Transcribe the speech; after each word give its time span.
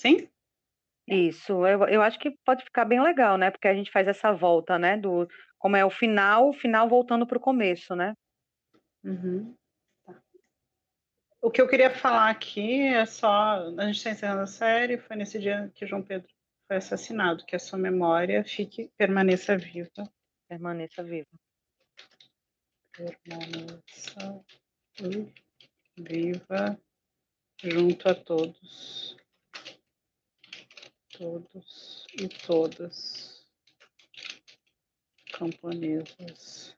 Sim? 0.00 0.26
Isso, 1.06 1.66
eu, 1.66 1.86
eu 1.86 2.00
acho 2.00 2.18
que 2.18 2.30
pode 2.42 2.64
ficar 2.64 2.86
bem 2.86 3.02
legal, 3.02 3.36
né? 3.36 3.50
Porque 3.50 3.68
a 3.68 3.74
gente 3.74 3.90
faz 3.90 4.08
essa 4.08 4.32
volta, 4.32 4.78
né? 4.78 4.96
Do 4.96 5.28
como 5.58 5.76
é 5.76 5.84
o 5.84 5.90
final, 5.90 6.48
o 6.48 6.54
final 6.54 6.88
voltando 6.88 7.26
para 7.26 7.36
o 7.36 7.40
começo, 7.40 7.94
né? 7.94 8.14
Uhum. 9.04 9.54
Tá. 10.06 10.22
O 11.42 11.50
que 11.50 11.60
eu 11.60 11.68
queria 11.68 11.90
falar 11.90 12.30
aqui 12.30 12.80
é 12.80 13.04
só. 13.04 13.68
A 13.76 13.86
gente 13.86 13.98
está 13.98 14.10
encerrando 14.10 14.40
a 14.40 14.46
série, 14.46 14.96
foi 14.96 15.16
nesse 15.16 15.38
dia 15.38 15.70
que 15.74 15.86
João 15.86 16.02
Pedro 16.02 16.32
foi 16.66 16.78
assassinado, 16.78 17.44
que 17.44 17.54
a 17.54 17.58
sua 17.58 17.78
memória 17.78 18.42
fique, 18.42 18.90
permaneça 18.96 19.54
viva. 19.58 20.10
Permaneça 20.48 21.02
viva. 21.02 21.28
Permaneça 22.96 24.44
viva 25.98 26.80
junto 27.62 28.08
a 28.08 28.14
todos. 28.14 29.19
Todos 31.20 32.06
e 32.18 32.28
todas 32.46 33.46
camponesas. 35.34 36.74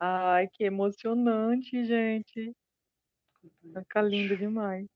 Ai, 0.00 0.48
que 0.48 0.64
emocionante, 0.64 1.84
gente. 1.84 2.56
Fica 3.60 4.00
lindo 4.00 4.38
demais. 4.38 4.86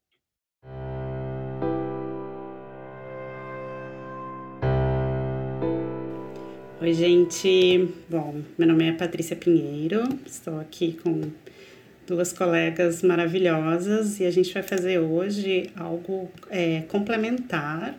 Oi, 6.81 6.95
gente. 6.95 7.77
Bom, 8.09 8.43
meu 8.57 8.69
nome 8.69 8.89
é 8.89 8.93
Patrícia 8.97 9.37
Pinheiro, 9.37 10.01
estou 10.25 10.59
aqui 10.59 10.95
com 10.95 11.31
duas 12.07 12.33
colegas 12.33 13.03
maravilhosas 13.03 14.21
e 14.21 14.27
a 14.27 14.31
gente 14.31 14.53
vai 14.53 14.63
fazer 14.63 14.99
hoje 14.99 15.71
algo 15.77 16.31
é, 16.51 16.83
complementar 16.89 17.99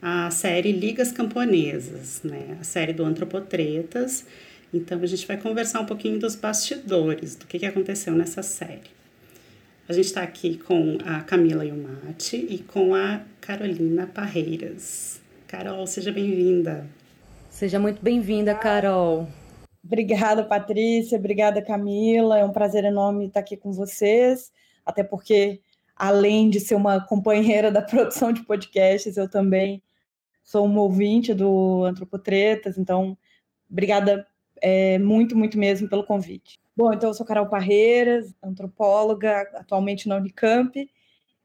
à 0.00 0.30
série 0.30 0.72
Ligas 0.72 1.10
Camponesas, 1.10 2.20
né? 2.22 2.56
A 2.60 2.64
série 2.64 2.92
do 2.92 3.04
Antropotretas. 3.04 4.26
Então 4.72 5.00
a 5.00 5.06
gente 5.06 5.26
vai 5.26 5.36
conversar 5.36 5.80
um 5.80 5.86
pouquinho 5.86 6.18
dos 6.18 6.34
bastidores, 6.34 7.34
do 7.34 7.46
que, 7.46 7.58
que 7.58 7.66
aconteceu 7.66 8.12
nessa 8.14 8.42
série. 8.42 8.96
A 9.88 9.92
gente 9.92 10.06
está 10.06 10.22
aqui 10.22 10.58
com 10.58 10.98
a 11.04 11.20
Camila 11.20 11.64
Yumati 11.64 12.36
e 12.36 12.58
com 12.58 12.94
a 12.94 13.20
Carolina 13.40 14.06
Parreiras. 14.06 15.20
Carol, 15.46 15.86
seja 15.86 16.10
bem-vinda. 16.10 16.84
Seja 17.48 17.78
muito 17.78 18.02
bem-vinda, 18.02 18.54
Carol. 18.54 19.28
Obrigada, 19.86 20.44
Patrícia. 20.44 21.18
Obrigada, 21.18 21.62
Camila. 21.62 22.38
É 22.38 22.44
um 22.44 22.52
prazer 22.52 22.84
enorme 22.84 23.26
estar 23.26 23.40
aqui 23.40 23.56
com 23.56 23.72
vocês. 23.72 24.52
Até 24.84 25.04
porque, 25.04 25.60
além 25.94 26.50
de 26.50 26.60
ser 26.60 26.74
uma 26.74 27.00
companheira 27.00 27.70
da 27.70 27.80
produção 27.82 28.32
de 28.32 28.44
podcasts, 28.44 29.16
eu 29.16 29.30
também 29.30 29.82
sou 30.42 30.64
uma 30.64 30.82
ouvinte 30.82 31.32
do 31.32 31.84
Antropotretas. 31.84 32.76
Então, 32.76 33.16
obrigada 33.70 34.26
é, 34.60 34.98
muito, 34.98 35.36
muito 35.36 35.58
mesmo 35.58 35.88
pelo 35.88 36.04
convite. 36.04 36.58
Bom, 36.76 36.92
então 36.92 37.10
eu 37.10 37.14
sou 37.14 37.24
Carol 37.24 37.46
Parreiras, 37.46 38.34
antropóloga, 38.42 39.42
atualmente 39.54 40.08
na 40.08 40.16
Unicamp, 40.16 40.90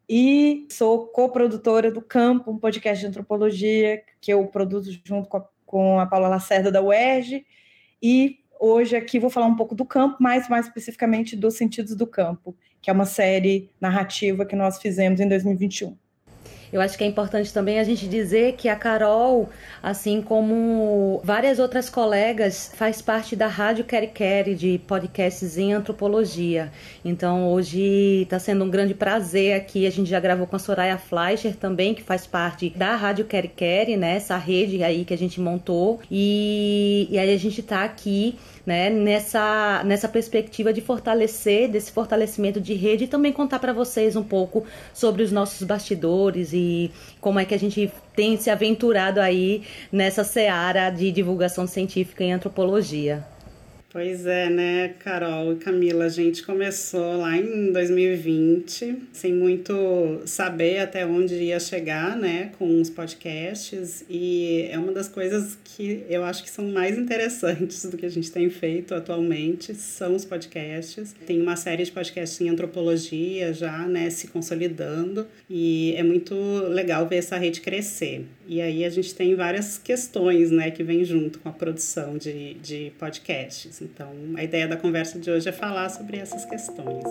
e 0.09 0.67
sou 0.69 1.07
coprodutora 1.07 1.89
do 1.89 2.01
Campo, 2.01 2.51
um 2.51 2.57
podcast 2.57 2.99
de 2.99 3.07
antropologia 3.07 4.03
que 4.19 4.33
eu 4.33 4.45
produzo 4.47 4.99
junto 5.05 5.29
com 5.29 5.37
a 5.37 5.47
com 5.71 6.01
a 6.01 6.05
Paula 6.05 6.27
Lacerda 6.27 6.69
da 6.69 6.81
UERJ, 6.81 7.45
e 8.01 8.39
hoje 8.59 8.95
aqui 8.95 9.19
vou 9.19 9.29
falar 9.29 9.47
um 9.47 9.55
pouco 9.55 9.75
do 9.75 9.85
campo, 9.85 10.17
mas 10.19 10.47
mais 10.47 10.67
especificamente 10.67 11.35
dos 11.35 11.55
sentidos 11.55 11.95
do 11.95 12.05
campo, 12.07 12.55
que 12.81 12.89
é 12.89 12.93
uma 12.93 13.05
série 13.05 13.69
narrativa 13.79 14.45
que 14.45 14.55
nós 14.55 14.79
fizemos 14.81 15.19
em 15.19 15.27
2021. 15.27 15.97
Eu 16.71 16.79
acho 16.79 16.97
que 16.97 17.03
é 17.03 17.07
importante 17.07 17.53
também 17.53 17.79
a 17.79 17.83
gente 17.83 18.07
dizer 18.07 18.53
que 18.53 18.69
a 18.69 18.75
Carol, 18.75 19.49
assim 19.83 20.21
como 20.21 21.19
várias 21.23 21.59
outras 21.59 21.89
colegas, 21.89 22.71
faz 22.75 23.01
parte 23.01 23.35
da 23.35 23.47
Rádio 23.47 23.83
Queri 23.83 24.07
Queri 24.07 24.55
de 24.55 24.79
podcasts 24.87 25.57
em 25.57 25.73
antropologia. 25.73 26.71
Então 27.03 27.51
hoje 27.51 28.21
está 28.23 28.39
sendo 28.39 28.63
um 28.63 28.69
grande 28.69 28.93
prazer 28.93 29.55
aqui. 29.55 29.85
A 29.85 29.89
gente 29.89 30.09
já 30.09 30.19
gravou 30.19 30.47
com 30.47 30.55
a 30.55 30.59
Soraya 30.59 30.97
Fleischer 30.97 31.55
também, 31.55 31.93
que 31.93 32.01
faz 32.01 32.25
parte 32.25 32.69
da 32.69 32.95
Rádio 32.95 33.25
Queri 33.25 33.49
Queri, 33.49 33.97
né? 33.97 34.15
Essa 34.15 34.37
rede 34.37 34.81
aí 34.81 35.03
que 35.03 35.13
a 35.13 35.17
gente 35.17 35.41
montou. 35.41 35.99
E, 36.09 37.07
e 37.11 37.19
aí 37.19 37.33
a 37.33 37.37
gente 37.37 37.59
está 37.59 37.83
aqui 37.83 38.37
né, 38.65 38.89
nessa, 38.89 39.83
nessa 39.85 40.07
perspectiva 40.07 40.71
de 40.71 40.81
fortalecer, 40.81 41.69
desse 41.69 41.91
fortalecimento 41.91 42.59
de 42.59 42.73
rede 42.73 43.05
e 43.05 43.07
também 43.07 43.33
contar 43.33 43.59
para 43.59 43.73
vocês 43.73 44.15
um 44.15 44.23
pouco 44.23 44.65
sobre 44.93 45.23
os 45.23 45.31
nossos 45.31 45.65
bastidores 45.65 46.51
e 46.53 46.91
como 47.19 47.39
é 47.39 47.45
que 47.45 47.55
a 47.55 47.59
gente 47.59 47.91
tem 48.15 48.37
se 48.37 48.49
aventurado 48.49 49.19
aí 49.19 49.63
nessa 49.91 50.23
seara 50.23 50.89
de 50.89 51.11
divulgação 51.11 51.65
científica 51.65 52.23
em 52.23 52.33
antropologia. 52.33 53.25
Pois 53.91 54.25
é, 54.25 54.49
né, 54.49 54.93
Carol 54.99 55.51
e 55.51 55.57
Camila, 55.57 56.05
a 56.05 56.09
gente 56.09 56.43
começou 56.43 57.17
lá 57.17 57.37
em 57.37 57.73
2020, 57.73 58.95
sem 59.11 59.33
muito 59.33 60.21
saber 60.25 60.79
até 60.79 61.05
onde 61.05 61.35
ia 61.35 61.59
chegar, 61.59 62.15
né, 62.15 62.53
com 62.57 62.79
os 62.79 62.89
podcasts, 62.89 64.05
e 64.09 64.69
é 64.71 64.79
uma 64.79 64.93
das 64.93 65.09
coisas 65.09 65.57
que 65.65 66.05
eu 66.07 66.23
acho 66.23 66.41
que 66.41 66.49
são 66.49 66.71
mais 66.71 66.97
interessantes 66.97 67.83
do 67.83 67.97
que 67.97 68.05
a 68.05 68.09
gente 68.09 68.31
tem 68.31 68.49
feito 68.49 68.95
atualmente, 68.95 69.75
são 69.75 70.15
os 70.15 70.23
podcasts. 70.23 71.13
Tem 71.27 71.41
uma 71.41 71.57
série 71.57 71.83
de 71.83 71.91
podcasts 71.91 72.39
em 72.39 72.47
antropologia 72.47 73.53
já, 73.53 73.85
né, 73.85 74.09
se 74.09 74.29
consolidando, 74.29 75.27
e 75.49 75.95
é 75.97 76.03
muito 76.03 76.33
legal 76.69 77.05
ver 77.09 77.17
essa 77.17 77.35
rede 77.35 77.59
crescer. 77.59 78.23
E 78.51 78.59
aí 78.59 78.83
a 78.83 78.89
gente 78.89 79.15
tem 79.15 79.33
várias 79.33 79.77
questões, 79.77 80.51
né, 80.51 80.71
que 80.71 80.83
vêm 80.83 81.05
junto 81.05 81.39
com 81.39 81.47
a 81.47 81.53
produção 81.53 82.17
de, 82.17 82.55
de 82.55 82.91
podcasts. 82.99 83.81
Então, 83.81 84.09
a 84.35 84.43
ideia 84.43 84.67
da 84.67 84.75
conversa 84.75 85.17
de 85.17 85.31
hoje 85.31 85.47
é 85.47 85.53
falar 85.53 85.87
sobre 85.87 86.17
essas 86.17 86.43
questões. 86.43 87.05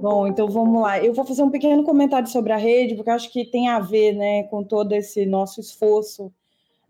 Bom, 0.00 0.26
então 0.26 0.48
vamos 0.48 0.80
lá. 0.80 0.98
Eu 0.98 1.12
vou 1.12 1.26
fazer 1.26 1.42
um 1.42 1.50
pequeno 1.50 1.84
comentário 1.84 2.26
sobre 2.26 2.54
a 2.54 2.56
rede, 2.56 2.94
porque 2.94 3.10
acho 3.10 3.30
que 3.30 3.44
tem 3.44 3.68
a 3.68 3.80
ver 3.80 4.14
né, 4.14 4.44
com 4.44 4.64
todo 4.64 4.94
esse 4.94 5.26
nosso 5.26 5.60
esforço, 5.60 6.32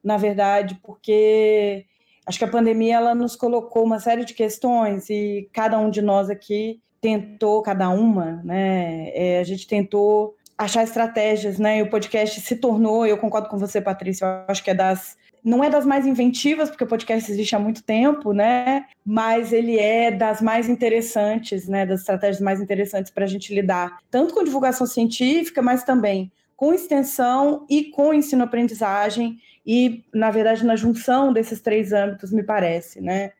na 0.00 0.16
verdade, 0.16 0.78
porque 0.80 1.86
acho 2.24 2.38
que 2.38 2.44
a 2.44 2.48
pandemia 2.52 2.98
ela 2.98 3.16
nos 3.16 3.34
colocou 3.34 3.82
uma 3.82 3.98
série 3.98 4.24
de 4.24 4.32
questões 4.32 5.10
e 5.10 5.50
cada 5.52 5.76
um 5.80 5.90
de 5.90 6.00
nós 6.00 6.30
aqui 6.30 6.78
tentou, 7.00 7.62
cada 7.62 7.90
uma, 7.90 8.40
né? 8.44 9.10
É, 9.12 9.40
a 9.40 9.44
gente 9.44 9.66
tentou 9.66 10.36
achar 10.56 10.82
estratégias, 10.82 11.58
né? 11.58 11.78
E 11.78 11.82
o 11.82 11.90
podcast 11.90 12.40
se 12.40 12.56
tornou, 12.56 13.06
eu 13.06 13.18
concordo 13.18 13.48
com 13.48 13.58
você, 13.58 13.80
Patrícia, 13.80 14.24
eu 14.24 14.44
acho 14.48 14.62
que 14.62 14.70
é 14.70 14.74
das 14.74 15.16
não 15.44 15.62
é 15.62 15.68
das 15.68 15.84
mais 15.84 16.06
inventivas, 16.06 16.70
porque 16.70 16.84
o 16.84 16.86
podcast 16.86 17.30
existe 17.30 17.54
há 17.54 17.58
muito 17.58 17.82
tempo, 17.82 18.32
né? 18.32 18.86
Mas 19.04 19.52
ele 19.52 19.78
é 19.78 20.10
das 20.10 20.40
mais 20.40 20.70
interessantes, 20.70 21.68
né? 21.68 21.84
Das 21.84 22.00
estratégias 22.00 22.40
mais 22.40 22.62
interessantes 22.62 23.10
para 23.10 23.24
a 23.24 23.28
gente 23.28 23.54
lidar, 23.54 23.98
tanto 24.10 24.32
com 24.32 24.42
divulgação 24.42 24.86
científica, 24.86 25.60
mas 25.60 25.84
também 25.84 26.32
com 26.56 26.72
extensão 26.72 27.66
e 27.68 27.84
com 27.84 28.14
ensino-aprendizagem, 28.14 29.38
e, 29.66 30.04
na 30.14 30.30
verdade, 30.30 30.64
na 30.64 30.76
junção 30.76 31.32
desses 31.32 31.60
três 31.60 31.92
âmbitos, 31.92 32.32
me 32.32 32.42
parece, 32.42 33.00
né? 33.00 33.32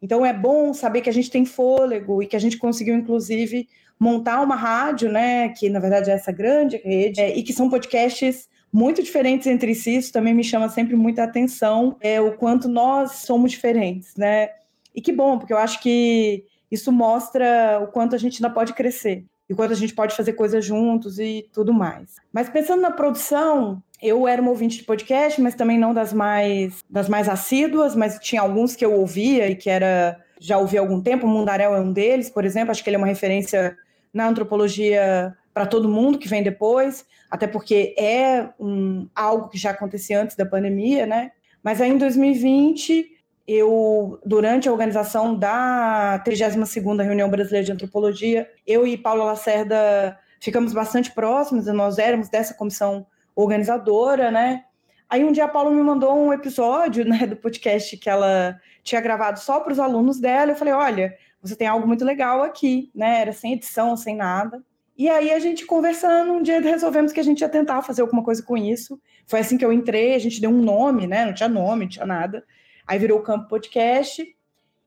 Então 0.00 0.24
é 0.24 0.32
bom 0.32 0.74
saber 0.74 1.00
que 1.00 1.08
a 1.08 1.12
gente 1.12 1.30
tem 1.30 1.44
fôlego 1.44 2.22
e 2.22 2.26
que 2.26 2.36
a 2.36 2.38
gente 2.38 2.58
conseguiu, 2.58 2.94
inclusive, 2.94 3.68
montar 4.02 4.42
uma 4.42 4.56
rádio, 4.56 5.08
né? 5.08 5.50
Que 5.50 5.70
na 5.70 5.78
verdade 5.78 6.10
é 6.10 6.14
essa 6.14 6.32
grande 6.32 6.76
rede, 6.78 7.20
é, 7.20 7.36
e 7.36 7.42
que 7.44 7.52
são 7.52 7.70
podcasts 7.70 8.48
muito 8.72 9.00
diferentes 9.00 9.46
entre 9.46 9.74
si, 9.76 9.96
isso 9.96 10.12
também 10.12 10.34
me 10.34 10.42
chama 10.42 10.68
sempre 10.68 10.96
muita 10.96 11.22
atenção, 11.22 11.96
é 12.00 12.20
o 12.20 12.32
quanto 12.32 12.68
nós 12.68 13.12
somos 13.26 13.52
diferentes, 13.52 14.16
né? 14.16 14.48
E 14.94 15.00
que 15.00 15.12
bom, 15.12 15.38
porque 15.38 15.52
eu 15.52 15.58
acho 15.58 15.80
que 15.80 16.44
isso 16.70 16.90
mostra 16.90 17.78
o 17.82 17.86
quanto 17.88 18.16
a 18.16 18.18
gente 18.18 18.42
ainda 18.42 18.52
pode 18.52 18.72
crescer, 18.72 19.24
e 19.48 19.52
o 19.52 19.56
quanto 19.56 19.72
a 19.72 19.76
gente 19.76 19.94
pode 19.94 20.16
fazer 20.16 20.32
coisas 20.32 20.64
juntos 20.64 21.18
e 21.18 21.48
tudo 21.52 21.72
mais. 21.72 22.16
Mas 22.32 22.48
pensando 22.48 22.80
na 22.80 22.90
produção, 22.90 23.80
eu 24.00 24.26
era 24.26 24.42
uma 24.42 24.50
ouvinte 24.50 24.78
de 24.78 24.84
podcast, 24.84 25.40
mas 25.40 25.54
também 25.54 25.78
não 25.78 25.94
das 25.94 26.12
mais 26.12 26.80
das 26.90 27.08
mais 27.08 27.28
assíduas, 27.28 27.94
mas 27.94 28.18
tinha 28.18 28.40
alguns 28.40 28.74
que 28.74 28.84
eu 28.84 28.94
ouvia 28.94 29.48
e 29.48 29.54
que 29.54 29.70
era 29.70 30.18
já 30.42 30.58
ouvi 30.58 30.76
há 30.76 30.80
algum 30.80 31.00
tempo, 31.00 31.24
o 31.24 31.28
Mundarel 31.28 31.76
é 31.76 31.80
um 31.80 31.92
deles, 31.92 32.28
por 32.28 32.44
exemplo, 32.44 32.72
acho 32.72 32.82
que 32.82 32.90
ele 32.90 32.96
é 32.96 32.98
uma 32.98 33.06
referência 33.06 33.76
na 34.12 34.26
antropologia 34.26 35.34
para 35.54 35.66
todo 35.66 35.88
mundo 35.88 36.18
que 36.18 36.28
vem 36.28 36.42
depois, 36.42 37.06
até 37.30 37.46
porque 37.46 37.94
é 37.98 38.48
um, 38.58 39.08
algo 39.14 39.48
que 39.48 39.58
já 39.58 39.70
acontecia 39.70 40.20
antes 40.20 40.36
da 40.36 40.46
pandemia, 40.46 41.06
né? 41.06 41.32
Mas 41.62 41.80
aí 41.80 41.90
em 41.90 41.98
2020, 41.98 43.06
eu, 43.46 44.18
durante 44.24 44.68
a 44.68 44.72
organização 44.72 45.36
da 45.36 46.22
32ª 46.26 47.04
Reunião 47.04 47.28
Brasileira 47.28 47.66
de 47.66 47.72
Antropologia, 47.72 48.48
eu 48.66 48.86
e 48.86 48.96
Paula 48.96 49.24
Lacerda 49.24 50.18
ficamos 50.40 50.72
bastante 50.72 51.12
próximos, 51.12 51.66
nós 51.66 51.98
éramos 51.98 52.28
dessa 52.28 52.54
comissão 52.54 53.06
organizadora, 53.34 54.30
né? 54.30 54.64
Aí 55.08 55.24
um 55.24 55.32
dia 55.32 55.44
a 55.44 55.48
Paula 55.48 55.70
me 55.70 55.82
mandou 55.82 56.16
um 56.16 56.32
episódio 56.32 57.04
né, 57.04 57.26
do 57.26 57.36
podcast 57.36 57.96
que 57.98 58.08
ela 58.08 58.58
tinha 58.82 59.00
gravado 59.00 59.38
só 59.38 59.60
para 59.60 59.72
os 59.72 59.78
alunos 59.78 60.18
dela. 60.18 60.52
Eu 60.52 60.56
falei: 60.56 60.72
olha, 60.72 61.14
você 61.42 61.56
tem 61.56 61.66
algo 61.66 61.86
muito 61.86 62.04
legal 62.04 62.42
aqui, 62.42 62.90
né? 62.94 63.20
Era 63.20 63.32
sem 63.32 63.54
edição, 63.54 63.96
sem 63.96 64.14
nada. 64.16 64.62
E 64.96 65.08
aí 65.08 65.32
a 65.32 65.38
gente 65.40 65.66
conversando, 65.66 66.32
um 66.32 66.42
dia 66.42 66.60
resolvemos 66.60 67.12
que 67.12 67.18
a 67.18 67.22
gente 67.24 67.40
ia 67.40 67.48
tentar 67.48 67.82
fazer 67.82 68.02
alguma 68.02 68.22
coisa 68.22 68.42
com 68.42 68.56
isso. 68.56 69.00
Foi 69.26 69.40
assim 69.40 69.58
que 69.58 69.64
eu 69.64 69.72
entrei, 69.72 70.14
a 70.14 70.18
gente 70.18 70.40
deu 70.40 70.50
um 70.50 70.62
nome, 70.62 71.06
né? 71.06 71.26
Não 71.26 71.34
tinha 71.34 71.48
nome, 71.48 71.84
não 71.84 71.88
tinha 71.88 72.06
nada. 72.06 72.44
Aí 72.86 72.98
virou 72.98 73.18
o 73.18 73.22
Campo 73.22 73.48
Podcast. 73.48 74.24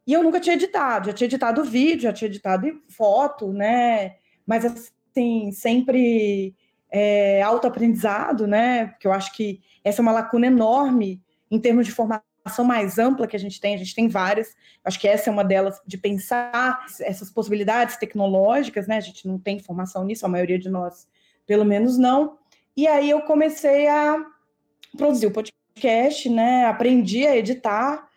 E 0.07 0.13
eu 0.13 0.23
nunca 0.23 0.39
tinha 0.39 0.55
editado, 0.55 1.07
já 1.07 1.13
tinha 1.13 1.25
editado 1.25 1.63
vídeo, 1.63 2.03
já 2.03 2.13
tinha 2.13 2.29
editado 2.29 2.67
foto, 2.87 3.51
né? 3.51 4.15
Mas 4.45 4.63
assim, 4.63 5.51
sempre 5.51 6.55
é, 6.91 7.41
autoaprendizado, 7.41 8.45
né? 8.47 8.87
Porque 8.87 9.07
eu 9.07 9.11
acho 9.11 9.33
que 9.33 9.61
essa 9.83 10.01
é 10.01 10.03
uma 10.03 10.11
lacuna 10.11 10.47
enorme 10.47 11.21
em 11.49 11.59
termos 11.59 11.85
de 11.85 11.91
formação 11.91 12.23
mais 12.63 12.99
ampla 12.99 13.27
que 13.27 13.35
a 13.35 13.39
gente 13.39 13.59
tem, 13.59 13.73
a 13.73 13.77
gente 13.77 13.95
tem 13.95 14.07
várias, 14.07 14.55
acho 14.83 14.99
que 14.99 15.07
essa 15.07 15.29
é 15.29 15.33
uma 15.33 15.43
delas, 15.43 15.81
de 15.85 15.97
pensar 15.97 16.85
essas 17.01 17.29
possibilidades 17.29 17.97
tecnológicas, 17.97 18.87
né? 18.87 18.97
A 18.97 19.01
gente 19.01 19.27
não 19.27 19.39
tem 19.39 19.59
formação 19.59 20.03
nisso, 20.03 20.25
a 20.25 20.29
maioria 20.29 20.59
de 20.59 20.69
nós, 20.69 21.07
pelo 21.45 21.65
menos, 21.65 21.97
não. 21.97 22.37
E 22.77 22.87
aí 22.87 23.09
eu 23.09 23.21
comecei 23.21 23.87
a 23.87 24.23
produzir 24.95 25.27
o 25.27 25.31
podcast, 25.31 26.29
né? 26.29 26.65
Aprendi 26.65 27.25
a 27.25 27.35
editar 27.35 28.07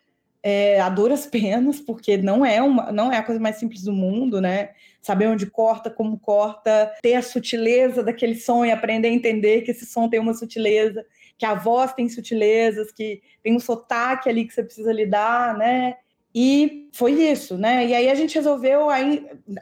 é, 0.43 0.81
a 0.81 0.89
duras 0.89 1.25
penas, 1.27 1.81
porque 1.81 2.17
não 2.17 2.45
é, 2.45 2.61
uma, 2.63 2.93
não 2.93 3.13
é 3.13 3.17
a 3.17 3.23
coisa 3.23 3.41
mais 3.41 3.57
simples 3.57 3.83
do 3.83 3.93
mundo, 3.93 4.41
né? 4.41 4.71
Saber 5.01 5.27
onde 5.29 5.47
corta, 5.47 5.89
como 5.89 6.19
corta, 6.19 6.95
ter 7.01 7.15
a 7.15 7.23
sutileza 7.23 8.03
daquele 8.03 8.35
som 8.35 8.65
e 8.65 8.71
aprender 8.71 9.09
a 9.09 9.13
entender 9.13 9.63
que 9.63 9.71
esse 9.71 9.87
som 9.87 10.09
tem 10.09 10.21
uma 10.21 10.35
sutileza 10.35 11.05
que 11.39 11.47
a 11.47 11.55
voz 11.55 11.93
tem 11.95 12.09
sutilezas, 12.09 12.91
que 12.91 13.23
tem 13.43 13.55
um 13.55 13.61
sotaque 13.61 14.29
ali 14.29 14.45
que 14.45 14.53
você 14.53 14.63
precisa 14.63 14.93
lidar, 14.93 15.57
né? 15.57 15.95
E 16.35 16.89
foi 16.93 17.13
isso, 17.13 17.57
né? 17.57 17.87
E 17.87 17.95
aí 17.95 18.11
a 18.11 18.15
gente 18.15 18.35
resolveu, 18.35 18.89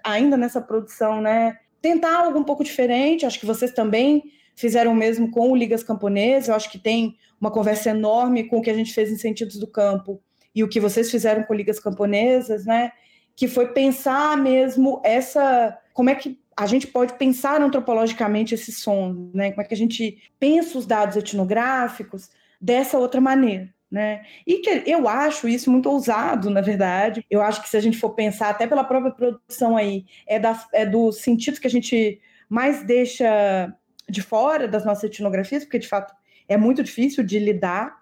ainda 0.02 0.37
nessa 0.37 0.61
produção, 0.61 1.20
né, 1.20 1.58
tentar 1.81 2.17
algo 2.17 2.38
um 2.38 2.44
pouco 2.44 2.64
diferente. 2.64 3.26
Acho 3.26 3.38
que 3.38 3.46
vocês 3.46 3.73
também 3.73 4.25
fizeram 4.56 4.93
o 4.93 4.96
mesmo 4.96 5.31
com 5.31 5.52
o 5.52 5.56
Ligas 5.56 5.82
Camponesas. 5.82 6.49
Eu 6.49 6.55
acho 6.55 6.70
que 6.70 6.78
tem 6.78 7.17
uma 7.40 7.50
conversa 7.50 7.90
enorme 7.90 8.44
com 8.44 8.58
o 8.58 8.62
que 8.62 8.70
a 8.70 8.75
gente 8.75 8.93
fez 8.93 9.11
em 9.11 9.17
Sentidos 9.17 9.58
do 9.58 9.67
Campo 9.67 10.20
e 10.55 10.64
o 10.64 10.69
que 10.69 10.81
vocês 10.81 11.11
fizeram 11.11 11.44
com 11.44 11.55
Ligas 11.55 11.78
Camponesas, 11.78 12.64
né? 12.64 12.90
Que 13.37 13.46
foi 13.46 13.69
pensar 13.73 14.37
mesmo 14.37 15.00
essa. 15.05 15.78
Como 15.93 16.08
é 16.08 16.14
que 16.14 16.38
a 16.56 16.64
gente 16.64 16.86
pode 16.86 17.14
pensar 17.14 17.60
antropologicamente 17.60 18.54
esse 18.54 18.72
som, 18.72 19.30
né? 19.34 19.50
Como 19.50 19.60
é 19.60 19.64
que 19.64 19.74
a 19.74 19.76
gente 19.76 20.18
pensa 20.40 20.78
os 20.78 20.86
dados 20.86 21.16
etnográficos 21.16 22.30
dessa 22.58 22.96
outra 22.96 23.20
maneira, 23.20 23.68
né? 23.90 24.24
E 24.46 24.58
que 24.58 24.82
eu 24.86 25.06
acho 25.06 25.46
isso 25.46 25.70
muito 25.70 25.90
ousado, 25.90 26.48
na 26.48 26.62
verdade. 26.62 27.24
Eu 27.30 27.42
acho 27.42 27.62
que 27.62 27.68
se 27.68 27.76
a 27.76 27.80
gente 27.80 27.98
for 27.98 28.10
pensar 28.10 28.48
até 28.48 28.66
pela 28.66 28.84
própria 28.84 29.12
produção 29.12 29.76
aí, 29.76 30.06
é, 30.26 30.38
da, 30.38 30.58
é 30.72 30.86
dos 30.86 31.18
sentidos 31.18 31.58
que 31.58 31.66
a 31.66 31.70
gente 31.70 32.18
mais 32.48 32.82
deixa 32.84 33.74
de 34.08 34.22
fora 34.22 34.66
das 34.66 34.84
nossas 34.84 35.04
etnografias, 35.04 35.64
porque 35.64 35.78
de 35.78 35.88
fato 35.88 36.14
é 36.48 36.56
muito 36.56 36.82
difícil 36.82 37.22
de 37.22 37.38
lidar, 37.38 38.00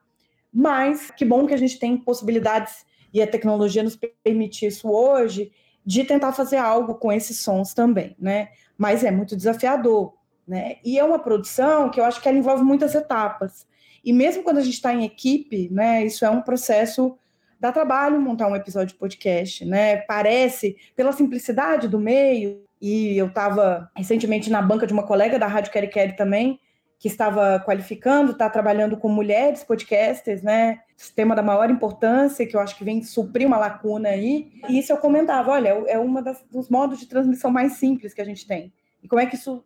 mas 0.52 1.10
que 1.10 1.24
bom 1.24 1.44
que 1.46 1.54
a 1.54 1.58
gente 1.58 1.78
tem 1.78 1.96
possibilidades 1.96 2.86
e 3.12 3.20
a 3.20 3.26
tecnologia 3.26 3.82
nos 3.82 3.98
permite 4.22 4.66
isso 4.66 4.88
hoje 4.88 5.50
de 5.84 6.04
tentar 6.04 6.32
fazer 6.32 6.56
algo 6.56 6.94
com 6.94 7.12
esses 7.12 7.40
sons 7.40 7.74
também, 7.74 8.16
né? 8.18 8.48
Mas 8.76 9.04
é 9.04 9.10
muito 9.10 9.36
desafiador, 9.36 10.14
né? 10.46 10.76
E 10.84 10.98
é 10.98 11.04
uma 11.04 11.18
produção 11.18 11.90
que 11.90 12.00
eu 12.00 12.04
acho 12.04 12.20
que 12.20 12.28
ela 12.28 12.38
envolve 12.38 12.62
muitas 12.62 12.94
etapas. 12.94 13.66
E 14.04 14.12
mesmo 14.12 14.42
quando 14.42 14.58
a 14.58 14.62
gente 14.62 14.74
está 14.74 14.92
em 14.92 15.04
equipe, 15.04 15.68
né? 15.70 16.04
Isso 16.04 16.24
é 16.24 16.30
um 16.30 16.42
processo 16.42 17.16
dá 17.64 17.72
trabalho 17.72 18.20
montar 18.20 18.46
um 18.46 18.54
episódio 18.56 18.88
de 18.88 18.98
podcast, 18.98 19.64
né? 19.64 19.96
Parece 19.96 20.76
pela 20.94 21.12
simplicidade 21.12 21.88
do 21.88 21.98
meio. 21.98 22.62
E 22.78 23.16
eu 23.16 23.28
estava 23.28 23.90
recentemente 23.96 24.50
na 24.50 24.60
banca 24.60 24.86
de 24.86 24.92
uma 24.92 25.06
colega 25.06 25.38
da 25.38 25.46
Rádio 25.46 25.72
Queri 25.72 25.88
Queri 25.88 26.14
também, 26.14 26.60
que 27.04 27.08
estava 27.08 27.60
qualificando, 27.60 28.32
está 28.32 28.48
trabalhando 28.48 28.96
com 28.96 29.10
mulheres 29.10 29.62
podcasters, 29.62 30.40
né? 30.40 30.80
Tema 31.14 31.36
da 31.36 31.42
maior 31.42 31.68
importância, 31.68 32.46
que 32.46 32.56
eu 32.56 32.60
acho 32.60 32.78
que 32.78 32.82
vem 32.82 33.02
suprir 33.02 33.46
uma 33.46 33.58
lacuna 33.58 34.08
aí. 34.08 34.50
E 34.70 34.78
isso 34.78 34.90
eu 34.90 34.96
comentava, 34.96 35.50
olha, 35.50 35.68
é 35.86 35.98
um 35.98 36.10
dos 36.50 36.70
modos 36.70 36.98
de 36.98 37.04
transmissão 37.04 37.50
mais 37.50 37.74
simples 37.74 38.14
que 38.14 38.22
a 38.22 38.24
gente 38.24 38.46
tem. 38.46 38.72
E 39.02 39.06
como 39.06 39.20
é 39.20 39.26
que 39.26 39.34
isso 39.34 39.62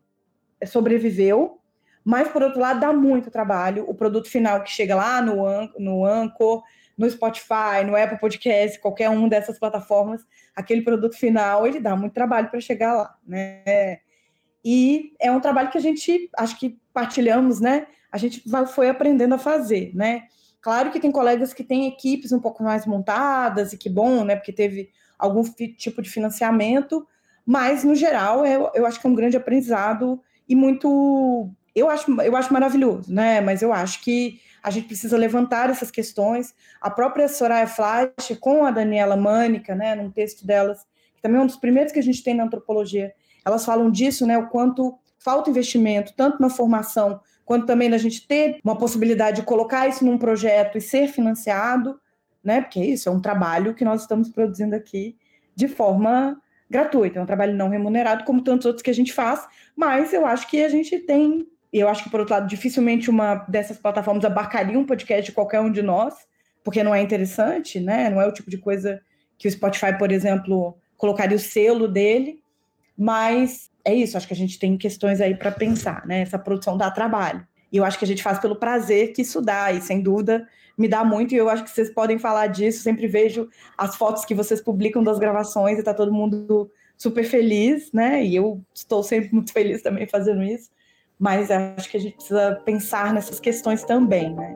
sobreviveu? 0.67 1.61
Mas, 2.05 2.27
por 2.27 2.43
outro 2.43 2.59
lado, 2.59 2.81
dá 2.81 2.93
muito 2.93 3.31
trabalho. 3.31 3.89
O 3.89 3.95
produto 3.95 4.29
final 4.29 4.61
que 4.65 4.71
chega 4.73 4.97
lá 4.97 5.23
no, 5.23 5.45
no 5.79 6.05
Anchor, 6.05 6.65
no 6.97 7.09
Spotify, 7.09 7.85
no 7.87 7.95
Apple 7.95 8.19
Podcast, 8.19 8.81
qualquer 8.81 9.11
um 9.11 9.29
dessas 9.29 9.61
plataformas, 9.61 10.27
aquele 10.57 10.83
produto 10.83 11.17
final, 11.17 11.65
ele 11.69 11.79
dá 11.79 11.95
muito 11.95 12.15
trabalho 12.15 12.51
para 12.51 12.61
chegar 12.61 12.95
lá, 12.95 13.17
né? 13.25 14.01
E 14.65 15.13
é 15.21 15.31
um 15.31 15.39
trabalho 15.39 15.71
que 15.71 15.79
a 15.79 15.81
gente, 15.81 16.29
acho 16.37 16.59
que 16.59 16.77
partilhamos, 16.99 17.61
né? 17.61 17.87
A 18.11 18.19
gente 18.19 18.43
foi 18.75 18.89
aprendendo 18.89 19.33
a 19.33 19.39
fazer, 19.39 19.93
né? 19.95 20.25
Claro 20.61 20.91
que 20.91 20.99
tem 20.99 21.13
colegas 21.13 21.53
que 21.53 21.63
têm 21.63 21.87
equipes 21.87 22.33
um 22.33 22.41
pouco 22.41 22.65
mais 22.65 22.85
montadas 22.87 23.73
e 23.73 23.79
que 23.79 23.89
bom, 23.89 24.25
né? 24.25 24.35
Porque 24.35 24.53
teve 24.53 24.91
algum 25.17 25.45
tipo 25.77 26.03
de 26.03 26.11
financiamento, 26.11 27.07
mas 27.47 27.85
no 27.85 27.95
geral 27.95 28.45
eu, 28.45 28.69
eu 28.75 28.85
acho 28.85 29.01
que 29.01 29.07
é 29.07 29.11
um 29.11 29.15
grande 29.15 29.37
aprendizado 29.37 30.21
e 30.49 30.57
muito 30.57 31.49
eu 31.73 31.89
acho, 31.89 32.11
eu 32.21 32.35
acho 32.35 32.53
maravilhoso, 32.53 33.13
né? 33.13 33.41
Mas 33.41 33.63
eu 33.63 33.73
acho 33.73 34.03
que 34.03 34.41
a 34.61 34.71
gente 34.71 34.89
precisa 34.89 35.17
levantar 35.17 35.71
essas 35.71 35.93
questões. 35.93 36.53
A 36.81 36.91
própria 36.91 37.29
Soraya 37.29 37.69
Flash, 37.69 38.37
com 38.41 38.67
a 38.67 38.73
Daniela 38.73 39.17
Mânica, 39.17 39.73
né, 39.73 39.95
num 39.95 40.11
texto 40.11 40.45
delas, 40.45 40.85
que 41.15 41.23
também 41.23 41.39
é 41.39 41.45
um 41.45 41.47
dos 41.47 41.57
primeiros 41.57 41.93
que 41.93 42.01
a 42.01 42.03
gente 42.03 42.25
tem 42.25 42.35
na 42.35 42.43
antropologia, 42.43 43.15
elas 43.45 43.65
falam 43.65 43.89
disso, 43.89 44.27
né, 44.27 44.37
o 44.37 44.49
quanto 44.49 44.99
falta 45.29 45.51
investimento, 45.51 46.15
tanto 46.17 46.41
na 46.41 46.49
formação, 46.49 47.21
quanto 47.45 47.67
também 47.67 47.91
na 47.91 47.99
gente 47.99 48.27
ter 48.27 48.61
uma 48.65 48.79
possibilidade 48.79 49.41
de 49.41 49.47
colocar 49.47 49.87
isso 49.87 50.03
num 50.03 50.17
projeto 50.17 50.79
e 50.79 50.81
ser 50.81 51.07
financiado, 51.07 52.01
né, 52.43 52.63
porque 52.63 52.81
isso 52.81 53.11
é 53.11 53.13
um 53.13 53.21
trabalho 53.21 53.75
que 53.75 53.85
nós 53.85 54.01
estamos 54.01 54.31
produzindo 54.31 54.75
aqui 54.75 55.19
de 55.55 55.69
forma 55.69 56.41
gratuita, 56.71 57.19
é 57.19 57.23
um 57.23 57.27
trabalho 57.27 57.55
não 57.55 57.69
remunerado, 57.69 58.25
como 58.25 58.41
tantos 58.41 58.65
outros 58.65 58.83
que 58.83 58.89
a 58.89 58.95
gente 58.95 59.13
faz, 59.13 59.47
mas 59.77 60.15
eu 60.15 60.25
acho 60.25 60.49
que 60.49 60.65
a 60.65 60.69
gente 60.71 60.99
tem, 61.01 61.47
eu 61.71 61.91
acho 61.91 62.05
que, 62.05 62.11
por 62.11 62.21
outro 62.21 62.35
lado, 62.35 62.49
dificilmente 62.49 63.11
uma 63.11 63.35
dessas 63.35 63.77
plataformas 63.77 64.25
abarcaria 64.25 64.79
um 64.79 64.87
podcast 64.87 65.27
de 65.27 65.33
qualquer 65.33 65.61
um 65.61 65.71
de 65.71 65.83
nós, 65.83 66.15
porque 66.65 66.83
não 66.83 66.95
é 66.95 67.03
interessante, 67.03 67.79
né, 67.79 68.09
não 68.09 68.19
é 68.19 68.27
o 68.27 68.33
tipo 68.33 68.49
de 68.49 68.57
coisa 68.57 68.99
que 69.37 69.47
o 69.47 69.51
Spotify, 69.51 69.93
por 69.99 70.11
exemplo, 70.11 70.79
colocaria 70.97 71.37
o 71.37 71.41
selo 71.41 71.87
dele, 71.87 72.41
mas 72.97 73.71
é 73.89 73.95
isso, 73.95 74.17
acho 74.17 74.27
que 74.27 74.35
a 74.35 74.37
gente 74.37 74.59
tem 74.59 74.77
questões 74.77 75.21
aí 75.21 75.35
para 75.35 75.51
pensar, 75.51 76.07
né? 76.07 76.21
Essa 76.21 76.39
produção 76.39 76.77
dá 76.77 76.91
trabalho. 76.91 77.47
E 77.73 77.77
eu 77.77 77.85
acho 77.85 77.99
que 77.99 78.05
a 78.05 78.09
gente 78.09 78.23
faz 78.23 78.39
pelo 78.39 78.57
prazer 78.57 79.13
que 79.13 79.23
isso 79.23 79.41
dá, 79.41 79.73
e 79.73 79.81
sem 79.81 80.03
dúvida 80.03 80.47
me 80.77 80.87
dá 80.87 81.05
muito, 81.05 81.35
e 81.35 81.37
eu 81.37 81.49
acho 81.49 81.65
que 81.65 81.71
vocês 81.71 81.91
podem 81.91 82.19
falar 82.19 82.47
disso. 82.47 82.83
Sempre 82.83 83.07
vejo 83.07 83.49
as 83.77 83.97
fotos 83.97 84.25
que 84.25 84.35
vocês 84.35 84.61
publicam 84.61 85.03
das 85.03 85.19
gravações 85.19 85.79
e 85.79 85.83
tá 85.83 85.93
todo 85.93 86.13
mundo 86.13 86.71
super 86.97 87.25
feliz, 87.25 87.91
né? 87.93 88.25
E 88.25 88.37
eu 88.37 88.63
estou 88.75 89.03
sempre 89.03 89.33
muito 89.33 89.53
feliz 89.53 89.83
também 89.83 90.07
fazendo 90.07 90.43
isso. 90.43 90.71
Mas 91.19 91.51
acho 91.51 91.91
que 91.91 91.97
a 91.97 92.01
gente 92.01 92.15
precisa 92.15 92.61
pensar 92.65 93.13
nessas 93.13 93.41
questões 93.41 93.83
também, 93.83 94.35
né? 94.35 94.55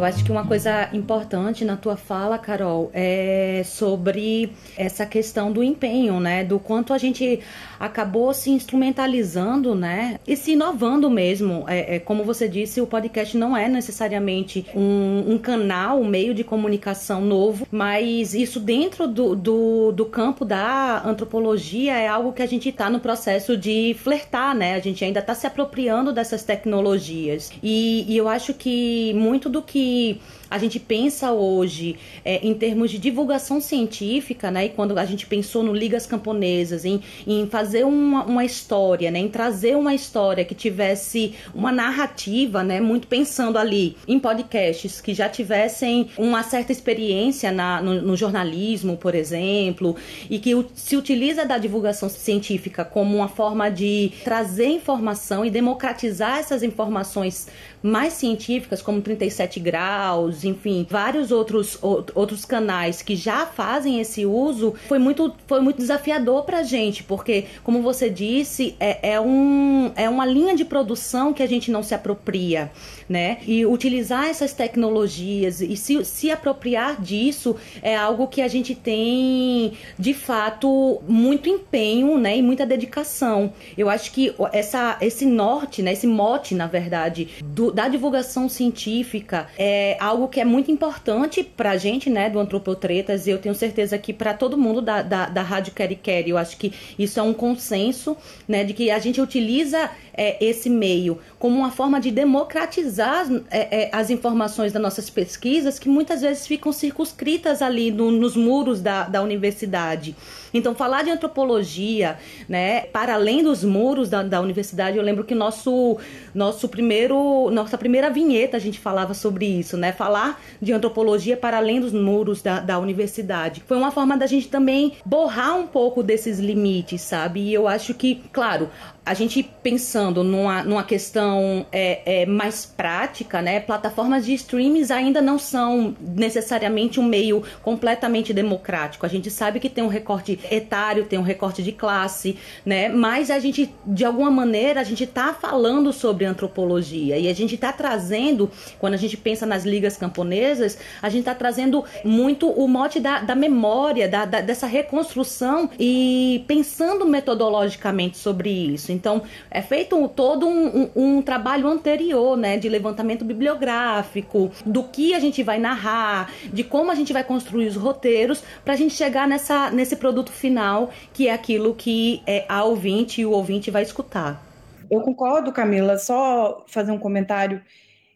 Eu 0.00 0.04
acho 0.06 0.24
que 0.24 0.32
uma 0.32 0.46
coisa 0.46 0.88
importante 0.94 1.62
na 1.62 1.76
tua 1.76 1.94
fala, 1.94 2.38
Carol, 2.38 2.90
é 2.94 3.60
sobre 3.66 4.50
essa 4.74 5.04
questão 5.04 5.52
do 5.52 5.62
empenho, 5.62 6.18
né? 6.18 6.42
Do 6.42 6.58
quanto 6.58 6.94
a 6.94 6.96
gente 6.98 7.40
acabou 7.78 8.32
se 8.32 8.50
instrumentalizando, 8.50 9.74
né? 9.74 10.18
E 10.26 10.36
se 10.36 10.52
inovando 10.52 11.10
mesmo. 11.10 11.66
É, 11.68 11.96
é 11.96 11.98
como 11.98 12.24
você 12.24 12.48
disse, 12.48 12.80
o 12.80 12.86
podcast 12.86 13.36
não 13.36 13.54
é 13.54 13.68
necessariamente 13.68 14.64
um, 14.74 15.34
um, 15.34 15.38
canal, 15.38 16.00
um 16.00 16.06
meio 16.06 16.32
de 16.32 16.44
comunicação 16.44 17.20
novo, 17.20 17.68
mas 17.70 18.32
isso 18.32 18.58
dentro 18.58 19.06
do, 19.06 19.36
do, 19.36 19.92
do 19.92 20.06
campo 20.06 20.46
da 20.46 21.02
antropologia 21.06 21.98
é 21.98 22.08
algo 22.08 22.32
que 22.32 22.40
a 22.40 22.46
gente 22.46 22.70
está 22.70 22.88
no 22.88 23.00
processo 23.00 23.54
de 23.54 23.94
flertar, 23.98 24.54
né? 24.54 24.76
A 24.76 24.80
gente 24.80 25.04
ainda 25.04 25.20
está 25.20 25.34
se 25.34 25.46
apropriando 25.46 26.10
dessas 26.10 26.42
tecnologias. 26.42 27.52
E, 27.62 28.06
e 28.08 28.16
eu 28.16 28.30
acho 28.30 28.54
que 28.54 29.12
muito 29.12 29.50
do 29.50 29.60
que 29.60 29.89
que 29.90 30.20
a 30.50 30.58
gente 30.58 30.80
pensa 30.80 31.32
hoje 31.32 31.96
é, 32.24 32.44
em 32.46 32.52
termos 32.54 32.90
de 32.90 32.98
divulgação 32.98 33.60
científica, 33.60 34.50
né? 34.50 34.66
E 34.66 34.68
quando 34.70 34.98
a 34.98 35.04
gente 35.04 35.26
pensou 35.26 35.62
no 35.62 35.72
Ligas 35.72 36.06
Camponesas, 36.06 36.84
em, 36.84 37.00
em 37.24 37.46
fazer 37.46 37.84
uma, 37.84 38.24
uma 38.24 38.44
história, 38.44 39.10
né? 39.10 39.20
Em 39.20 39.28
trazer 39.28 39.76
uma 39.76 39.94
história 39.94 40.44
que 40.44 40.54
tivesse 40.54 41.34
uma 41.54 41.70
narrativa, 41.70 42.64
né? 42.64 42.80
Muito 42.80 43.06
pensando 43.06 43.58
ali 43.58 43.96
em 44.08 44.18
podcasts 44.18 45.00
que 45.00 45.14
já 45.14 45.28
tivessem 45.28 46.10
uma 46.18 46.42
certa 46.42 46.72
experiência 46.72 47.52
na, 47.52 47.80
no, 47.80 48.02
no 48.02 48.16
jornalismo, 48.16 48.96
por 48.96 49.14
exemplo, 49.14 49.94
e 50.28 50.40
que 50.40 50.50
se 50.74 50.96
utiliza 50.96 51.44
da 51.44 51.58
divulgação 51.58 52.08
científica 52.08 52.84
como 52.84 53.16
uma 53.16 53.28
forma 53.28 53.70
de 53.70 54.12
trazer 54.24 54.66
informação 54.66 55.44
e 55.44 55.50
democratizar 55.50 56.38
essas 56.38 56.64
informações 56.64 57.46
mais 57.82 58.14
científicas, 58.14 58.82
como 58.82 59.00
37 59.00 59.58
graus, 59.60 60.39
enfim, 60.44 60.86
vários 60.88 61.30
outros, 61.30 61.78
outros 61.82 62.44
canais 62.44 63.02
que 63.02 63.16
já 63.16 63.46
fazem 63.46 64.00
esse 64.00 64.24
uso, 64.24 64.74
foi 64.88 64.98
muito, 64.98 65.32
foi 65.46 65.60
muito 65.60 65.78
desafiador 65.78 66.44
para 66.44 66.58
a 66.58 66.62
gente, 66.62 67.02
porque, 67.02 67.46
como 67.62 67.82
você 67.82 68.08
disse, 68.08 68.74
é, 68.78 69.12
é, 69.12 69.20
um, 69.20 69.92
é 69.96 70.08
uma 70.08 70.26
linha 70.26 70.54
de 70.54 70.64
produção 70.64 71.32
que 71.32 71.42
a 71.42 71.46
gente 71.46 71.70
não 71.70 71.82
se 71.82 71.94
apropria, 71.94 72.70
né? 73.08 73.38
E 73.46 73.66
utilizar 73.66 74.26
essas 74.26 74.52
tecnologias 74.52 75.60
e 75.60 75.76
se, 75.76 76.04
se 76.04 76.30
apropriar 76.30 77.00
disso 77.00 77.56
é 77.82 77.96
algo 77.96 78.28
que 78.28 78.40
a 78.40 78.48
gente 78.48 78.74
tem, 78.74 79.72
de 79.98 80.14
fato, 80.14 81.00
muito 81.08 81.48
empenho, 81.48 82.18
né? 82.18 82.36
E 82.36 82.42
muita 82.42 82.64
dedicação. 82.64 83.52
Eu 83.76 83.88
acho 83.88 84.12
que 84.12 84.34
essa, 84.52 84.96
esse 85.00 85.26
norte, 85.26 85.82
né? 85.82 85.92
Esse 85.92 86.06
mote, 86.06 86.54
na 86.54 86.66
verdade, 86.66 87.28
do, 87.42 87.72
da 87.72 87.88
divulgação 87.88 88.48
científica 88.48 89.48
é 89.58 89.96
algo 90.00 90.28
que 90.30 90.40
é 90.40 90.44
muito 90.44 90.70
importante 90.70 91.42
para 91.42 91.72
a 91.72 91.76
gente, 91.76 92.08
né, 92.08 92.30
do 92.30 92.38
Antropotretas, 92.38 93.26
e 93.26 93.30
eu 93.30 93.38
tenho 93.38 93.54
certeza 93.54 93.98
que 93.98 94.12
para 94.12 94.32
todo 94.32 94.56
mundo 94.56 94.80
da, 94.80 95.02
da, 95.02 95.26
da 95.26 95.42
Rádio 95.42 95.74
Queri 95.74 95.96
Queri, 95.96 96.30
eu 96.30 96.38
acho 96.38 96.56
que 96.56 96.72
isso 96.98 97.20
é 97.20 97.22
um 97.22 97.34
consenso, 97.34 98.16
né, 98.48 98.64
de 98.64 98.72
que 98.72 98.90
a 98.90 98.98
gente 98.98 99.20
utiliza 99.20 99.90
é, 100.14 100.42
esse 100.42 100.70
meio 100.70 101.18
como 101.38 101.56
uma 101.56 101.70
forma 101.70 102.00
de 102.00 102.10
democratizar 102.10 103.26
é, 103.50 103.82
é, 103.82 103.90
as 103.92 104.10
informações 104.10 104.72
das 104.72 104.80
nossas 104.80 105.10
pesquisas, 105.10 105.78
que 105.78 105.88
muitas 105.88 106.22
vezes 106.22 106.46
ficam 106.46 106.72
circunscritas 106.72 107.60
ali 107.60 107.90
no, 107.90 108.10
nos 108.10 108.36
muros 108.36 108.80
da, 108.80 109.04
da 109.04 109.22
universidade. 109.22 110.14
Então, 110.52 110.74
falar 110.74 111.02
de 111.02 111.10
antropologia, 111.10 112.18
né, 112.48 112.82
para 112.82 113.14
além 113.14 113.42
dos 113.42 113.64
muros 113.64 114.08
da, 114.08 114.22
da 114.22 114.40
universidade, 114.40 114.96
eu 114.96 115.02
lembro 115.02 115.24
que 115.24 115.34
nosso, 115.34 115.98
nosso 116.34 116.68
primeiro, 116.68 117.50
nossa 117.50 117.78
primeira 117.78 118.10
vinheta 118.10 118.56
a 118.56 118.60
gente 118.60 118.78
falava 118.78 119.14
sobre 119.14 119.46
isso, 119.46 119.76
né? 119.76 119.92
Falar 119.92 120.40
de 120.60 120.72
antropologia 120.72 121.36
para 121.36 121.58
além 121.58 121.80
dos 121.80 121.92
muros 121.92 122.42
da, 122.42 122.60
da 122.60 122.78
universidade. 122.78 123.62
Foi 123.66 123.76
uma 123.76 123.90
forma 123.90 124.16
da 124.16 124.26
gente 124.26 124.48
também 124.48 124.94
borrar 125.04 125.56
um 125.56 125.66
pouco 125.66 126.02
desses 126.02 126.38
limites, 126.38 127.00
sabe? 127.02 127.40
E 127.40 127.54
eu 127.54 127.68
acho 127.68 127.94
que, 127.94 128.22
claro, 128.32 128.68
a 129.04 129.14
gente 129.14 129.42
pensando 129.42 130.22
numa, 130.22 130.62
numa 130.62 130.84
questão 130.84 131.66
é, 131.72 132.22
é, 132.22 132.26
mais 132.26 132.66
prática, 132.66 133.40
né? 133.42 133.60
Plataformas 133.60 134.24
de 134.24 134.34
streams 134.34 134.90
ainda 134.90 135.20
não 135.20 135.38
são 135.38 135.96
necessariamente 136.00 137.00
um 137.00 137.04
meio 137.04 137.42
completamente 137.62 138.32
democrático. 138.32 139.06
A 139.06 139.08
gente 139.08 139.30
sabe 139.30 139.58
que 139.58 139.68
tem 139.68 139.82
um 139.82 139.88
recorte 139.88 140.38
etário, 140.50 141.04
tem 141.04 141.18
um 141.18 141.22
recorte 141.22 141.62
de 141.62 141.72
classe, 141.72 142.36
né? 142.64 142.88
Mas 142.88 143.30
a 143.30 143.38
gente, 143.38 143.72
de 143.86 144.04
alguma 144.04 144.30
maneira, 144.30 144.80
a 144.80 144.84
gente 144.84 145.04
está 145.04 145.34
falando 145.34 145.92
sobre 145.92 146.24
antropologia 146.24 147.18
e 147.18 147.28
a 147.28 147.34
gente 147.34 147.54
está 147.54 147.72
trazendo, 147.72 148.50
quando 148.78 148.94
a 148.94 148.96
gente 148.96 149.16
pensa 149.16 149.46
nas 149.46 149.64
ligas 149.64 149.96
camponesas, 149.96 150.78
a 151.02 151.08
gente 151.08 151.20
está 151.20 151.34
trazendo 151.34 151.84
muito 152.04 152.48
o 152.48 152.66
mote 152.68 153.00
da, 153.00 153.20
da 153.20 153.34
memória, 153.34 154.08
da, 154.08 154.24
da, 154.24 154.40
dessa 154.40 154.66
reconstrução 154.66 155.70
e 155.78 156.44
pensando 156.46 157.06
metodologicamente 157.06 158.18
sobre 158.18 158.50
isso. 158.50 158.92
Então, 158.92 159.22
é 159.50 159.62
feito 159.62 160.08
todo 160.08 160.46
um, 160.46 160.66
um, 160.66 160.90
um 160.96 161.22
trabalho 161.22 161.66
anterior, 161.66 162.36
né, 162.36 162.56
de 162.56 162.68
levantamento 162.68 163.24
bibliográfico, 163.24 164.50
do 164.64 164.82
que 164.84 165.14
a 165.14 165.18
gente 165.18 165.42
vai 165.42 165.58
narrar, 165.58 166.32
de 166.52 166.64
como 166.64 166.90
a 166.90 166.94
gente 166.94 167.12
vai 167.12 167.24
construir 167.24 167.66
os 167.66 167.76
roteiros, 167.76 168.42
para 168.64 168.74
a 168.74 168.76
gente 168.76 168.94
chegar 168.94 169.26
nessa, 169.26 169.70
nesse 169.70 169.96
produto 169.96 170.29
final, 170.30 170.90
que 171.12 171.28
é 171.28 171.32
aquilo 171.32 171.74
que 171.74 172.22
é, 172.26 172.46
a 172.48 172.64
ouvinte 172.64 173.20
e 173.20 173.26
o 173.26 173.32
ouvinte 173.32 173.70
vai 173.70 173.82
escutar. 173.82 174.42
Eu 174.90 175.00
concordo, 175.02 175.52
Camila, 175.52 175.98
só 175.98 176.64
fazer 176.66 176.90
um 176.90 176.98
comentário. 176.98 177.62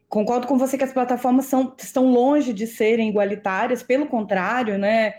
Concordo 0.09 0.47
com 0.47 0.59
você 0.59 0.78
que 0.78 0.85
as 0.85 0.92
plataformas 0.92 1.47
são, 1.47 1.75
estão 1.78 2.11
longe 2.11 2.52
de 2.52 2.66
serem 2.66 3.09
igualitárias, 3.09 3.83
pelo 3.83 4.06
contrário, 4.06 4.78
né? 4.78 5.14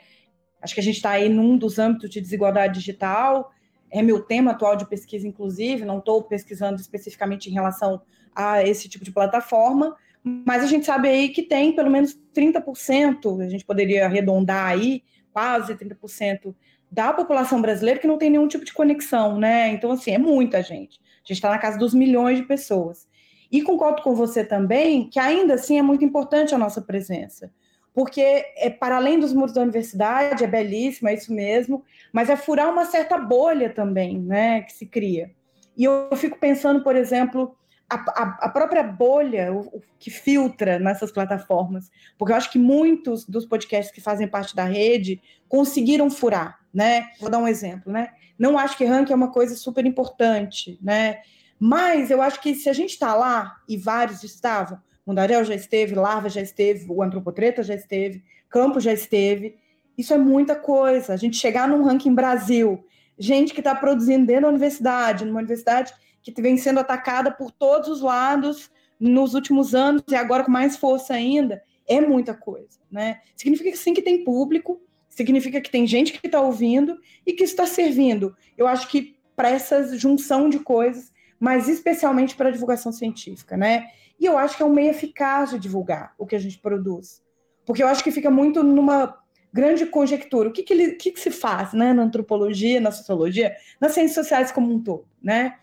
Acho 0.62 0.74
que 0.74 0.80
a 0.80 0.84
gente 0.84 0.96
está 0.96 1.12
aí 1.12 1.30
num 1.30 1.58
dos 1.58 1.78
âmbitos 1.78 2.10
de 2.10 2.20
desigualdade 2.20 2.80
digital, 2.80 3.52
é 3.92 4.02
meu 4.02 4.22
tema 4.22 4.52
atual 4.52 4.76
de 4.76 4.88
pesquisa, 4.88 5.28
inclusive, 5.28 5.86
não 5.86 6.00
estou 6.00 6.24
pesquisando 6.24 6.82
especificamente 6.82 7.50
em 7.50 7.54
relação 7.54 8.02
a 8.36 8.64
esse 8.64 8.90
tipo 8.90 9.06
de 9.06 9.12
plataforma, 9.12 9.96
mas 10.24 10.64
a 10.64 10.68
gente 10.68 10.86
sabe 10.86 11.08
aí 11.08 11.30
que 11.30 11.44
tem 11.44 11.74
pelo 11.74 11.90
menos 11.90 12.18
30%, 12.36 13.42
a 13.42 13.50
gente 13.50 13.64
poderia 13.64 14.06
arredondar 14.06 14.66
aí, 14.66 15.04
quase 15.32 15.76
30% 15.76 16.54
da 16.92 17.14
população 17.14 17.62
brasileira 17.62 18.00
que 18.00 18.08
não 18.08 18.18
tem 18.18 18.30
nenhum 18.30 18.48
tipo 18.48 18.66
de 18.66 18.74
conexão, 18.74 19.38
né? 19.38 19.70
Então, 19.70 19.92
assim, 19.92 20.12
é 20.12 20.18
muita 20.18 20.62
gente. 20.62 21.00
A 21.00 21.28
gente 21.28 21.38
está 21.38 21.50
na 21.50 21.58
casa 21.58 21.78
dos 21.78 21.94
milhões 21.94 22.38
de 22.38 22.44
pessoas. 22.44 23.08
E 23.52 23.62
concordo 23.62 24.02
com 24.02 24.16
você 24.16 24.44
também 24.44 25.10
que 25.10 25.20
ainda 25.20 25.56
assim 25.56 25.78
é 25.78 25.82
muito 25.82 26.04
importante 26.04 26.54
a 26.54 26.58
nossa 26.58 26.82
presença 26.82 27.52
porque 27.96 28.22
é 28.58 28.70
para 28.70 28.98
além 28.98 29.18
dos 29.18 29.32
muros 29.32 29.54
da 29.54 29.62
universidade, 29.62 30.44
é 30.44 30.48
belíssimo, 30.48 31.08
é 31.08 31.14
isso 31.14 31.34
mesmo, 31.34 31.82
mas 32.12 32.30
é 32.30 32.36
furar 32.36 32.70
uma 32.70 32.84
certa 32.84 33.18
bolha 33.18 33.70
também, 33.70 34.20
né, 34.20 34.62
que 34.64 34.74
se 34.74 34.86
cria. 34.86 35.32
E 35.78 35.86
eu 35.86 36.10
fico 36.18 36.38
pensando, 36.38 36.84
por 36.84 36.94
exemplo, 36.94 37.56
a, 37.90 37.96
a, 37.96 38.38
a 38.42 38.50
própria 38.50 38.84
bolha 38.84 39.54
o, 39.54 39.78
o, 39.78 39.82
que 39.98 40.12
filtra 40.12 40.78
nessas 40.78 41.10
plataformas, 41.10 41.90
porque 42.18 42.34
eu 42.34 42.36
acho 42.36 42.52
que 42.52 42.60
muitos 42.60 43.26
dos 43.26 43.46
podcasts 43.46 43.96
que 43.96 44.02
fazem 44.02 44.28
parte 44.28 44.54
da 44.54 44.66
rede 44.66 45.22
conseguiram 45.48 46.10
furar, 46.10 46.60
né? 46.76 47.08
Vou 47.22 47.30
dar 47.30 47.38
um 47.38 47.48
exemplo, 47.48 47.92
né? 47.92 48.10
Não 48.38 48.60
acho 48.60 48.78
que 48.78 48.84
ranking 48.84 49.14
é 49.14 49.16
uma 49.16 49.32
coisa 49.32 49.56
super 49.56 49.86
importante, 49.86 50.78
né? 50.82 51.22
Mas 51.58 52.12
eu 52.12 52.22
acho 52.22 52.42
que 52.42 52.54
se 52.54 52.70
a 52.70 52.74
gente 52.74 52.92
está 52.92 53.16
lá 53.16 53.56
e 53.68 53.78
vários 53.78 54.24
estavam, 54.24 54.78
Mundaréu 55.08 55.46
já 55.46 55.56
esteve, 55.56 55.96
Larva 55.96 56.28
já 56.28 56.42
esteve, 56.42 56.86
o 56.90 57.02
Antropotreta 57.02 57.64
já 57.64 57.74
esteve, 57.74 58.24
Campo 58.50 58.80
já 58.82 58.92
esteve. 58.92 59.58
Isso 59.98 60.14
é 60.14 60.18
muita 60.18 60.56
coisa. 60.56 61.14
A 61.14 61.18
gente 61.18 61.38
chegar 61.38 61.68
num 61.68 61.84
ranking 61.84 62.14
Brasil, 62.14 62.86
gente 63.18 63.54
que 63.54 63.62
está 63.62 63.74
produzindo 63.74 64.26
dentro 64.26 64.44
da 64.44 64.50
universidade, 64.50 65.24
numa 65.24 65.40
universidade 65.40 65.94
que 66.22 66.42
vem 66.42 66.58
sendo 66.58 66.80
atacada 66.80 67.32
por 67.32 67.52
todos 67.52 67.88
os 67.88 68.02
lados 68.02 68.70
nos 69.00 69.34
últimos 69.34 69.74
anos 69.74 70.04
e 70.10 70.16
agora 70.16 70.44
com 70.44 70.52
mais 70.52 70.76
força 70.76 71.14
ainda, 71.14 71.62
é 71.88 72.02
muita 72.02 72.34
coisa, 72.34 72.80
né? 72.92 73.22
Significa 73.36 73.78
sim 73.78 73.94
que 73.94 74.02
tem 74.02 74.24
público, 74.24 74.82
significa 75.16 75.62
que 75.62 75.72
tem 75.72 75.88
gente 75.88 76.12
que 76.12 76.28
está 76.28 76.42
ouvindo 76.42 77.00
e 77.26 77.32
que 77.32 77.46
está 77.46 77.66
servindo. 77.66 78.36
Eu 78.58 78.68
acho 78.68 78.90
que 78.90 79.16
para 79.34 79.50
essa 79.50 79.98
junção 79.98 80.50
de 80.50 80.60
coisas, 80.60 81.12
mas 81.40 81.70
especialmente 81.70 82.36
para 82.36 82.50
a 82.50 82.52
divulgação 82.52 82.92
científica, 82.92 83.56
né? 83.56 83.88
E 84.20 84.26
eu 84.26 84.38
acho 84.38 84.58
que 84.58 84.64
é 84.64 84.66
um 84.66 84.74
meio 84.74 84.90
eficaz 84.90 85.52
de 85.52 85.60
divulgar 85.60 86.14
o 86.18 86.26
que 86.26 86.36
a 86.36 86.40
gente 86.40 86.60
produz. 86.60 87.24
Porque 87.66 87.82
eu 87.82 87.88
acho 87.88 88.04
que 88.04 88.12
fica 88.12 88.30
muito 88.30 88.62
numa 88.62 89.18
grande 89.54 89.86
conjectura. 89.86 90.50
O 90.50 90.52
que, 90.52 90.64
que, 90.64 90.74
ele, 90.74 90.92
que, 90.92 91.12
que 91.12 91.20
se 91.20 91.32
faz 91.32 91.72
né, 91.74 91.94
na 91.94 92.04
antropologia, 92.04 92.82
na 92.82 92.92
sociologia, 92.92 93.56
nas 93.80 93.94
ciências 93.94 94.16
sociais 94.16 94.52
como 94.52 94.74
um 94.74 94.84
todo, 94.84 95.08
né? 95.24 95.56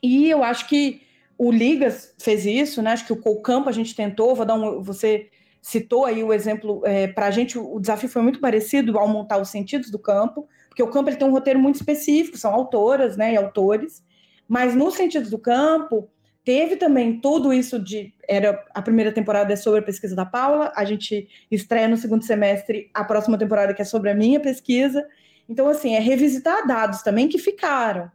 E 0.00 0.30
eu 0.30 0.44
acho 0.44 0.68
que 0.68 1.02
o 1.36 1.50
Ligas 1.50 2.14
fez 2.18 2.46
isso, 2.46 2.80
né? 2.80 2.92
Acho 2.92 3.06
que 3.06 3.12
o 3.12 3.40
Campo 3.42 3.68
a 3.68 3.72
gente 3.72 3.96
tentou, 3.96 4.34
vou 4.34 4.46
dar 4.46 4.54
um, 4.54 4.80
você 4.80 5.28
citou 5.66 6.04
aí 6.04 6.22
o 6.22 6.32
exemplo, 6.32 6.80
é, 6.84 7.08
para 7.08 7.26
a 7.26 7.30
gente 7.32 7.58
o 7.58 7.80
desafio 7.80 8.08
foi 8.08 8.22
muito 8.22 8.38
parecido 8.38 8.96
ao 8.96 9.08
montar 9.08 9.38
os 9.38 9.48
sentidos 9.48 9.90
do 9.90 9.98
campo, 9.98 10.46
porque 10.68 10.80
o 10.80 10.88
campo 10.88 11.10
ele 11.10 11.16
tem 11.16 11.26
um 11.26 11.32
roteiro 11.32 11.58
muito 11.58 11.74
específico, 11.74 12.38
são 12.38 12.54
autoras 12.54 13.16
né, 13.16 13.32
e 13.32 13.36
autores, 13.36 14.04
mas 14.48 14.76
nos 14.76 14.94
sentidos 14.94 15.28
do 15.28 15.38
campo, 15.38 16.08
Teve 16.46 16.76
também 16.76 17.18
tudo 17.18 17.52
isso 17.52 17.76
de. 17.76 18.14
Era 18.28 18.64
a 18.72 18.80
primeira 18.80 19.10
temporada 19.10 19.52
é 19.52 19.56
sobre 19.56 19.80
a 19.80 19.82
pesquisa 19.82 20.14
da 20.14 20.24
Paula, 20.24 20.72
a 20.76 20.84
gente 20.84 21.28
estreia 21.50 21.88
no 21.88 21.96
segundo 21.96 22.22
semestre 22.22 22.88
a 22.94 23.02
próxima 23.02 23.36
temporada 23.36 23.74
que 23.74 23.82
é 23.82 23.84
sobre 23.84 24.10
a 24.10 24.14
minha 24.14 24.38
pesquisa. 24.38 25.04
Então, 25.48 25.68
assim, 25.68 25.96
é 25.96 25.98
revisitar 25.98 26.64
dados 26.64 27.02
também 27.02 27.26
que 27.26 27.36
ficaram, 27.36 28.08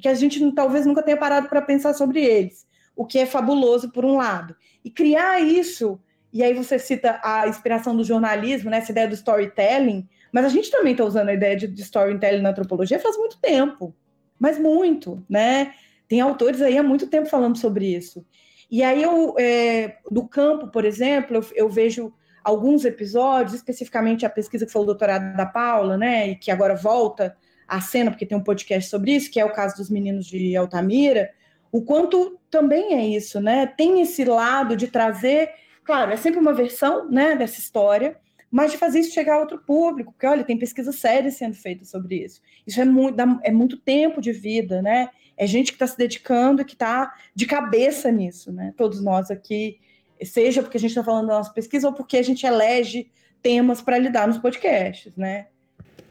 que 0.00 0.08
a 0.08 0.14
gente 0.14 0.50
talvez 0.50 0.84
nunca 0.84 1.00
tenha 1.00 1.16
parado 1.16 1.48
para 1.48 1.62
pensar 1.62 1.94
sobre 1.94 2.24
eles, 2.24 2.66
o 2.96 3.06
que 3.06 3.20
é 3.20 3.24
fabuloso 3.24 3.92
por 3.92 4.04
um 4.04 4.16
lado. 4.16 4.56
E 4.84 4.90
criar 4.90 5.40
isso, 5.40 6.00
e 6.36 6.42
aí 6.42 6.52
você 6.52 6.78
cita 6.78 7.18
a 7.22 7.48
inspiração 7.48 7.96
do 7.96 8.04
jornalismo, 8.04 8.68
né, 8.68 8.78
essa 8.78 8.92
ideia 8.92 9.08
do 9.08 9.14
storytelling, 9.14 10.06
mas 10.30 10.44
a 10.44 10.50
gente 10.50 10.70
também 10.70 10.92
está 10.92 11.02
usando 11.02 11.30
a 11.30 11.34
ideia 11.34 11.56
de, 11.56 11.66
de 11.66 11.80
storytelling 11.80 12.42
na 12.42 12.50
antropologia 12.50 12.98
faz 12.98 13.16
muito 13.16 13.38
tempo, 13.40 13.96
mas 14.38 14.58
muito, 14.58 15.24
né? 15.30 15.72
Tem 16.06 16.20
autores 16.20 16.60
aí 16.60 16.76
há 16.76 16.82
muito 16.82 17.06
tempo 17.06 17.26
falando 17.26 17.56
sobre 17.56 17.86
isso. 17.86 18.22
E 18.70 18.82
aí 18.82 19.02
eu, 19.02 19.34
é, 19.38 19.96
do 20.10 20.28
campo, 20.28 20.68
por 20.68 20.84
exemplo, 20.84 21.36
eu, 21.36 21.46
eu, 21.54 21.68
vejo 21.70 22.12
alguns 22.44 22.84
episódios, 22.84 23.54
especificamente 23.54 24.26
a 24.26 24.30
pesquisa 24.30 24.66
que 24.66 24.72
foi 24.72 24.82
o 24.82 24.86
doutorado 24.86 25.34
da 25.36 25.46
Paula, 25.46 25.96
né, 25.96 26.28
e 26.28 26.36
que 26.36 26.50
agora 26.50 26.74
volta 26.74 27.34
à 27.66 27.80
cena, 27.80 28.10
porque 28.10 28.26
tem 28.26 28.36
um 28.36 28.44
podcast 28.44 28.90
sobre 28.90 29.12
isso, 29.12 29.30
que 29.30 29.40
é 29.40 29.44
o 29.44 29.52
caso 29.52 29.76
dos 29.76 29.88
meninos 29.88 30.26
de 30.26 30.54
Altamira, 30.54 31.30
o 31.72 31.82
quanto 31.82 32.38
também 32.50 32.94
é 32.94 33.06
isso, 33.06 33.40
né? 33.40 33.66
Tem 33.66 34.00
esse 34.00 34.24
lado 34.24 34.76
de 34.76 34.88
trazer, 34.88 35.50
claro, 35.86 36.12
é 36.12 36.16
sempre 36.16 36.40
uma 36.40 36.52
versão, 36.52 37.08
né, 37.08 37.36
dessa 37.36 37.60
história, 37.60 38.18
mas 38.50 38.72
de 38.72 38.78
fazer 38.78 39.00
isso 39.00 39.14
chegar 39.14 39.36
a 39.36 39.40
outro 39.40 39.58
público, 39.58 40.12
porque 40.12 40.26
olha, 40.26 40.44
tem 40.44 40.58
pesquisa 40.58 40.92
séria 40.92 41.30
sendo 41.30 41.54
feita 41.54 41.84
sobre 41.84 42.24
isso. 42.24 42.42
Isso 42.66 42.80
é 42.80 42.84
muito, 42.84 43.16
é 43.42 43.50
muito 43.50 43.76
tempo 43.76 44.20
de 44.20 44.32
vida, 44.32 44.82
né? 44.82 45.08
É 45.36 45.46
gente 45.46 45.68
que 45.68 45.74
está 45.74 45.86
se 45.86 45.96
dedicando 45.96 46.62
e 46.62 46.64
que 46.64 46.72
está 46.72 47.14
de 47.34 47.46
cabeça 47.46 48.10
nisso, 48.10 48.52
né? 48.52 48.72
Todos 48.76 49.02
nós 49.02 49.30
aqui, 49.30 49.78
seja 50.22 50.62
porque 50.62 50.78
a 50.78 50.80
gente 50.80 50.90
está 50.90 51.04
falando 51.04 51.28
da 51.28 51.34
nossa 51.34 51.52
pesquisa 51.52 51.88
ou 51.88 51.94
porque 51.94 52.16
a 52.16 52.22
gente 52.22 52.46
elege 52.46 53.10
temas 53.42 53.82
para 53.82 53.98
lidar 53.98 54.26
nos 54.26 54.38
podcasts, 54.38 55.16
né? 55.16 55.48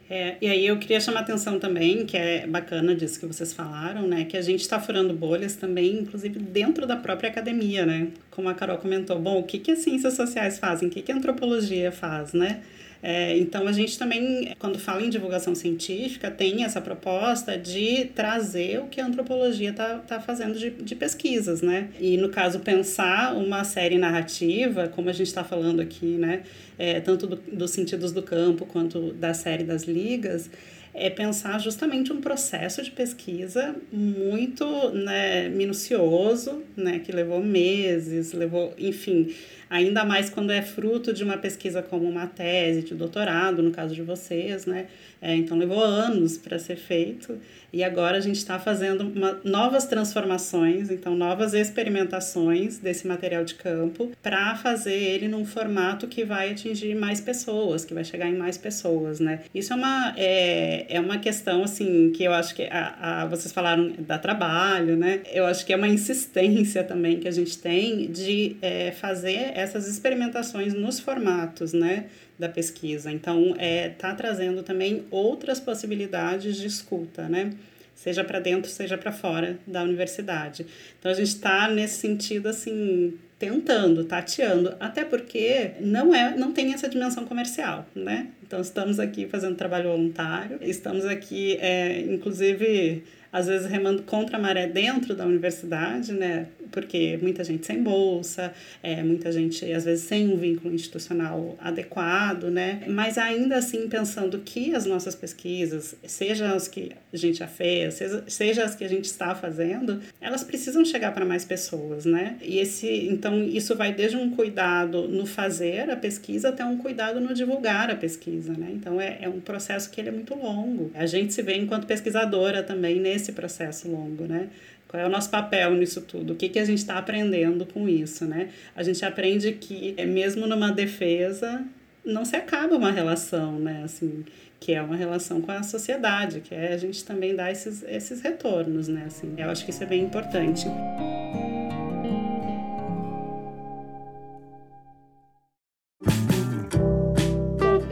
É, 0.08 0.38
e 0.40 0.48
aí 0.48 0.68
eu 0.68 0.78
queria 0.78 1.00
chamar 1.00 1.22
atenção 1.22 1.60
também, 1.60 2.06
que 2.06 2.16
é 2.16 2.46
bacana 2.46 2.96
disso 2.96 3.20
que 3.20 3.26
vocês 3.26 3.54
falaram, 3.54 4.08
né? 4.08 4.26
Que 4.26 4.38
a 4.38 4.42
gente 4.42 4.62
está 4.62 4.80
furando 4.80 5.14
bolhas 5.14 5.56
também, 5.56 6.00
inclusive 6.00 6.38
dentro 6.40 6.86
da 6.86 6.96
própria 6.96 7.30
academia, 7.30 7.86
né? 7.86 8.10
Como 8.30 8.48
a 8.48 8.54
Carol 8.54 8.78
comentou, 8.78 9.20
bom, 9.20 9.40
o 9.40 9.44
que, 9.44 9.58
que 9.58 9.72
as 9.72 9.80
ciências 9.80 10.14
sociais 10.14 10.60
fazem? 10.60 10.90
O 10.90 10.92
que, 10.92 11.02
que 11.02 11.12
a 11.12 11.16
antropologia 11.16 11.92
faz, 11.92 12.34
né? 12.34 12.62
É, 13.08 13.38
então, 13.38 13.68
a 13.68 13.72
gente 13.72 14.00
também, 14.00 14.56
quando 14.58 14.80
fala 14.80 15.04
em 15.04 15.12
divulgação 15.12 15.54
científica, 15.54 16.32
tem 16.32 16.64
essa 16.64 16.82
proposta 16.82 17.56
de 17.56 18.06
trazer 18.16 18.80
o 18.80 18.88
que 18.88 19.00
a 19.00 19.06
antropologia 19.06 19.70
está 19.70 20.00
tá 20.00 20.20
fazendo 20.20 20.58
de, 20.58 20.72
de 20.72 20.96
pesquisas, 20.96 21.62
né? 21.62 21.90
E, 22.00 22.18
no 22.18 22.30
caso, 22.30 22.62
pensar 22.62 23.36
uma 23.38 23.64
série 23.64 24.00
narrativa, 24.00 24.88
como 24.88 25.08
a 25.08 25.14
gente 25.14 25.28
está 25.28 25.44
falando 25.44 25.82
aqui, 25.82 26.18
né? 26.18 26.42
É, 26.80 27.00
tanto 27.00 27.28
do, 27.28 27.36
dos 27.36 27.70
sentidos 27.70 28.12
do 28.12 28.24
campo 28.24 28.66
quanto 28.66 29.14
da 29.14 29.36
série 29.36 29.64
das 29.64 29.84
ligas, 29.84 30.50
é 30.92 31.08
pensar 31.08 31.60
justamente 31.60 32.12
um 32.12 32.22
processo 32.22 32.82
de 32.82 32.90
pesquisa 32.90 33.76
muito 33.92 34.66
né, 34.92 35.48
minucioso, 35.50 36.64
né, 36.76 37.00
que 37.00 37.12
levou 37.12 37.44
meses, 37.44 38.32
levou, 38.32 38.74
enfim, 38.80 39.32
ainda 39.70 40.04
mais 40.06 40.30
quando 40.30 40.52
é 40.52 40.62
fruto 40.62 41.14
de 41.14 41.24
uma 41.24 41.38
pesquisa 41.38 41.82
como 41.82 42.08
uma 42.08 42.28
tese 42.28 42.84
de 42.84 42.94
doutorado, 42.96 43.62
no 43.64 43.72
caso 43.72 43.94
de 43.94 44.02
vocês, 44.02 44.66
né? 44.66 44.88
É, 45.22 45.36
então 45.36 45.58
levou 45.58 45.84
anos 45.84 46.38
para 46.38 46.60
ser 46.60 46.76
feito 46.76 47.40
e 47.76 47.84
agora 47.84 48.18
a 48.18 48.22
gente 48.22 48.38
está 48.38 48.58
fazendo 48.58 49.02
uma, 49.02 49.38
novas 49.44 49.86
transformações, 49.86 50.90
então 50.90 51.14
novas 51.14 51.54
experimentações 51.54 52.78
desse 52.78 53.06
material 53.06 53.44
de 53.44 53.56
campo 53.56 54.12
para 54.24 54.56
fazer 54.56 54.94
ele 54.94 55.28
num 55.28 55.44
formato 55.44 56.08
que 56.08 56.24
vai 56.24 56.52
atingir 56.52 56.96
mais 56.96 57.20
pessoas, 57.20 57.84
que 57.84 57.94
vai 57.94 58.06
chegar 58.06 58.30
em 58.30 58.38
mais 58.38 58.58
pessoas, 58.58 59.20
né? 59.20 59.42
Isso 59.54 59.74
é 59.74 59.76
uma, 59.76 60.14
é, 60.16 60.86
é 60.88 61.02
uma 61.02 61.18
questão 61.18 61.64
assim 61.64 62.12
que 62.12 62.24
eu 62.24 62.34
acho 62.34 62.56
que 62.56 62.64
a, 62.64 63.24
a, 63.24 63.26
vocês 63.26 63.52
falaram 63.52 63.94
da 64.00 64.18
trabalho, 64.18 64.96
né? 64.96 65.22
Eu 65.34 65.46
acho 65.46 65.66
que 65.66 65.74
é 65.74 65.76
uma 65.76 65.90
insistência 65.90 66.82
também 66.82 67.20
que 67.20 67.28
a 67.28 67.32
gente 67.32 67.58
tem 67.58 68.10
de 68.10 68.56
é, 68.62 68.92
fazer 68.92 69.52
essas 69.54 69.86
experimentações 69.88 70.74
nos 70.74 71.00
formatos, 71.02 71.74
né? 71.74 72.06
Da 72.38 72.50
pesquisa. 72.50 73.12
Então, 73.12 73.56
é 73.58 73.90
tá 73.90 74.14
trazendo 74.14 74.64
também 74.64 75.06
outras 75.10 75.60
possibilidades 75.60 76.58
de 76.58 76.68
escuta, 76.68 77.28
né? 77.30 77.54
Seja 77.94 78.24
para 78.24 78.40
dentro, 78.40 78.70
seja 78.70 78.98
para 78.98 79.12
fora 79.12 79.58
da 79.66 79.82
universidade. 79.82 80.66
Então, 81.00 81.12
a 81.12 81.16
gente 81.16 81.28
está 81.28 81.68
nesse 81.70 81.96
sentido 82.00 82.48
assim 82.48 83.18
tentando, 83.38 84.06
tateando, 84.06 84.76
até 84.80 85.04
porque 85.04 85.72
não 85.82 86.16
é, 86.16 86.36
não 86.38 86.54
tem 86.54 86.74
essa 86.74 86.88
dimensão 86.88 87.26
comercial, 87.26 87.86
né? 87.94 88.28
Então 88.46 88.62
estamos 88.62 89.00
aqui 89.00 89.28
fazendo 89.28 89.56
trabalho 89.56 89.90
voluntário, 89.90 90.60
estamos 90.62 91.06
aqui, 91.06 91.58
é, 91.60 92.00
inclusive 92.02 93.04
às 93.36 93.48
vezes 93.48 93.68
remando 93.68 94.02
contra 94.04 94.38
a 94.38 94.40
maré 94.40 94.66
dentro 94.66 95.14
da 95.14 95.26
universidade, 95.26 96.14
né? 96.14 96.48
Porque 96.72 97.20
muita 97.22 97.44
gente 97.44 97.66
sem 97.66 97.84
bolsa, 97.84 98.54
é, 98.82 99.04
muita 99.04 99.30
gente 99.30 99.70
às 99.74 99.84
vezes 99.84 100.06
sem 100.06 100.30
um 100.30 100.38
vínculo 100.38 100.74
institucional 100.74 101.58
adequado, 101.60 102.46
né? 102.46 102.84
Mas 102.88 103.18
ainda 103.18 103.58
assim 103.58 103.90
pensando 103.90 104.40
que 104.40 104.74
as 104.74 104.86
nossas 104.86 105.16
pesquisas, 105.16 105.96
seja 106.06 106.54
as 106.54 106.70
que 106.70 106.94
a 107.12 107.18
gente 107.18 107.40
já 107.40 107.48
fez, 107.48 107.96
seja, 107.96 108.24
seja 108.26 108.64
as 108.64 108.74
que 108.74 108.86
a 108.86 108.88
gente 108.88 109.04
está 109.04 109.36
fazendo, 109.36 110.00
elas 110.22 110.42
precisam 110.42 110.86
chegar 110.86 111.14
para 111.14 111.26
mais 111.26 111.44
pessoas, 111.44 112.06
né? 112.06 112.38
E 112.42 112.60
esse, 112.60 112.88
então 112.88 113.44
isso 113.44 113.76
vai 113.76 113.94
desde 113.94 114.16
um 114.16 114.30
cuidado 114.30 115.10
no 115.10 115.26
fazer 115.26 115.90
a 115.90 115.98
pesquisa 115.98 116.50
até 116.50 116.64
um 116.64 116.78
cuidado 116.78 117.20
no 117.20 117.34
divulgar 117.34 117.92
a 117.92 117.96
pesquisa, 117.98 118.54
né? 118.54 118.70
Então 118.72 119.02
é, 119.02 119.18
é 119.22 119.28
um 119.28 119.42
processo 119.42 119.90
que 119.92 120.00
ele 120.00 120.08
é 120.08 120.14
muito 120.14 120.34
longo. 120.36 120.90
A 120.94 121.06
gente 121.06 121.34
se 121.34 121.42
vê 121.42 121.58
enquanto 121.58 121.86
pesquisadora 121.86 122.64
também 122.64 122.98
nesse 122.98 123.25
esse 123.26 123.34
processo 123.34 123.90
longo, 123.90 124.26
né? 124.26 124.50
Qual 124.88 125.02
é 125.02 125.06
o 125.06 125.10
nosso 125.10 125.30
papel 125.30 125.74
nisso 125.74 126.02
tudo? 126.02 126.34
O 126.34 126.36
que, 126.36 126.48
que 126.48 126.60
a 126.60 126.66
gente 126.66 126.78
está 126.78 126.98
aprendendo 126.98 127.66
com 127.66 127.90
isso, 127.90 128.26
né? 128.26 128.50
A 128.76 128.84
gente 128.84 129.04
aprende 129.04 129.52
que, 129.54 129.96
é 129.98 130.06
mesmo 130.06 130.46
numa 130.48 130.72
defesa, 130.72 131.66
não 132.06 132.24
se 132.24 132.36
acaba 132.36 132.76
uma 132.76 132.92
relação, 132.92 133.60
né? 133.60 133.82
Assim, 133.84 134.24
que 134.60 134.74
é 134.74 134.82
uma 134.82 134.96
relação 134.96 135.42
com 135.42 135.52
a 135.52 135.64
sociedade, 135.64 136.42
que 136.42 136.54
é 136.54 136.74
a 136.74 136.78
gente 136.78 137.04
também 137.04 137.36
dar 137.36 137.52
esses, 137.52 137.84
esses 137.84 138.22
retornos, 138.22 138.88
né? 138.88 139.04
Assim, 139.08 139.34
eu 139.38 139.50
acho 139.50 139.66
que 139.66 139.72
isso 139.72 139.84
é 139.84 139.88
bem 139.88 140.04
importante. 140.04 140.66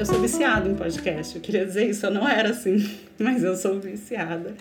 Eu 0.03 0.07
sou 0.07 0.19
viciada 0.19 0.67
em 0.67 0.75
podcast. 0.75 1.33
Eu 1.33 1.41
queria 1.41 1.65
dizer 1.65 1.89
isso, 1.89 2.05
eu 2.05 2.11
não 2.11 2.27
era 2.27 2.49
assim, 2.49 2.75
mas 3.17 3.41
eu 3.41 3.55
sou 3.55 3.79
viciada. 3.79 4.53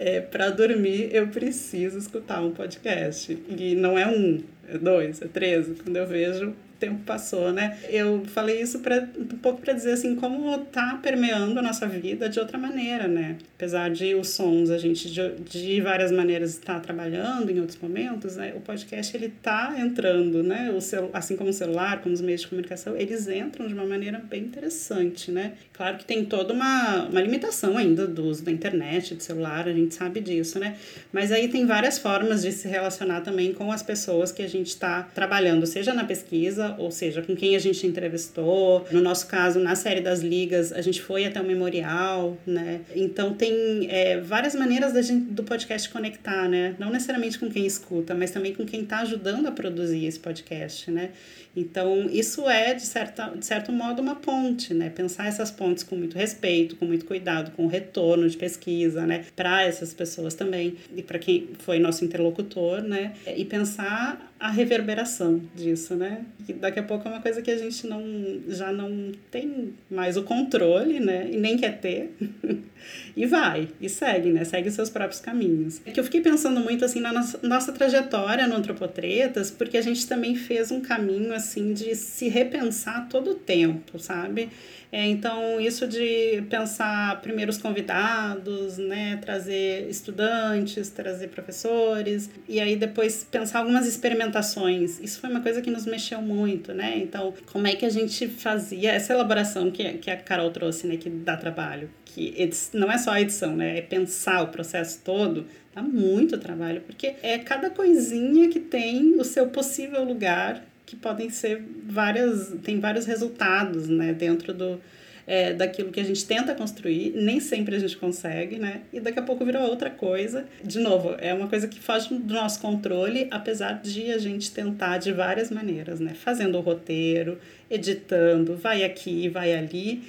É, 0.00 0.20
para 0.20 0.50
dormir, 0.50 1.10
eu 1.12 1.28
preciso 1.28 1.96
escutar 1.96 2.42
um 2.42 2.50
podcast. 2.50 3.38
E 3.56 3.76
não 3.76 3.96
é 3.96 4.08
um, 4.08 4.42
é 4.68 4.76
dois, 4.76 5.22
é 5.22 5.28
três. 5.28 5.68
Quando 5.84 5.96
eu 5.96 6.08
vejo, 6.08 6.52
tempo 6.80 7.00
passou, 7.04 7.52
né? 7.52 7.78
Eu 7.88 8.24
falei 8.24 8.60
isso 8.60 8.80
pra, 8.80 9.06
um 9.16 9.26
pouco 9.26 9.60
para 9.60 9.74
dizer 9.74 9.92
assim 9.92 10.16
como 10.16 10.58
tá 10.66 10.98
permeando 11.02 11.58
a 11.58 11.62
nossa 11.62 11.86
vida 11.86 12.28
de 12.28 12.40
outra 12.40 12.58
maneira, 12.58 13.06
né? 13.06 13.36
Apesar 13.54 13.90
de 13.90 14.14
os 14.14 14.30
sons 14.30 14.70
a 14.70 14.78
gente 14.78 15.10
de, 15.10 15.34
de 15.36 15.80
várias 15.80 16.10
maneiras 16.10 16.50
estar 16.50 16.80
trabalhando 16.80 17.50
em 17.50 17.60
outros 17.60 17.78
momentos, 17.78 18.36
né? 18.36 18.54
O 18.56 18.60
podcast 18.60 19.14
ele 19.14 19.28
tá 19.42 19.74
entrando, 19.78 20.42
né? 20.42 20.72
O 20.74 20.80
celu, 20.80 21.10
assim 21.12 21.36
como 21.36 21.50
o 21.50 21.52
celular, 21.52 22.00
como 22.00 22.14
os 22.14 22.20
meios 22.20 22.40
de 22.40 22.48
comunicação, 22.48 22.96
eles 22.96 23.28
entram 23.28 23.66
de 23.66 23.74
uma 23.74 23.84
maneira 23.84 24.18
bem 24.18 24.42
interessante, 24.42 25.30
né? 25.30 25.52
Claro 25.74 25.98
que 25.98 26.04
tem 26.04 26.24
toda 26.24 26.54
uma, 26.54 27.04
uma 27.04 27.20
limitação 27.20 27.76
ainda 27.76 28.06
do 28.06 28.24
uso 28.24 28.42
da 28.42 28.50
internet, 28.50 29.14
do 29.14 29.22
celular, 29.22 29.68
a 29.68 29.72
gente 29.72 29.94
sabe 29.94 30.20
disso, 30.20 30.58
né? 30.58 30.76
Mas 31.12 31.30
aí 31.30 31.48
tem 31.48 31.66
várias 31.66 31.98
formas 31.98 32.42
de 32.42 32.52
se 32.52 32.66
relacionar 32.66 33.20
também 33.20 33.52
com 33.52 33.70
as 33.70 33.82
pessoas 33.82 34.32
que 34.32 34.42
a 34.42 34.48
gente 34.48 34.68
está 34.68 35.02
trabalhando, 35.02 35.66
seja 35.66 35.92
na 35.92 36.04
pesquisa 36.04 36.69
ou 36.78 36.90
seja, 36.90 37.22
com 37.22 37.34
quem 37.34 37.56
a 37.56 37.58
gente 37.58 37.86
entrevistou. 37.86 38.86
No 38.90 39.00
nosso 39.00 39.26
caso, 39.26 39.58
na 39.60 39.74
série 39.74 40.00
das 40.00 40.20
ligas, 40.20 40.72
a 40.72 40.80
gente 40.80 41.00
foi 41.00 41.24
até 41.24 41.40
o 41.40 41.44
memorial, 41.44 42.36
né? 42.46 42.80
Então 42.94 43.34
tem 43.34 43.88
é, 43.90 44.20
várias 44.20 44.54
maneiras 44.54 44.92
da 44.92 45.02
gente, 45.02 45.32
do 45.32 45.42
podcast 45.42 45.88
conectar, 45.88 46.48
né? 46.48 46.74
Não 46.78 46.90
necessariamente 46.90 47.38
com 47.38 47.50
quem 47.50 47.66
escuta, 47.66 48.14
mas 48.14 48.30
também 48.30 48.54
com 48.54 48.64
quem 48.64 48.82
está 48.82 49.00
ajudando 49.00 49.46
a 49.46 49.52
produzir 49.52 50.04
esse 50.04 50.18
podcast, 50.18 50.90
né? 50.90 51.10
Então, 51.54 52.08
isso 52.10 52.48
é, 52.48 52.74
de, 52.74 52.82
certa, 52.82 53.28
de 53.36 53.44
certo 53.44 53.72
modo, 53.72 54.00
uma 54.00 54.14
ponte, 54.14 54.72
né? 54.72 54.88
Pensar 54.88 55.26
essas 55.26 55.50
pontes 55.50 55.82
com 55.82 55.96
muito 55.96 56.16
respeito, 56.16 56.76
com 56.76 56.84
muito 56.84 57.04
cuidado, 57.04 57.50
com 57.52 57.66
retorno 57.66 58.28
de 58.28 58.36
pesquisa, 58.36 59.04
né? 59.04 59.24
Para 59.34 59.64
essas 59.64 59.92
pessoas 59.92 60.34
também, 60.34 60.76
e 60.94 61.02
para 61.02 61.18
quem 61.18 61.48
foi 61.58 61.78
nosso 61.80 62.04
interlocutor, 62.04 62.82
né? 62.82 63.14
E 63.36 63.44
pensar 63.44 64.29
a 64.40 64.50
reverberação 64.50 65.42
disso, 65.54 65.94
né? 65.94 66.24
Que 66.46 66.54
daqui 66.54 66.78
a 66.78 66.82
pouco 66.82 67.06
é 67.06 67.10
uma 67.10 67.20
coisa 67.20 67.42
que 67.42 67.50
a 67.50 67.58
gente 67.58 67.86
não 67.86 68.02
já 68.48 68.72
não 68.72 69.12
tem 69.30 69.74
mais 69.90 70.16
o 70.16 70.22
controle, 70.22 70.98
né? 70.98 71.28
E 71.30 71.36
nem 71.36 71.58
quer 71.58 71.78
ter. 71.78 72.16
e 73.14 73.26
vai, 73.26 73.68
e 73.78 73.86
segue, 73.86 74.30
né? 74.30 74.42
Segue 74.44 74.70
seus 74.70 74.88
próprios 74.88 75.20
caminhos. 75.20 75.82
É 75.84 75.90
que 75.90 76.00
eu 76.00 76.04
fiquei 76.04 76.22
pensando 76.22 76.58
muito 76.58 76.86
assim 76.86 77.00
na 77.00 77.12
nossa, 77.12 77.38
nossa 77.42 77.70
trajetória 77.70 78.46
no 78.46 78.56
Antropotretas, 78.56 79.50
porque 79.50 79.76
a 79.76 79.82
gente 79.82 80.06
também 80.06 80.34
fez 80.34 80.70
um 80.70 80.80
caminho 80.80 81.34
assim 81.34 81.74
de 81.74 81.94
se 81.94 82.26
repensar 82.28 83.08
todo 83.10 83.32
o 83.32 83.34
tempo, 83.34 83.98
sabe? 83.98 84.48
É, 84.92 85.06
então, 85.06 85.60
isso 85.60 85.86
de 85.86 86.42
pensar 86.50 87.20
primeiro 87.20 87.50
os 87.50 87.58
convidados, 87.58 88.76
né, 88.76 89.18
trazer 89.22 89.88
estudantes, 89.88 90.90
trazer 90.90 91.28
professores, 91.28 92.28
e 92.48 92.60
aí 92.60 92.74
depois 92.74 93.24
pensar 93.30 93.60
algumas 93.60 93.86
experimentações. 93.86 94.98
Isso 95.00 95.20
foi 95.20 95.30
uma 95.30 95.40
coisa 95.40 95.62
que 95.62 95.70
nos 95.70 95.86
mexeu 95.86 96.20
muito, 96.20 96.74
né? 96.74 96.98
Então, 96.98 97.32
como 97.52 97.68
é 97.68 97.76
que 97.76 97.86
a 97.86 97.90
gente 97.90 98.26
fazia 98.26 98.90
essa 98.90 99.12
elaboração 99.12 99.70
que, 99.70 99.92
que 99.98 100.10
a 100.10 100.16
Carol 100.16 100.50
trouxe, 100.50 100.86
né, 100.86 100.96
que 100.96 101.08
dá 101.08 101.36
trabalho? 101.36 101.88
que 102.14 102.50
não 102.74 102.90
é 102.90 102.98
só 102.98 103.12
a 103.12 103.20
edição, 103.20 103.56
né? 103.56 103.78
É 103.78 103.82
pensar 103.82 104.42
o 104.42 104.48
processo 104.48 105.00
todo, 105.04 105.46
dá 105.74 105.82
muito 105.82 106.38
trabalho, 106.38 106.80
porque 106.82 107.14
é 107.22 107.38
cada 107.38 107.70
coisinha 107.70 108.48
que 108.48 108.60
tem 108.60 109.14
o 109.18 109.24
seu 109.24 109.48
possível 109.48 110.04
lugar, 110.04 110.62
que 110.90 110.96
podem 110.96 111.30
ser 111.30 111.62
várias, 111.86 112.52
tem 112.64 112.80
vários 112.80 113.06
resultados, 113.06 113.86
né, 113.88 114.12
dentro 114.12 114.52
do, 114.52 114.80
é, 115.24 115.52
daquilo 115.52 115.92
que 115.92 116.00
a 116.00 116.04
gente 116.04 116.26
tenta 116.26 116.52
construir, 116.52 117.12
nem 117.14 117.38
sempre 117.38 117.76
a 117.76 117.78
gente 117.78 117.96
consegue, 117.96 118.58
né? 118.58 118.80
E 118.92 118.98
daqui 118.98 119.20
a 119.20 119.22
pouco 119.22 119.44
virou 119.44 119.62
outra 119.62 119.88
coisa. 119.88 120.46
De 120.64 120.80
novo, 120.80 121.14
é 121.18 121.32
uma 121.32 121.46
coisa 121.46 121.68
que 121.68 121.78
foge 121.78 122.12
do 122.12 122.34
nosso 122.34 122.60
controle, 122.60 123.28
apesar 123.30 123.74
de 123.74 124.10
a 124.10 124.18
gente 124.18 124.50
tentar 124.50 124.98
de 124.98 125.12
várias 125.12 125.48
maneiras, 125.48 126.00
né? 126.00 126.14
Fazendo 126.14 126.58
o 126.58 126.60
roteiro, 126.60 127.38
editando, 127.70 128.56
vai 128.56 128.82
aqui, 128.82 129.28
vai 129.28 129.54
ali. 129.54 130.02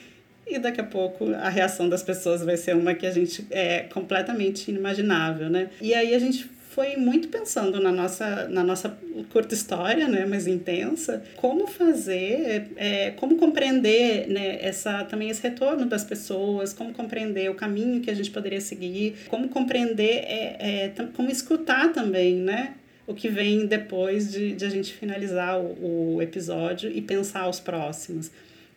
E 0.48 0.58
daqui 0.58 0.82
a 0.82 0.84
pouco 0.84 1.32
a 1.36 1.50
reação 1.50 1.88
das 1.88 2.02
pessoas 2.02 2.44
vai 2.44 2.58
ser 2.58 2.76
uma 2.76 2.96
que 2.96 3.06
a 3.06 3.12
gente 3.12 3.46
é 3.52 3.82
completamente 3.82 4.72
inimaginável, 4.72 5.48
né? 5.48 5.70
E 5.80 5.94
aí 5.94 6.16
a 6.16 6.20
gente 6.20 6.50
foi 6.74 6.96
muito 6.96 7.28
pensando 7.28 7.82
na 7.82 7.92
nossa, 7.92 8.48
na 8.48 8.64
nossa 8.64 8.98
curta 9.30 9.54
história, 9.54 10.08
né, 10.08 10.26
mais 10.26 10.48
intensa, 10.48 11.22
como 11.36 11.68
fazer, 11.68 12.72
é, 12.78 13.12
como 13.12 13.36
compreender 13.36 14.28
né, 14.30 14.58
essa, 14.62 15.04
também 15.04 15.30
esse 15.30 15.44
retorno 15.44 15.86
das 15.86 16.06
pessoas, 16.06 16.72
como 16.72 16.94
compreender 16.94 17.52
o 17.52 17.56
caminho 17.56 18.00
que 18.00 18.10
a 18.10 18.14
gente 18.14 18.32
poderia 18.32 18.62
seguir, 18.62 19.16
como 19.28 19.50
compreender, 19.50 20.24
é, 20.26 20.86
é, 20.86 20.94
como 21.14 21.30
escutar 21.30 21.92
também, 21.92 22.36
né, 22.36 22.76
o 23.06 23.14
que 23.14 23.28
vem 23.28 23.66
depois 23.66 24.32
de, 24.32 24.54
de 24.54 24.64
a 24.64 24.70
gente 24.70 24.94
finalizar 24.94 25.60
o, 25.60 26.16
o 26.16 26.22
episódio 26.22 26.90
e 26.90 27.02
pensar 27.02 27.50
os 27.50 27.60
próximos. 27.60 28.32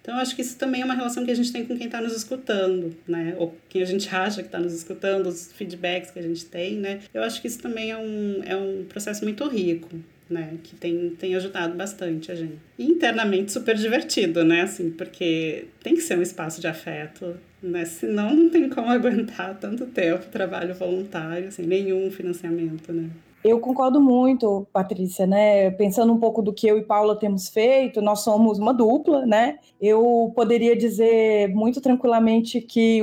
Então, 0.04 0.16
eu 0.16 0.20
acho 0.20 0.36
que 0.36 0.42
isso 0.42 0.58
também 0.58 0.82
é 0.82 0.84
uma 0.84 0.92
relação 0.92 1.24
que 1.24 1.30
a 1.30 1.34
gente 1.34 1.50
tem 1.50 1.64
com 1.64 1.74
quem 1.78 1.86
está 1.86 1.98
nos 1.98 2.14
escutando, 2.14 2.94
né? 3.08 3.34
Ou 3.38 3.56
quem 3.70 3.80
a 3.80 3.86
gente 3.86 4.06
acha 4.14 4.42
que 4.42 4.48
está 4.48 4.60
nos 4.60 4.74
escutando, 4.74 5.28
os 5.28 5.50
feedbacks 5.52 6.10
que 6.10 6.18
a 6.18 6.22
gente 6.22 6.44
tem, 6.44 6.76
né? 6.76 7.00
Eu 7.14 7.22
acho 7.22 7.40
que 7.40 7.48
isso 7.48 7.58
também 7.58 7.90
é 7.90 7.96
um, 7.96 8.42
é 8.44 8.54
um 8.54 8.84
processo 8.84 9.24
muito 9.24 9.48
rico, 9.48 9.88
né? 10.28 10.58
Que 10.62 10.76
tem, 10.76 11.08
tem 11.18 11.34
ajudado 11.34 11.74
bastante 11.74 12.30
a 12.30 12.34
gente. 12.34 12.58
E 12.78 12.84
internamente 12.84 13.50
super 13.50 13.74
divertido, 13.76 14.44
né? 14.44 14.60
Assim, 14.60 14.90
porque 14.90 15.68
tem 15.82 15.94
que 15.94 16.02
ser 16.02 16.18
um 16.18 16.22
espaço 16.22 16.60
de 16.60 16.66
afeto, 16.66 17.34
né? 17.62 17.86
Senão 17.86 18.36
não 18.36 18.50
tem 18.50 18.68
como 18.68 18.90
aguentar 18.92 19.58
tanto 19.58 19.86
tempo 19.86 20.26
trabalho 20.26 20.74
voluntário, 20.74 21.50
sem 21.50 21.64
nenhum 21.66 22.10
financiamento, 22.10 22.92
né? 22.92 23.08
Eu 23.44 23.60
concordo 23.60 24.00
muito, 24.00 24.66
Patrícia, 24.72 25.26
né? 25.26 25.70
Pensando 25.72 26.10
um 26.14 26.18
pouco 26.18 26.40
do 26.40 26.50
que 26.50 26.66
eu 26.66 26.78
e 26.78 26.82
Paula 26.82 27.14
temos 27.14 27.46
feito, 27.46 28.00
nós 28.00 28.20
somos 28.20 28.58
uma 28.58 28.72
dupla, 28.72 29.26
né? 29.26 29.58
Eu 29.78 30.32
poderia 30.34 30.74
dizer 30.74 31.50
muito 31.50 31.78
tranquilamente 31.78 32.62
que 32.62 33.02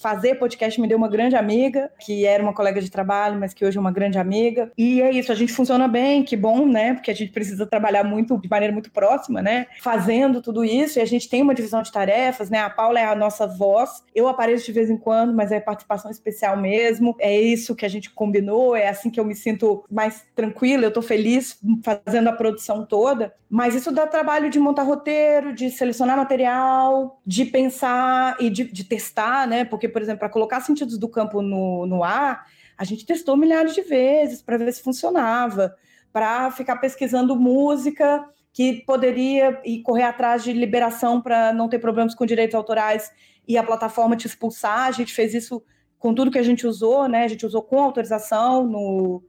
fazer 0.00 0.36
podcast 0.36 0.80
me 0.80 0.86
deu 0.86 0.96
uma 0.96 1.08
grande 1.08 1.34
amiga, 1.34 1.90
que 1.98 2.24
era 2.24 2.40
uma 2.40 2.54
colega 2.54 2.80
de 2.80 2.88
trabalho, 2.88 3.40
mas 3.40 3.52
que 3.52 3.64
hoje 3.64 3.78
é 3.78 3.80
uma 3.80 3.90
grande 3.90 4.16
amiga. 4.16 4.70
E 4.78 5.02
é 5.02 5.10
isso, 5.10 5.32
a 5.32 5.34
gente 5.34 5.52
funciona 5.52 5.88
bem, 5.88 6.22
que 6.22 6.36
bom, 6.36 6.66
né? 6.66 6.94
Porque 6.94 7.10
a 7.10 7.14
gente 7.14 7.32
precisa 7.32 7.66
trabalhar 7.66 8.04
muito 8.04 8.38
de 8.38 8.48
maneira 8.48 8.72
muito 8.72 8.92
próxima, 8.92 9.42
né? 9.42 9.66
Fazendo 9.80 10.40
tudo 10.40 10.64
isso, 10.64 11.00
e 11.00 11.02
a 11.02 11.04
gente 11.04 11.28
tem 11.28 11.42
uma 11.42 11.54
divisão 11.54 11.82
de 11.82 11.90
tarefas, 11.90 12.48
né? 12.48 12.60
A 12.60 12.70
Paula 12.70 13.00
é 13.00 13.06
a 13.06 13.16
nossa 13.16 13.44
voz. 13.44 14.04
Eu 14.14 14.28
apareço 14.28 14.66
de 14.66 14.72
vez 14.72 14.88
em 14.88 14.96
quando, 14.96 15.34
mas 15.34 15.50
é 15.50 15.58
participação 15.58 16.12
especial 16.12 16.56
mesmo. 16.56 17.16
É 17.18 17.36
isso 17.36 17.74
que 17.74 17.84
a 17.84 17.88
gente 17.88 18.08
combinou, 18.08 18.76
é 18.76 18.86
assim 18.86 19.10
que 19.10 19.18
eu 19.18 19.24
me 19.24 19.34
sinto 19.34 19.79
mais 19.90 20.24
tranquila, 20.34 20.84
eu 20.84 20.88
estou 20.88 21.02
feliz 21.02 21.58
fazendo 21.82 22.28
a 22.28 22.32
produção 22.32 22.84
toda, 22.84 23.34
mas 23.48 23.74
isso 23.74 23.92
dá 23.92 24.06
trabalho 24.06 24.50
de 24.50 24.58
montar 24.58 24.82
roteiro, 24.82 25.54
de 25.54 25.70
selecionar 25.70 26.16
material, 26.16 27.20
de 27.24 27.44
pensar 27.44 28.36
e 28.40 28.50
de, 28.50 28.64
de 28.64 28.84
testar, 28.84 29.46
né? 29.46 29.64
Porque, 29.64 29.88
por 29.88 30.02
exemplo, 30.02 30.20
para 30.20 30.28
colocar 30.28 30.60
sentidos 30.60 30.98
do 30.98 31.08
campo 31.08 31.42
no, 31.42 31.86
no 31.86 32.02
ar, 32.02 32.46
a 32.76 32.84
gente 32.84 33.04
testou 33.04 33.36
milhares 33.36 33.74
de 33.74 33.82
vezes 33.82 34.40
para 34.40 34.56
ver 34.56 34.72
se 34.72 34.82
funcionava, 34.82 35.74
para 36.12 36.50
ficar 36.50 36.76
pesquisando 36.76 37.36
música 37.36 38.24
que 38.52 38.82
poderia 38.84 39.60
e 39.64 39.82
correr 39.82 40.04
atrás 40.04 40.42
de 40.42 40.52
liberação 40.52 41.20
para 41.20 41.52
não 41.52 41.68
ter 41.68 41.78
problemas 41.78 42.14
com 42.14 42.26
direitos 42.26 42.54
autorais 42.54 43.12
e 43.46 43.56
a 43.56 43.62
plataforma 43.62 44.16
te 44.16 44.26
expulsar. 44.26 44.86
A 44.86 44.90
gente 44.90 45.14
fez 45.14 45.34
isso 45.34 45.62
com 45.98 46.14
tudo 46.14 46.30
que 46.30 46.38
a 46.38 46.42
gente 46.42 46.66
usou, 46.66 47.06
né? 47.06 47.24
A 47.24 47.28
gente 47.28 47.44
usou 47.44 47.62
com 47.62 47.78
autorização 47.78 48.66
no, 48.66 49.22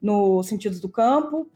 no 0.00 0.42
Sentidos 0.42 0.80
do 0.80 0.88
Campo. 0.88 1.50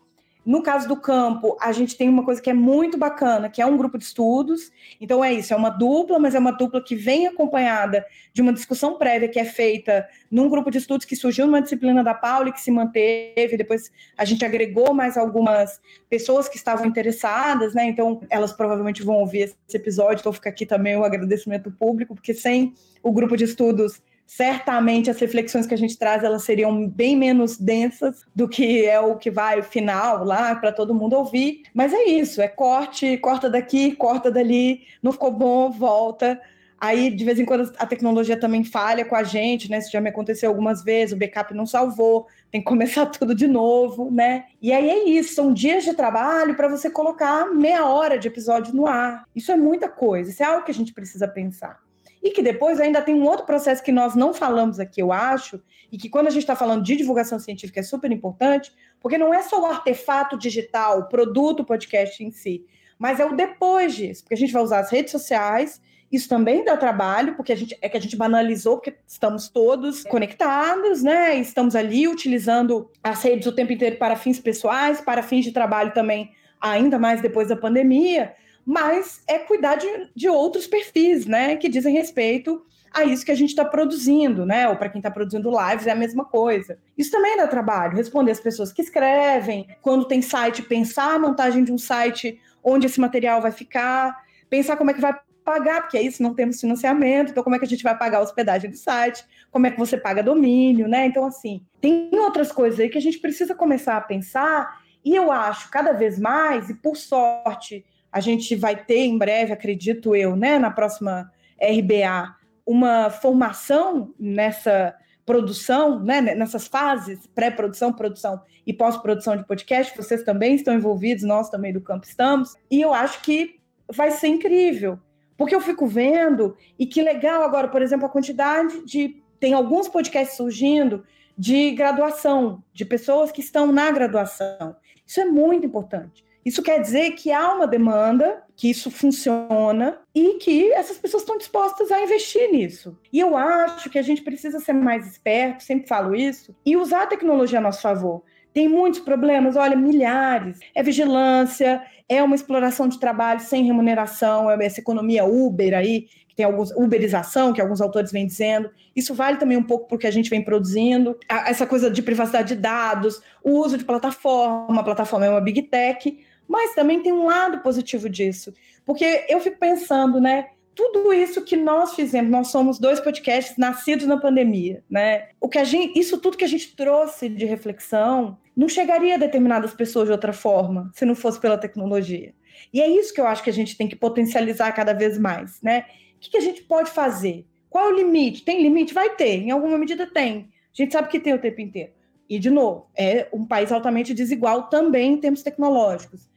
No 0.44 0.60
caso 0.60 0.88
do 0.88 0.96
campo, 0.96 1.56
a 1.60 1.70
gente 1.70 1.96
tem 1.96 2.08
uma 2.08 2.24
coisa 2.24 2.42
que 2.42 2.50
é 2.50 2.52
muito 2.52 2.98
bacana, 2.98 3.48
que 3.48 3.62
é 3.62 3.66
um 3.66 3.76
grupo 3.76 3.96
de 3.96 4.02
estudos. 4.02 4.72
Então 5.00 5.24
é 5.24 5.32
isso, 5.32 5.54
é 5.54 5.56
uma 5.56 5.70
dupla, 5.70 6.18
mas 6.18 6.34
é 6.34 6.38
uma 6.38 6.50
dupla 6.50 6.82
que 6.82 6.96
vem 6.96 7.28
acompanhada 7.28 8.04
de 8.32 8.42
uma 8.42 8.52
discussão 8.52 8.98
prévia 8.98 9.28
que 9.28 9.38
é 9.38 9.44
feita 9.44 10.04
num 10.28 10.48
grupo 10.48 10.68
de 10.68 10.78
estudos 10.78 11.06
que 11.06 11.14
surgiu 11.14 11.46
numa 11.46 11.62
disciplina 11.62 12.02
da 12.02 12.12
Paula 12.12 12.48
e 12.48 12.52
que 12.52 12.60
se 12.60 12.72
manteve. 12.72 13.56
Depois 13.56 13.92
a 14.18 14.24
gente 14.24 14.44
agregou 14.44 14.92
mais 14.92 15.16
algumas 15.16 15.80
pessoas 16.10 16.48
que 16.48 16.56
estavam 16.56 16.86
interessadas, 16.86 17.72
né? 17.72 17.86
Então 17.86 18.20
elas 18.28 18.52
provavelmente 18.52 19.04
vão 19.04 19.16
ouvir 19.16 19.54
esse 19.68 19.76
episódio. 19.76 20.22
Então 20.22 20.32
fica 20.32 20.48
aqui 20.48 20.66
também 20.66 20.96
o 20.96 21.04
agradecimento 21.04 21.70
público, 21.70 22.16
porque 22.16 22.34
sem 22.34 22.74
o 23.00 23.12
grupo 23.12 23.36
de 23.36 23.44
estudos 23.44 24.02
certamente 24.36 25.10
as 25.10 25.20
reflexões 25.20 25.66
que 25.66 25.74
a 25.74 25.78
gente 25.78 25.98
traz 25.98 26.24
elas 26.24 26.42
seriam 26.42 26.88
bem 26.88 27.16
menos 27.16 27.58
densas 27.58 28.24
do 28.34 28.48
que 28.48 28.86
é 28.86 28.98
o 28.98 29.16
que 29.16 29.30
vai 29.30 29.60
final 29.60 30.24
lá 30.24 30.54
para 30.54 30.72
todo 30.72 30.94
mundo 30.94 31.12
ouvir. 31.14 31.64
Mas 31.74 31.92
é 31.92 32.04
isso, 32.04 32.40
é 32.40 32.48
corte, 32.48 33.18
corta 33.18 33.50
daqui, 33.50 33.94
corta 33.94 34.30
dali, 34.30 34.82
não 35.02 35.12
ficou 35.12 35.30
bom, 35.30 35.70
volta. 35.70 36.40
Aí, 36.80 37.10
de 37.10 37.24
vez 37.24 37.38
em 37.38 37.44
quando, 37.44 37.72
a 37.78 37.86
tecnologia 37.86 38.36
também 38.36 38.64
falha 38.64 39.04
com 39.04 39.14
a 39.14 39.22
gente, 39.22 39.70
né? 39.70 39.78
Isso 39.78 39.92
já 39.92 40.00
me 40.00 40.08
aconteceu 40.08 40.48
algumas 40.48 40.82
vezes, 40.82 41.14
o 41.14 41.18
backup 41.18 41.52
não 41.54 41.66
salvou, 41.66 42.26
tem 42.50 42.60
que 42.60 42.66
começar 42.66 43.06
tudo 43.12 43.34
de 43.34 43.46
novo, 43.46 44.10
né? 44.10 44.46
E 44.62 44.72
aí 44.72 44.88
é 44.88 45.04
isso, 45.10 45.34
são 45.34 45.52
dias 45.52 45.84
de 45.84 45.92
trabalho 45.92 46.56
para 46.56 46.68
você 46.68 46.88
colocar 46.88 47.52
meia 47.52 47.86
hora 47.86 48.18
de 48.18 48.28
episódio 48.28 48.74
no 48.74 48.86
ar. 48.86 49.24
Isso 49.36 49.52
é 49.52 49.56
muita 49.56 49.90
coisa, 49.90 50.30
isso 50.30 50.42
é 50.42 50.46
algo 50.46 50.64
que 50.64 50.70
a 50.70 50.74
gente 50.74 50.94
precisa 50.94 51.28
pensar. 51.28 51.78
E 52.22 52.30
que 52.30 52.42
depois 52.42 52.80
ainda 52.80 53.02
tem 53.02 53.14
um 53.14 53.24
outro 53.24 53.44
processo 53.44 53.82
que 53.82 53.90
nós 53.90 54.14
não 54.14 54.32
falamos 54.32 54.78
aqui, 54.78 55.02
eu 55.02 55.12
acho, 55.12 55.60
e 55.90 55.98
que 55.98 56.08
quando 56.08 56.28
a 56.28 56.30
gente 56.30 56.42
está 56.42 56.54
falando 56.54 56.84
de 56.84 56.96
divulgação 56.96 57.38
científica 57.38 57.80
é 57.80 57.82
super 57.82 58.12
importante, 58.12 58.72
porque 59.00 59.18
não 59.18 59.34
é 59.34 59.42
só 59.42 59.60
o 59.60 59.66
artefato 59.66 60.38
digital, 60.38 61.00
o 61.00 61.08
produto 61.08 61.64
podcast 61.64 62.22
em 62.22 62.30
si, 62.30 62.64
mas 62.98 63.18
é 63.18 63.26
o 63.26 63.34
depois 63.34 63.96
disso, 63.96 64.22
porque 64.22 64.34
a 64.34 64.38
gente 64.38 64.52
vai 64.52 64.62
usar 64.62 64.78
as 64.78 64.90
redes 64.90 65.10
sociais, 65.10 65.80
isso 66.12 66.28
também 66.28 66.62
dá 66.64 66.76
trabalho, 66.76 67.34
porque 67.34 67.52
a 67.52 67.56
gente 67.56 67.76
é 67.80 67.88
que 67.88 67.96
a 67.96 68.00
gente 68.00 68.16
banalizou, 68.16 68.76
porque 68.76 68.94
estamos 69.06 69.48
todos 69.48 70.04
conectados, 70.04 71.02
né? 71.02 71.34
Estamos 71.36 71.74
ali 71.74 72.06
utilizando 72.06 72.90
as 73.02 73.22
redes 73.22 73.46
o 73.46 73.52
tempo 73.52 73.72
inteiro 73.72 73.96
para 73.96 74.14
fins 74.14 74.38
pessoais, 74.38 75.00
para 75.00 75.22
fins 75.22 75.42
de 75.42 75.52
trabalho 75.52 75.92
também, 75.94 76.30
ainda 76.60 76.98
mais 76.98 77.22
depois 77.22 77.48
da 77.48 77.56
pandemia 77.56 78.34
mas 78.64 79.22
é 79.26 79.38
cuidar 79.38 79.76
de, 79.76 79.86
de 80.14 80.28
outros 80.28 80.66
perfis, 80.66 81.26
né, 81.26 81.56
que 81.56 81.68
dizem 81.68 81.94
respeito 81.94 82.64
a 82.92 83.04
isso 83.04 83.24
que 83.24 83.32
a 83.32 83.34
gente 83.34 83.50
está 83.50 83.64
produzindo, 83.64 84.44
né? 84.44 84.68
Ou 84.68 84.76
para 84.76 84.88
quem 84.88 84.98
está 84.98 85.10
produzindo 85.10 85.50
lives 85.50 85.86
é 85.86 85.92
a 85.92 85.96
mesma 85.96 86.24
coisa. 86.24 86.78
Isso 86.96 87.10
também 87.10 87.36
dá 87.36 87.46
trabalho, 87.46 87.96
responder 87.96 88.32
as 88.32 88.40
pessoas 88.40 88.70
que 88.70 88.82
escrevem, 88.82 89.66
quando 89.80 90.04
tem 90.04 90.20
site, 90.20 90.62
pensar 90.62 91.14
a 91.14 91.18
montagem 91.18 91.64
de 91.64 91.72
um 91.72 91.78
site 91.78 92.38
onde 92.62 92.86
esse 92.86 93.00
material 93.00 93.40
vai 93.40 93.50
ficar, 93.50 94.14
pensar 94.50 94.76
como 94.76 94.90
é 94.90 94.94
que 94.94 95.00
vai 95.00 95.18
pagar, 95.42 95.82
porque 95.82 95.98
é 95.98 96.02
isso, 96.02 96.22
não 96.22 96.34
temos 96.34 96.60
financiamento, 96.60 97.30
então 97.30 97.42
como 97.42 97.56
é 97.56 97.58
que 97.58 97.64
a 97.64 97.68
gente 97.68 97.82
vai 97.82 97.96
pagar 97.96 98.18
a 98.18 98.22
hospedagem 98.22 98.70
do 98.70 98.76
site, 98.76 99.24
como 99.50 99.66
é 99.66 99.70
que 99.70 99.78
você 99.78 99.96
paga 99.96 100.22
domínio, 100.22 100.86
né? 100.86 101.06
Então, 101.06 101.24
assim, 101.24 101.64
tem 101.80 102.10
outras 102.12 102.52
coisas 102.52 102.78
aí 102.78 102.88
que 102.88 102.98
a 102.98 103.02
gente 103.02 103.18
precisa 103.18 103.54
começar 103.54 103.96
a 103.96 104.00
pensar, 104.00 104.80
e 105.04 105.16
eu 105.16 105.32
acho 105.32 105.68
cada 105.70 105.92
vez 105.92 106.18
mais, 106.18 106.70
e 106.70 106.74
por 106.74 106.96
sorte, 106.96 107.84
a 108.12 108.20
gente 108.20 108.54
vai 108.54 108.76
ter 108.76 109.06
em 109.06 109.16
breve, 109.16 109.52
acredito 109.52 110.14
eu, 110.14 110.36
né, 110.36 110.58
na 110.58 110.70
próxima 110.70 111.32
RBA, 111.58 112.36
uma 112.66 113.08
formação 113.08 114.14
nessa 114.18 114.94
produção, 115.24 115.98
né, 116.00 116.20
nessas 116.20 116.66
fases, 116.66 117.26
pré-produção, 117.34 117.92
produção 117.92 118.40
e 118.66 118.72
pós-produção 118.72 119.36
de 119.36 119.46
podcast. 119.46 119.96
Vocês 119.96 120.22
também 120.22 120.54
estão 120.54 120.74
envolvidos, 120.74 121.24
nós 121.24 121.48
também 121.48 121.72
do 121.72 121.80
campo 121.80 122.06
estamos. 122.06 122.54
E 122.70 122.80
eu 122.80 122.92
acho 122.92 123.22
que 123.22 123.60
vai 123.90 124.10
ser 124.10 124.28
incrível, 124.28 124.98
porque 125.36 125.54
eu 125.54 125.60
fico 125.60 125.86
vendo, 125.86 126.56
e 126.78 126.86
que 126.86 127.02
legal 127.02 127.42
agora, 127.42 127.68
por 127.68 127.80
exemplo, 127.82 128.06
a 128.06 128.10
quantidade 128.10 128.84
de. 128.84 129.22
Tem 129.40 129.54
alguns 129.54 129.88
podcasts 129.88 130.36
surgindo 130.36 131.04
de 131.36 131.72
graduação, 131.72 132.62
de 132.72 132.84
pessoas 132.84 133.32
que 133.32 133.40
estão 133.40 133.72
na 133.72 133.90
graduação. 133.90 134.76
Isso 135.04 135.20
é 135.20 135.24
muito 135.24 135.66
importante. 135.66 136.24
Isso 136.44 136.62
quer 136.62 136.80
dizer 136.80 137.12
que 137.12 137.30
há 137.30 137.54
uma 137.54 137.66
demanda, 137.66 138.42
que 138.56 138.68
isso 138.68 138.90
funciona 138.90 139.98
e 140.14 140.34
que 140.34 140.72
essas 140.72 140.98
pessoas 140.98 141.22
estão 141.22 141.38
dispostas 141.38 141.90
a 141.92 142.02
investir 142.02 142.50
nisso. 142.50 142.98
E 143.12 143.20
eu 143.20 143.36
acho 143.36 143.88
que 143.88 143.98
a 143.98 144.02
gente 144.02 144.22
precisa 144.22 144.58
ser 144.58 144.72
mais 144.72 145.06
esperto, 145.06 145.62
sempre 145.62 145.86
falo 145.88 146.14
isso, 146.14 146.54
e 146.66 146.76
usar 146.76 147.04
a 147.04 147.06
tecnologia 147.06 147.58
a 147.58 147.62
nosso 147.62 147.82
favor. 147.82 148.22
Tem 148.52 148.68
muitos 148.68 149.00
problemas, 149.00 149.56
olha, 149.56 149.74
milhares. 149.74 150.58
É 150.74 150.82
vigilância, 150.82 151.82
é 152.08 152.22
uma 152.22 152.34
exploração 152.34 152.86
de 152.86 153.00
trabalho 153.00 153.40
sem 153.40 153.64
remuneração, 153.64 154.50
é 154.50 154.66
essa 154.66 154.80
economia 154.80 155.24
Uber 155.24 155.74
aí, 155.74 156.06
que 156.28 156.36
tem 156.36 156.44
alguns 156.44 156.70
uberização, 156.72 157.52
que 157.52 157.60
alguns 157.60 157.80
autores 157.80 158.12
vêm 158.12 158.26
dizendo. 158.26 158.70
Isso 158.94 159.14
vale 159.14 159.38
também 159.38 159.56
um 159.56 159.62
pouco 159.62 159.88
porque 159.88 160.06
a 160.06 160.10
gente 160.10 160.28
vem 160.28 160.42
produzindo. 160.42 161.16
Essa 161.28 161.66
coisa 161.66 161.90
de 161.90 162.02
privacidade 162.02 162.54
de 162.54 162.60
dados, 162.60 163.22
o 163.42 163.52
uso 163.52 163.78
de 163.78 163.84
plataforma, 163.84 164.80
a 164.80 164.84
plataforma 164.84 165.26
é 165.26 165.30
uma 165.30 165.40
big 165.40 165.62
tech, 165.62 166.18
mas 166.52 166.74
também 166.74 167.02
tem 167.02 167.12
um 167.12 167.26
lado 167.26 167.60
positivo 167.60 168.08
disso. 168.08 168.52
Porque 168.84 169.24
eu 169.28 169.40
fico 169.40 169.58
pensando, 169.58 170.20
né? 170.20 170.50
Tudo 170.74 171.12
isso 171.12 171.42
que 171.42 171.56
nós 171.56 171.94
fizemos, 171.94 172.30
nós 172.30 172.48
somos 172.48 172.78
dois 172.78 173.00
podcasts 173.00 173.56
nascidos 173.58 174.06
na 174.06 174.16
pandemia, 174.16 174.84
né? 174.88 175.28
O 175.40 175.48
que 175.48 175.58
a 175.58 175.64
gente, 175.64 175.98
isso 175.98 176.18
tudo 176.18 176.36
que 176.36 176.44
a 176.44 176.48
gente 176.48 176.76
trouxe 176.76 177.28
de 177.28 177.44
reflexão 177.44 178.38
não 178.56 178.68
chegaria 178.68 179.14
a 179.14 179.18
determinadas 179.18 179.74
pessoas 179.74 180.06
de 180.06 180.12
outra 180.12 180.32
forma, 180.32 180.90
se 180.94 181.04
não 181.04 181.14
fosse 181.14 181.40
pela 181.40 181.58
tecnologia. 181.58 182.34
E 182.72 182.80
é 182.80 182.88
isso 182.88 183.12
que 183.12 183.20
eu 183.20 183.26
acho 183.26 183.42
que 183.42 183.50
a 183.50 183.52
gente 183.52 183.76
tem 183.76 183.88
que 183.88 183.96
potencializar 183.96 184.70
cada 184.72 184.92
vez 184.92 185.18
mais, 185.18 185.60
né? 185.60 185.86
que, 186.22 186.30
que 186.30 186.36
a 186.36 186.40
gente 186.40 186.62
pode 186.62 186.90
fazer? 186.90 187.44
Qual 187.68 187.84
é 187.84 187.92
o 187.92 187.96
limite? 187.96 188.44
Tem 188.44 188.62
limite? 188.62 188.94
Vai 188.94 189.10
ter, 189.16 189.42
em 189.42 189.50
alguma 189.50 189.76
medida 189.76 190.06
tem. 190.06 190.48
A 190.72 190.82
gente 190.82 190.92
sabe 190.92 191.08
que 191.08 191.18
tem 191.18 191.34
o 191.34 191.40
tempo 191.40 191.60
inteiro. 191.60 191.92
E, 192.28 192.38
de 192.38 192.48
novo, 192.48 192.86
é 192.96 193.28
um 193.32 193.44
país 193.44 193.72
altamente 193.72 194.14
desigual 194.14 194.68
também 194.68 195.14
em 195.14 195.16
termos 195.18 195.42
tecnológicos. 195.42 196.30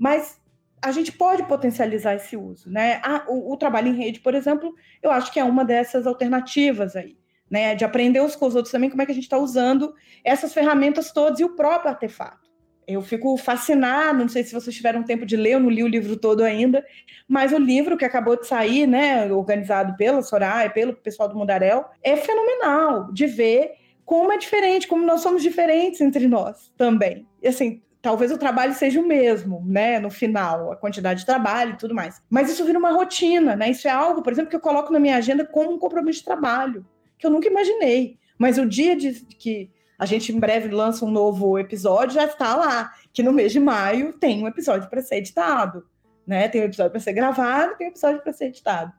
Mas 0.00 0.40
a 0.80 0.90
gente 0.92 1.12
pode 1.12 1.42
potencializar 1.42 2.14
esse 2.14 2.34
uso. 2.38 2.70
Né? 2.70 3.02
o, 3.28 3.52
o, 3.52 3.56
trabalho 3.58 3.88
em 3.88 3.94
rede, 3.94 4.20
por 4.20 4.34
exemplo, 4.34 4.74
eu 5.02 5.10
acho 5.10 5.30
que 5.30 5.38
é 5.38 5.44
uma 5.44 5.62
dessas 5.62 6.06
alternativas 6.06 6.96
aí. 6.96 7.18
Né? 7.50 7.74
De 7.74 7.84
aprender 7.84 8.22
uns 8.22 8.34
com 8.34 8.46
os 8.46 8.54
outros 8.54 8.72
também 8.72 8.88
como 8.88 9.02
é 9.02 9.04
que 9.04 9.12
a 9.12 9.14
gente 9.14 9.24
está 9.24 9.36
usando 9.36 9.92
essas 10.24 10.54
ferramentas 10.54 11.12
todas 11.12 11.38
e 11.38 11.44
o 11.44 11.54
próprio 11.54 11.90
artefato. 11.90 12.48
Eu 12.88 13.02
fico 13.02 13.36
fascinado, 13.36 14.20
não 14.20 14.28
sei 14.28 14.42
se 14.42 14.54
vocês 14.54 14.74
tiveram 14.74 15.02
tempo 15.02 15.26
de 15.26 15.36
ler, 15.36 15.52
eu 15.52 15.60
não 15.60 15.68
li 15.68 15.84
o 15.84 15.88
livro 15.88 16.16
todo 16.16 16.42
ainda, 16.42 16.84
mas 17.28 17.52
o 17.52 17.58
livro 17.58 17.96
que 17.96 18.04
acabou 18.04 18.36
de 18.40 18.46
sair, 18.46 18.86
né, 18.86 19.30
organizado 19.32 19.96
pela 19.96 20.22
Soraya, 20.22 20.70
pelo 20.70 20.94
pessoal 20.94 21.28
do 21.28 21.36
Mundarel, 21.36 21.84
é 22.02 22.16
fenomenal 22.16 23.12
de 23.12 23.26
ver 23.26 23.72
como 24.04 24.32
é 24.32 24.38
diferente, 24.38 24.88
como 24.88 25.06
nós 25.06 25.20
somos 25.20 25.42
diferentes 25.42 26.00
entre 26.00 26.26
nós 26.26 26.72
também. 26.76 27.28
E 27.40 27.46
assim, 27.46 27.80
talvez 28.02 28.32
o 28.32 28.38
trabalho 28.38 28.74
seja 28.74 29.00
o 29.00 29.06
mesmo, 29.06 29.62
né, 29.66 29.98
no 29.98 30.10
final, 30.10 30.72
a 30.72 30.76
quantidade 30.76 31.20
de 31.20 31.26
trabalho 31.26 31.74
e 31.74 31.76
tudo 31.76 31.94
mais. 31.94 32.22
Mas 32.30 32.50
isso 32.50 32.64
vira 32.64 32.78
uma 32.78 32.92
rotina, 32.92 33.54
né? 33.54 33.70
Isso 33.70 33.86
é 33.86 33.90
algo, 33.90 34.22
por 34.22 34.32
exemplo, 34.32 34.50
que 34.50 34.56
eu 34.56 34.60
coloco 34.60 34.92
na 34.92 34.98
minha 34.98 35.16
agenda 35.16 35.44
como 35.44 35.72
um 35.72 35.78
compromisso 35.78 36.20
de 36.20 36.24
trabalho, 36.24 36.86
que 37.18 37.26
eu 37.26 37.30
nunca 37.30 37.48
imaginei. 37.48 38.18
Mas 38.38 38.58
o 38.58 38.66
dia 38.66 38.96
de 38.96 39.12
que 39.38 39.70
a 39.98 40.06
gente 40.06 40.32
em 40.32 40.40
breve 40.40 40.68
lança 40.68 41.04
um 41.04 41.10
novo 41.10 41.58
episódio, 41.58 42.14
já 42.14 42.24
está 42.24 42.56
lá, 42.56 42.90
que 43.12 43.22
no 43.22 43.32
mês 43.32 43.52
de 43.52 43.60
maio 43.60 44.14
tem 44.14 44.42
um 44.42 44.48
episódio 44.48 44.88
para 44.88 45.02
ser 45.02 45.16
editado, 45.16 45.84
né? 46.26 46.48
Tem 46.48 46.62
um 46.62 46.64
episódio 46.64 46.90
para 46.90 47.00
ser 47.00 47.12
gravado, 47.12 47.76
tem 47.76 47.88
um 47.88 47.90
episódio 47.90 48.22
para 48.22 48.32
ser 48.32 48.46
editado. 48.46 48.92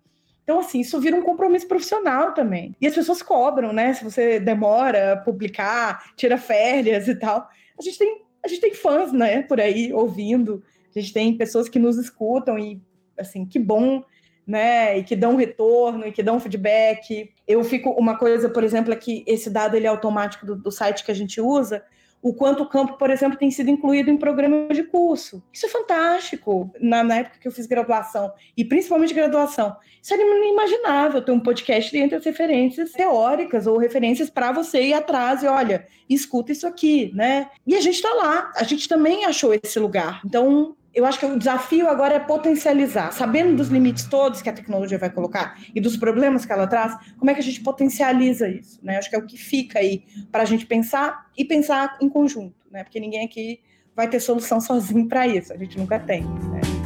Então, 0.43 0.59
assim, 0.59 0.81
isso 0.81 0.99
vira 0.99 1.15
um 1.15 1.23
compromisso 1.23 1.67
profissional 1.67 2.33
também. 2.33 2.75
E 2.79 2.85
as 2.85 2.93
pessoas 2.93 3.21
cobram, 3.23 3.73
né? 3.73 3.93
Se 3.93 4.03
você 4.03 4.39
demora 4.39 5.13
a 5.13 5.17
publicar, 5.17 6.11
tira 6.15 6.37
férias 6.37 7.07
e 7.07 7.15
tal. 7.15 7.47
A 7.79 7.81
gente 7.81 7.97
tem, 7.97 8.20
a 8.43 8.47
gente 8.47 8.61
tem 8.61 8.73
fãs, 8.73 9.11
né, 9.11 9.41
por 9.43 9.59
aí 9.59 9.93
ouvindo. 9.93 10.63
A 10.95 10.99
gente 10.99 11.13
tem 11.13 11.37
pessoas 11.37 11.69
que 11.69 11.79
nos 11.79 11.97
escutam 11.97 12.57
e, 12.57 12.81
assim, 13.17 13.45
que 13.45 13.59
bom 13.59 14.03
né, 14.45 14.97
e 14.97 15.03
que 15.03 15.15
dão 15.15 15.35
retorno 15.35 16.05
e 16.05 16.11
que 16.11 16.23
dão 16.23 16.39
feedback. 16.39 17.31
Eu 17.47 17.63
fico 17.63 17.91
uma 17.91 18.17
coisa, 18.17 18.49
por 18.49 18.63
exemplo, 18.63 18.91
é 18.91 18.95
que 18.95 19.23
esse 19.27 19.49
dado 19.49 19.75
ele 19.75 19.85
é 19.85 19.89
automático 19.89 20.45
do, 20.45 20.55
do 20.55 20.71
site 20.71 21.05
que 21.05 21.11
a 21.11 21.15
gente 21.15 21.39
usa, 21.39 21.83
o 22.21 22.33
quanto 22.33 22.63
o 22.63 22.69
campo, 22.69 22.97
por 22.97 23.09
exemplo, 23.09 23.37
tem 23.37 23.49
sido 23.49 23.69
incluído 23.69 24.11
em 24.11 24.17
programas 24.17 24.75
de 24.75 24.83
curso. 24.83 25.43
Isso 25.51 25.65
é 25.65 25.69
fantástico. 25.69 26.71
Na, 26.79 27.03
na, 27.03 27.17
época 27.17 27.39
que 27.39 27.47
eu 27.47 27.51
fiz 27.51 27.65
graduação, 27.65 28.31
e 28.55 28.63
principalmente 28.63 29.13
graduação, 29.13 29.75
isso 30.01 30.13
era 30.13 30.21
inimaginável 30.21 31.21
ter 31.21 31.31
um 31.31 31.39
podcast 31.39 31.97
entre 31.97 32.15
as 32.15 32.25
referências 32.25 32.91
teóricas 32.91 33.65
ou 33.65 33.77
referências 33.77 34.29
para 34.29 34.51
você 34.51 34.83
ir 34.83 34.93
atrás 34.93 35.43
e 35.43 35.47
olha, 35.47 35.87
escuta 36.09 36.51
isso 36.51 36.67
aqui, 36.67 37.11
né? 37.13 37.49
E 37.65 37.75
a 37.75 37.81
gente 37.81 37.95
está 37.95 38.13
lá, 38.13 38.51
a 38.55 38.63
gente 38.63 38.87
também 38.87 39.25
achou 39.25 39.53
esse 39.53 39.79
lugar. 39.79 40.21
Então, 40.25 40.75
eu 40.93 41.05
acho 41.05 41.19
que 41.19 41.25
o 41.25 41.37
desafio 41.37 41.87
agora 41.87 42.15
é 42.15 42.19
potencializar, 42.19 43.11
sabendo 43.11 43.55
dos 43.55 43.69
limites 43.69 44.05
todos 44.05 44.41
que 44.41 44.49
a 44.49 44.53
tecnologia 44.53 44.97
vai 44.97 45.09
colocar 45.09 45.57
e 45.73 45.79
dos 45.79 45.95
problemas 45.95 46.45
que 46.45 46.51
ela 46.51 46.67
traz, 46.67 46.97
como 47.17 47.31
é 47.31 47.33
que 47.33 47.39
a 47.39 47.43
gente 47.43 47.61
potencializa 47.61 48.49
isso, 48.49 48.79
né? 48.83 48.97
Acho 48.97 49.09
que 49.09 49.15
é 49.15 49.19
o 49.19 49.25
que 49.25 49.37
fica 49.37 49.79
aí 49.79 50.03
para 50.31 50.43
a 50.43 50.45
gente 50.45 50.65
pensar 50.65 51.27
e 51.37 51.45
pensar 51.45 51.97
em 52.01 52.09
conjunto, 52.09 52.55
né? 52.69 52.83
Porque 52.83 52.99
ninguém 52.99 53.25
aqui 53.25 53.61
vai 53.95 54.09
ter 54.09 54.19
solução 54.19 54.59
sozinho 54.59 55.07
para 55.07 55.27
isso, 55.27 55.53
a 55.53 55.57
gente 55.57 55.77
nunca 55.77 55.99
tem, 55.99 56.23
né? 56.23 56.80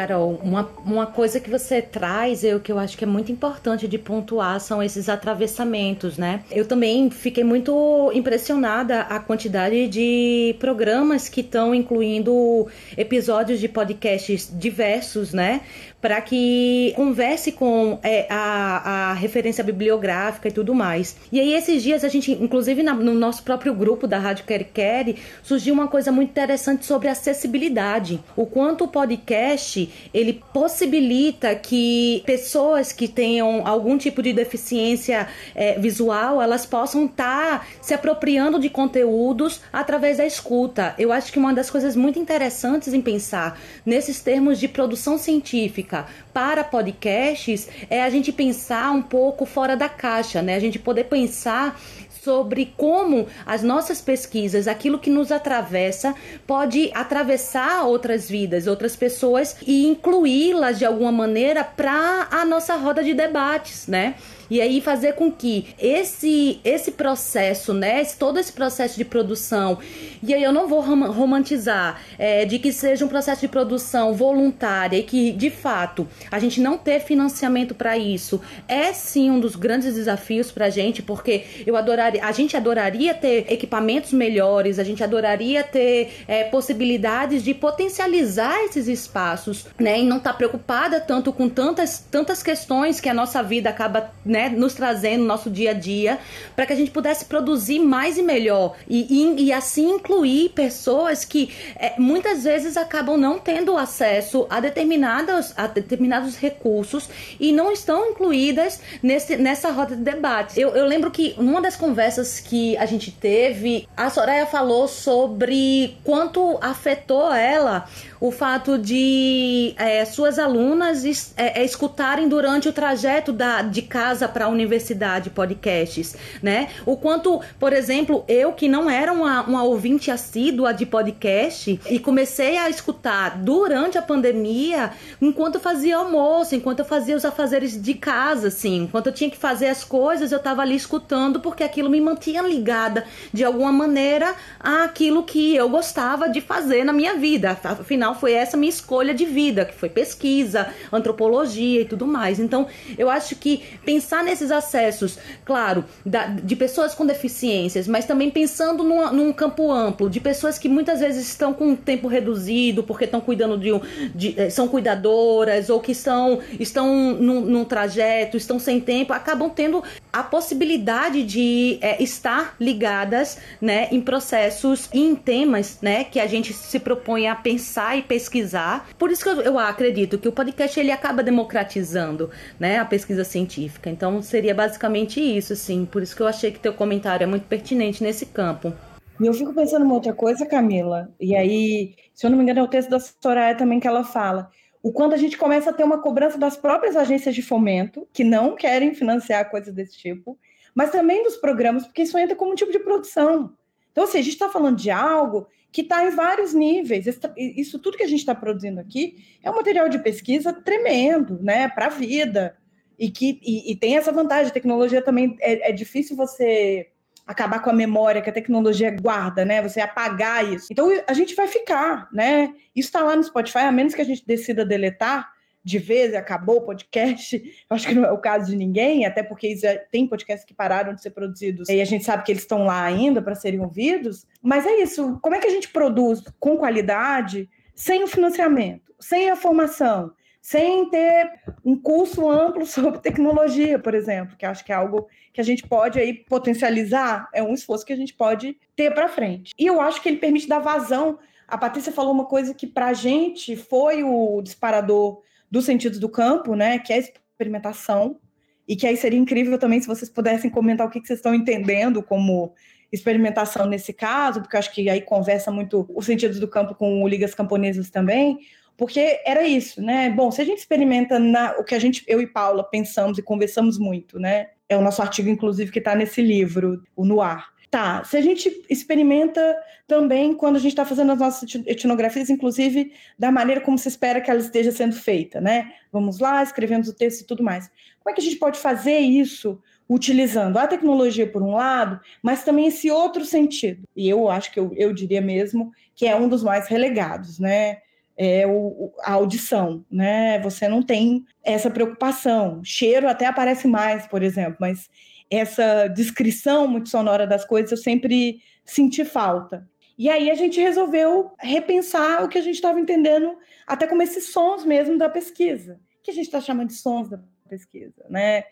Carol, 0.00 0.40
uma, 0.42 0.70
uma 0.84 1.06
coisa 1.06 1.38
que 1.38 1.50
você 1.50 1.82
traz, 1.82 2.42
eu 2.42 2.58
que 2.58 2.72
eu 2.72 2.78
acho 2.78 2.96
que 2.96 3.04
é 3.04 3.06
muito 3.06 3.30
importante 3.30 3.86
de 3.86 3.98
pontuar 3.98 4.58
são 4.58 4.82
esses 4.82 5.10
atravessamentos, 5.10 6.16
né? 6.16 6.42
Eu 6.50 6.66
também 6.66 7.10
fiquei 7.10 7.44
muito 7.44 8.10
impressionada 8.14 9.02
a 9.02 9.20
quantidade 9.20 9.88
de 9.88 10.56
programas 10.58 11.28
que 11.28 11.42
estão 11.42 11.74
incluindo 11.74 12.66
episódios 12.96 13.60
de 13.60 13.68
podcasts 13.68 14.50
diversos, 14.50 15.34
né? 15.34 15.60
Para 16.00 16.20
que 16.20 16.92
converse 16.96 17.52
com 17.52 17.98
é, 18.02 18.26
a, 18.30 19.10
a 19.10 19.12
referência 19.12 19.62
bibliográfica 19.62 20.48
e 20.48 20.52
tudo 20.52 20.74
mais. 20.74 21.16
E 21.30 21.38
aí, 21.38 21.52
esses 21.52 21.82
dias, 21.82 22.04
a 22.04 22.08
gente, 22.08 22.32
inclusive 22.32 22.82
na, 22.82 22.94
no 22.94 23.14
nosso 23.14 23.42
próprio 23.42 23.74
grupo 23.74 24.06
da 24.06 24.18
Rádio 24.18 24.44
Quer 24.46 24.64
Quer, 24.64 25.14
surgiu 25.42 25.74
uma 25.74 25.88
coisa 25.88 26.10
muito 26.10 26.30
interessante 26.30 26.86
sobre 26.86 27.08
acessibilidade. 27.08 28.20
O 28.34 28.46
quanto 28.46 28.84
o 28.84 28.88
podcast 28.88 29.90
ele 30.14 30.42
possibilita 30.52 31.54
que 31.54 32.22
pessoas 32.24 32.92
que 32.92 33.06
tenham 33.06 33.66
algum 33.66 33.98
tipo 33.98 34.22
de 34.22 34.32
deficiência 34.32 35.28
é, 35.54 35.78
visual 35.78 36.40
elas 36.40 36.64
possam 36.64 37.06
estar 37.06 37.60
tá 37.60 37.66
se 37.80 37.92
apropriando 37.92 38.58
de 38.58 38.70
conteúdos 38.70 39.60
através 39.72 40.18
da 40.18 40.26
escuta. 40.26 40.94
Eu 40.98 41.12
acho 41.12 41.32
que 41.32 41.38
uma 41.38 41.52
das 41.52 41.70
coisas 41.70 41.94
muito 41.94 42.18
interessantes 42.18 42.94
em 42.94 43.00
pensar 43.00 43.58
nesses 43.84 44.20
termos 44.20 44.58
de 44.58 44.68
produção 44.68 45.18
científica 45.18 45.89
para 46.32 46.64
podcasts 46.64 47.68
é 47.88 48.02
a 48.02 48.10
gente 48.10 48.32
pensar 48.32 48.90
um 48.90 49.02
pouco 49.02 49.44
fora 49.44 49.76
da 49.76 49.88
caixa, 49.88 50.42
né? 50.42 50.54
A 50.54 50.60
gente 50.60 50.78
poder 50.78 51.04
pensar 51.04 51.78
sobre 52.22 52.74
como 52.76 53.26
as 53.46 53.62
nossas 53.62 54.00
pesquisas, 54.00 54.68
aquilo 54.68 54.98
que 54.98 55.10
nos 55.10 55.32
atravessa, 55.32 56.14
pode 56.46 56.90
atravessar 56.94 57.84
outras 57.84 58.28
vidas, 58.28 58.66
outras 58.66 58.94
pessoas 58.94 59.56
e 59.66 59.86
incluí-las 59.86 60.78
de 60.78 60.84
alguma 60.84 61.12
maneira 61.12 61.64
para 61.64 62.28
a 62.30 62.44
nossa 62.44 62.76
roda 62.76 63.02
de 63.02 63.14
debates, 63.14 63.86
né? 63.86 64.14
E 64.50 64.60
aí 64.60 64.80
fazer 64.80 65.14
com 65.14 65.30
que 65.30 65.68
esse 65.78 66.60
esse 66.64 66.90
processo, 66.92 67.72
né, 67.72 68.04
todo 68.18 68.38
esse 68.38 68.52
processo 68.52 68.96
de 68.96 69.04
produção, 69.04 69.78
e 70.22 70.34
aí 70.34 70.42
eu 70.42 70.52
não 70.52 70.66
vou 70.66 70.80
romantizar 70.80 72.00
é, 72.18 72.44
de 72.44 72.58
que 72.58 72.72
seja 72.72 73.04
um 73.04 73.08
processo 73.08 73.40
de 73.40 73.48
produção 73.48 74.12
voluntária 74.12 74.96
e 74.96 75.02
que 75.02 75.32
de 75.32 75.50
fato 75.50 76.06
a 76.30 76.38
gente 76.38 76.60
não 76.60 76.76
ter 76.76 77.00
financiamento 77.00 77.74
para 77.74 77.96
isso 77.96 78.40
é 78.66 78.92
sim 78.92 79.30
um 79.30 79.38
dos 79.38 79.54
grandes 79.54 79.94
desafios 79.94 80.50
para 80.50 80.66
a 80.66 80.70
gente, 80.70 81.02
porque 81.02 81.44
eu 81.66 81.76
adoraria, 81.76 82.24
a 82.24 82.32
gente 82.32 82.56
adoraria 82.56 83.14
ter 83.14 83.46
equipamentos 83.48 84.12
melhores, 84.12 84.78
a 84.78 84.84
gente 84.84 85.02
adoraria 85.04 85.62
ter 85.62 86.24
é, 86.26 86.44
possibilidades 86.44 87.42
de 87.42 87.54
potencializar 87.54 88.64
esses 88.64 88.88
espaços, 88.88 89.66
né, 89.78 90.00
e 90.00 90.04
não 90.04 90.16
estar 90.16 90.32
tá 90.32 90.36
preocupada 90.36 91.00
tanto 91.00 91.32
com 91.32 91.48
tantas 91.48 92.00
tantas 92.10 92.42
questões 92.42 93.00
que 93.00 93.08
a 93.08 93.14
nossa 93.14 93.42
vida 93.42 93.70
acaba, 93.70 94.10
né, 94.24 94.39
né, 94.40 94.48
nos 94.48 94.72
trazendo 94.72 95.20
no 95.20 95.26
nosso 95.26 95.50
dia 95.50 95.70
a 95.70 95.74
dia, 95.74 96.18
para 96.56 96.64
que 96.64 96.72
a 96.72 96.76
gente 96.76 96.90
pudesse 96.90 97.26
produzir 97.26 97.78
mais 97.78 98.16
e 98.16 98.22
melhor 98.22 98.76
e, 98.88 99.06
e, 99.10 99.44
e 99.44 99.52
assim 99.52 99.90
incluir 99.90 100.50
pessoas 100.50 101.24
que 101.24 101.52
é, 101.76 101.94
muitas 101.98 102.44
vezes 102.44 102.76
acabam 102.76 103.18
não 103.18 103.38
tendo 103.38 103.76
acesso 103.76 104.46
a 104.48 104.60
determinados, 104.60 105.52
a 105.56 105.66
determinados 105.66 106.36
recursos 106.36 107.08
e 107.38 107.52
não 107.52 107.70
estão 107.72 108.10
incluídas 108.10 108.80
nesse, 109.02 109.36
nessa 109.36 109.70
roda 109.70 109.94
de 109.94 110.02
debate. 110.02 110.58
Eu, 110.58 110.70
eu 110.70 110.86
lembro 110.86 111.10
que 111.10 111.34
numa 111.38 111.60
das 111.60 111.76
conversas 111.76 112.40
que 112.40 112.76
a 112.78 112.86
gente 112.86 113.10
teve, 113.10 113.86
a 113.96 114.08
Soraya 114.08 114.46
falou 114.46 114.88
sobre 114.88 115.96
quanto 116.04 116.58
afetou 116.62 117.32
ela 117.32 117.86
o 118.20 118.30
fato 118.30 118.76
de 118.76 119.74
é, 119.76 120.04
suas 120.04 120.38
alunas 120.38 121.04
es, 121.04 121.32
é, 121.36 121.62
é 121.62 121.64
escutarem 121.64 122.28
durante 122.28 122.68
o 122.68 122.72
trajeto 122.72 123.32
da, 123.32 123.62
de 123.62 123.82
casa 123.82 124.28
para 124.28 124.44
a 124.44 124.48
universidade 124.48 125.30
podcasts, 125.30 126.14
né? 126.42 126.68
O 126.84 126.96
quanto, 126.96 127.40
por 127.58 127.72
exemplo, 127.72 128.24
eu 128.28 128.52
que 128.52 128.68
não 128.68 128.90
era 128.90 129.12
uma, 129.12 129.42
uma 129.42 129.62
ouvinte 129.62 130.10
assídua 130.10 130.72
de 130.72 130.84
podcast 130.84 131.80
e 131.88 131.98
comecei 131.98 132.58
a 132.58 132.68
escutar 132.68 133.38
durante 133.38 133.96
a 133.96 134.02
pandemia, 134.02 134.90
enquanto 135.20 135.54
eu 135.54 135.60
fazia 135.60 135.96
almoço, 135.96 136.54
enquanto 136.54 136.80
eu 136.80 136.84
fazia 136.84 137.16
os 137.16 137.24
afazeres 137.24 137.80
de 137.80 137.94
casa, 137.94 138.48
assim, 138.48 138.82
enquanto 138.82 139.06
eu 139.06 139.12
tinha 139.12 139.30
que 139.30 139.38
fazer 139.38 139.68
as 139.68 139.82
coisas, 139.82 140.30
eu 140.30 140.38
estava 140.38 140.62
ali 140.62 140.76
escutando 140.76 141.40
porque 141.40 141.64
aquilo 141.64 141.88
me 141.88 142.00
mantinha 142.00 142.42
ligada 142.42 143.04
de 143.32 143.44
alguma 143.44 143.72
maneira 143.72 144.34
àquilo 144.58 145.22
que 145.22 145.54
eu 145.54 145.68
gostava 145.68 146.28
de 146.28 146.40
fazer 146.40 146.84
na 146.84 146.92
minha 146.92 147.14
vida. 147.14 147.58
Afinal, 147.64 148.09
foi 148.14 148.32
essa 148.32 148.56
minha 148.56 148.70
escolha 148.70 149.14
de 149.14 149.24
vida, 149.24 149.64
que 149.64 149.74
foi 149.74 149.88
pesquisa, 149.88 150.72
antropologia 150.92 151.80
e 151.80 151.84
tudo 151.84 152.06
mais. 152.06 152.38
Então, 152.38 152.66
eu 152.98 153.10
acho 153.10 153.36
que 153.36 153.62
pensar 153.84 154.22
nesses 154.24 154.50
acessos, 154.50 155.18
claro, 155.44 155.84
da, 156.04 156.26
de 156.26 156.56
pessoas 156.56 156.94
com 156.94 157.06
deficiências, 157.06 157.86
mas 157.86 158.04
também 158.04 158.30
pensando 158.30 158.82
num, 158.82 159.12
num, 159.12 159.32
campo 159.32 159.70
amplo, 159.70 160.10
de 160.10 160.20
pessoas 160.20 160.58
que 160.58 160.68
muitas 160.68 161.00
vezes 161.00 161.26
estão 161.26 161.52
com 161.52 161.68
um 161.68 161.76
tempo 161.76 162.08
reduzido, 162.08 162.82
porque 162.82 163.04
estão 163.04 163.20
cuidando 163.20 163.56
de, 163.58 163.72
um, 163.72 163.80
de 164.14 164.34
eh, 164.38 164.50
são 164.50 164.68
cuidadoras, 164.68 165.70
ou 165.70 165.80
que 165.80 165.92
estão, 165.92 166.40
estão 166.58 167.14
num, 167.14 167.40
num 167.40 167.64
trajeto, 167.64 168.36
estão 168.36 168.58
sem 168.58 168.80
tempo, 168.80 169.12
acabam 169.12 169.50
tendo 169.50 169.82
a 170.12 170.22
possibilidade 170.22 171.22
de 171.22 171.78
é, 171.80 172.02
estar 172.02 172.54
ligadas 172.58 173.38
né, 173.60 173.88
em 173.90 174.00
processos 174.00 174.88
e 174.92 175.00
em 175.00 175.14
temas 175.14 175.78
né, 175.80 176.04
que 176.04 176.18
a 176.18 176.26
gente 176.26 176.52
se 176.52 176.78
propõe 176.78 177.28
a 177.28 177.34
pensar 177.34 177.96
e 177.96 178.02
pesquisar. 178.02 178.88
Por 178.98 179.10
isso 179.10 179.22
que 179.22 179.28
eu, 179.28 179.40
eu 179.42 179.58
acredito 179.58 180.18
que 180.18 180.28
o 180.28 180.32
podcast 180.32 180.78
ele 180.78 180.90
acaba 180.90 181.22
democratizando 181.22 182.30
né, 182.58 182.78
a 182.78 182.84
pesquisa 182.84 183.24
científica. 183.24 183.90
Então 183.90 184.20
seria 184.22 184.54
basicamente 184.54 185.20
isso, 185.20 185.52
assim. 185.52 185.84
Por 185.84 186.02
isso 186.02 186.16
que 186.16 186.22
eu 186.22 186.26
achei 186.26 186.50
que 186.50 186.58
teu 186.58 186.72
comentário 186.72 187.24
é 187.24 187.26
muito 187.26 187.46
pertinente 187.46 188.02
nesse 188.02 188.26
campo. 188.26 188.72
E 189.20 189.26
eu 189.26 189.34
fico 189.34 189.52
pensando 189.52 189.84
uma 189.84 189.94
outra 189.94 190.14
coisa, 190.14 190.46
Camila, 190.46 191.10
e 191.20 191.36
aí, 191.36 191.94
se 192.14 192.24
eu 192.24 192.30
não 192.30 192.38
me 192.38 192.42
engano, 192.42 192.60
é 192.60 192.62
o 192.62 192.68
texto 192.68 192.88
da 192.88 192.98
Soraya 192.98 193.54
também 193.54 193.78
que 193.78 193.86
ela 193.86 194.02
fala 194.02 194.50
o 194.82 194.92
quanto 194.92 195.14
a 195.14 195.18
gente 195.18 195.36
começa 195.36 195.70
a 195.70 195.72
ter 195.72 195.84
uma 195.84 196.00
cobrança 196.00 196.38
das 196.38 196.56
próprias 196.56 196.96
agências 196.96 197.34
de 197.34 197.42
fomento, 197.42 198.08
que 198.12 198.24
não 198.24 198.56
querem 198.56 198.94
financiar 198.94 199.50
coisas 199.50 199.74
desse 199.74 199.96
tipo, 199.96 200.38
mas 200.74 200.90
também 200.90 201.22
dos 201.22 201.36
programas, 201.36 201.84
porque 201.84 202.02
isso 202.02 202.16
entra 202.16 202.36
como 202.36 202.52
um 202.52 202.54
tipo 202.54 202.72
de 202.72 202.78
produção. 202.78 203.56
Então, 203.92 204.04
assim, 204.04 204.18
a 204.18 204.22
gente 204.22 204.32
está 204.32 204.48
falando 204.48 204.76
de 204.76 204.90
algo 204.90 205.46
que 205.72 205.82
está 205.82 206.04
em 206.04 206.10
vários 206.10 206.54
níveis. 206.54 207.06
Isso 207.36 207.78
tudo 207.78 207.96
que 207.96 208.02
a 208.02 208.08
gente 208.08 208.20
está 208.20 208.34
produzindo 208.34 208.80
aqui 208.80 209.16
é 209.42 209.50
um 209.50 209.56
material 209.56 209.88
de 209.88 209.98
pesquisa 209.98 210.52
tremendo, 210.52 211.38
né, 211.42 211.68
para 211.68 211.86
a 211.86 211.90
vida. 211.90 212.56
E 212.98 213.10
que 213.10 213.40
e, 213.42 213.72
e, 213.72 213.76
tem 213.76 213.96
essa 213.96 214.12
vantagem. 214.12 214.50
A 214.50 214.54
tecnologia 214.54 215.00
também 215.00 215.36
é, 215.40 215.70
é 215.70 215.72
difícil 215.72 216.16
você 216.16 216.89
acabar 217.30 217.60
com 217.60 217.70
a 217.70 217.72
memória 217.72 218.20
que 218.20 218.28
a 218.28 218.32
tecnologia 218.32 218.90
guarda, 218.90 219.44
né? 219.44 219.62
Você 219.62 219.80
apagar 219.80 220.44
isso. 220.52 220.66
Então 220.70 220.90
a 221.06 221.12
gente 221.14 221.34
vai 221.36 221.46
ficar, 221.46 222.08
né? 222.12 222.52
Isso 222.74 222.88
está 222.88 223.04
lá 223.04 223.14
no 223.14 223.22
Spotify, 223.22 223.60
a 223.60 223.72
menos 223.72 223.94
que 223.94 224.02
a 224.02 224.04
gente 224.04 224.26
decida 224.26 224.64
deletar 224.64 225.30
de 225.62 225.78
vez 225.78 226.12
acabou 226.14 226.56
o 226.56 226.62
podcast. 226.62 227.36
Eu 227.36 227.76
acho 227.76 227.86
que 227.86 227.94
não 227.94 228.04
é 228.04 228.10
o 228.10 228.18
caso 228.18 228.46
de 228.46 228.56
ninguém, 228.56 229.06
até 229.06 229.22
porque 229.22 229.54
já 229.56 229.76
tem 229.76 230.08
podcasts 230.08 230.44
que 230.44 230.54
pararam 230.54 230.92
de 230.92 231.02
ser 231.02 231.10
produzidos 231.10 231.68
e 231.68 231.80
a 231.80 231.84
gente 231.84 232.04
sabe 232.04 232.24
que 232.24 232.32
eles 232.32 232.42
estão 232.42 232.64
lá 232.64 232.82
ainda 232.82 233.22
para 233.22 233.36
serem 233.36 233.60
ouvidos. 233.60 234.26
Mas 234.42 234.66
é 234.66 234.80
isso. 234.80 235.18
Como 235.22 235.36
é 235.36 235.38
que 235.38 235.46
a 235.46 235.50
gente 235.50 235.68
produz 235.68 236.24
com 236.40 236.56
qualidade 236.56 237.48
sem 237.76 238.02
o 238.02 238.08
financiamento, 238.08 238.92
sem 238.98 239.30
a 239.30 239.36
formação? 239.36 240.12
Sem 240.40 240.88
ter 240.88 241.30
um 241.64 241.76
curso 241.76 242.28
amplo 242.28 242.64
sobre 242.66 242.98
tecnologia, 242.98 243.78
por 243.78 243.94
exemplo, 243.94 244.36
que 244.36 244.46
acho 244.46 244.64
que 244.64 244.72
é 244.72 244.74
algo 244.74 245.08
que 245.32 245.40
a 245.40 245.44
gente 245.44 245.66
pode 245.66 245.98
aí 245.98 246.14
potencializar, 246.14 247.28
é 247.32 247.42
um 247.42 247.54
esforço 247.54 247.84
que 247.84 247.92
a 247.92 247.96
gente 247.96 248.14
pode 248.14 248.56
ter 248.74 248.92
para 248.92 249.08
frente. 249.08 249.52
E 249.58 249.66
eu 249.66 249.80
acho 249.80 250.02
que 250.02 250.08
ele 250.08 250.18
permite 250.18 250.48
dar 250.48 250.58
vazão. 250.58 251.18
A 251.46 251.58
Patrícia 251.58 251.92
falou 251.92 252.12
uma 252.12 252.24
coisa 252.24 252.54
que 252.54 252.66
para 252.66 252.86
a 252.86 252.92
gente 252.92 253.54
foi 253.54 254.02
o 254.02 254.40
disparador 254.42 255.22
dos 255.50 255.64
sentidos 255.64 255.98
do 255.98 256.08
campo, 256.08 256.54
né, 256.54 256.78
que 256.78 256.92
é 256.92 256.96
a 256.96 257.00
experimentação, 257.00 258.18
e 258.66 258.76
que 258.76 258.86
aí 258.86 258.96
seria 258.96 259.18
incrível 259.18 259.58
também 259.58 259.80
se 259.80 259.86
vocês 259.88 260.08
pudessem 260.08 260.48
comentar 260.48 260.86
o 260.86 260.90
que, 260.90 261.00
que 261.00 261.06
vocês 261.06 261.18
estão 261.18 261.34
entendendo 261.34 262.02
como 262.02 262.54
experimentação 262.92 263.66
nesse 263.66 263.92
caso, 263.92 264.40
porque 264.40 264.56
acho 264.56 264.72
que 264.72 264.88
aí 264.88 265.00
conversa 265.00 265.50
muito 265.50 265.88
os 265.94 266.06
sentidos 266.06 266.40
do 266.40 266.48
campo 266.48 266.74
com 266.74 267.02
o 267.02 267.08
Ligas 267.08 267.34
Camponesas 267.34 267.90
também, 267.90 268.38
porque 268.80 269.20
era 269.26 269.46
isso, 269.46 269.82
né? 269.82 270.08
Bom, 270.08 270.30
se 270.30 270.40
a 270.40 270.44
gente 270.44 270.60
experimenta 270.60 271.18
na, 271.18 271.50
o 271.58 271.64
que 271.64 271.74
a 271.74 271.78
gente, 271.78 272.02
eu 272.08 272.18
e 272.18 272.26
Paula, 272.26 272.64
pensamos 272.64 273.18
e 273.18 273.22
conversamos 273.22 273.78
muito, 273.78 274.18
né? 274.18 274.46
É 274.66 274.74
o 274.74 274.80
nosso 274.80 275.02
artigo, 275.02 275.28
inclusive, 275.28 275.70
que 275.70 275.80
está 275.80 275.94
nesse 275.94 276.22
livro, 276.22 276.82
o 276.96 277.04
Noir. 277.04 277.44
Tá, 277.70 278.02
se 278.04 278.16
a 278.16 278.22
gente 278.22 278.64
experimenta 278.70 279.54
também 279.86 280.32
quando 280.32 280.56
a 280.56 280.58
gente 280.58 280.72
está 280.72 280.86
fazendo 280.86 281.12
as 281.12 281.18
nossas 281.18 281.54
etnografias, 281.66 282.30
inclusive 282.30 282.94
da 283.18 283.30
maneira 283.30 283.60
como 283.60 283.76
se 283.76 283.86
espera 283.86 284.18
que 284.18 284.30
ela 284.30 284.40
esteja 284.40 284.72
sendo 284.72 284.96
feita, 284.96 285.42
né? 285.42 285.74
Vamos 285.92 286.18
lá, 286.18 286.42
escrevemos 286.42 286.88
o 286.88 286.94
texto 286.94 287.20
e 287.20 287.26
tudo 287.26 287.42
mais. 287.44 287.70
Como 288.02 288.10
é 288.10 288.14
que 288.14 288.22
a 288.22 288.24
gente 288.24 288.36
pode 288.36 288.58
fazer 288.58 288.98
isso 288.98 289.60
utilizando 289.90 290.56
a 290.56 290.66
tecnologia 290.66 291.26
por 291.26 291.42
um 291.42 291.54
lado, 291.54 292.00
mas 292.22 292.44
também 292.44 292.66
esse 292.66 292.90
outro 292.90 293.26
sentido? 293.26 293.86
E 293.94 294.08
eu 294.08 294.30
acho 294.30 294.50
que 294.50 294.58
eu, 294.58 294.72
eu 294.74 294.94
diria 294.94 295.20
mesmo 295.20 295.70
que 295.94 296.06
é 296.06 296.16
um 296.16 296.30
dos 296.30 296.42
mais 296.42 296.66
relegados, 296.66 297.38
né? 297.38 297.82
É 298.22 298.46
o, 298.46 298.92
a 299.02 299.14
audição, 299.14 299.82
né? 299.90 300.38
Você 300.40 300.68
não 300.68 300.82
tem 300.82 301.24
essa 301.42 301.70
preocupação. 301.70 302.62
Cheiro 302.62 303.08
até 303.08 303.24
aparece 303.24 303.66
mais, 303.66 304.06
por 304.06 304.22
exemplo, 304.22 304.58
mas 304.60 304.90
essa 305.30 305.88
descrição 305.88 306.68
muito 306.68 306.90
sonora 306.90 307.26
das 307.26 307.46
coisas 307.46 307.70
eu 307.70 307.78
sempre 307.78 308.42
senti 308.62 309.06
falta. 309.06 309.66
E 309.96 310.10
aí 310.10 310.30
a 310.30 310.34
gente 310.34 310.60
resolveu 310.60 311.32
repensar 311.38 312.22
o 312.22 312.28
que 312.28 312.36
a 312.36 312.42
gente 312.42 312.56
estava 312.56 312.78
entendendo, 312.78 313.34
até 313.66 313.86
como 313.86 314.02
esses 314.02 314.30
sons 314.30 314.66
mesmo 314.66 314.98
da 314.98 315.08
pesquisa, 315.08 315.80
que 316.02 316.10
a 316.10 316.14
gente 316.14 316.26
está 316.26 316.42
chamando 316.42 316.68
de 316.68 316.74
sons 316.74 317.08
da 317.08 317.18
pesquisa, 317.48 318.04
né? 318.10 318.44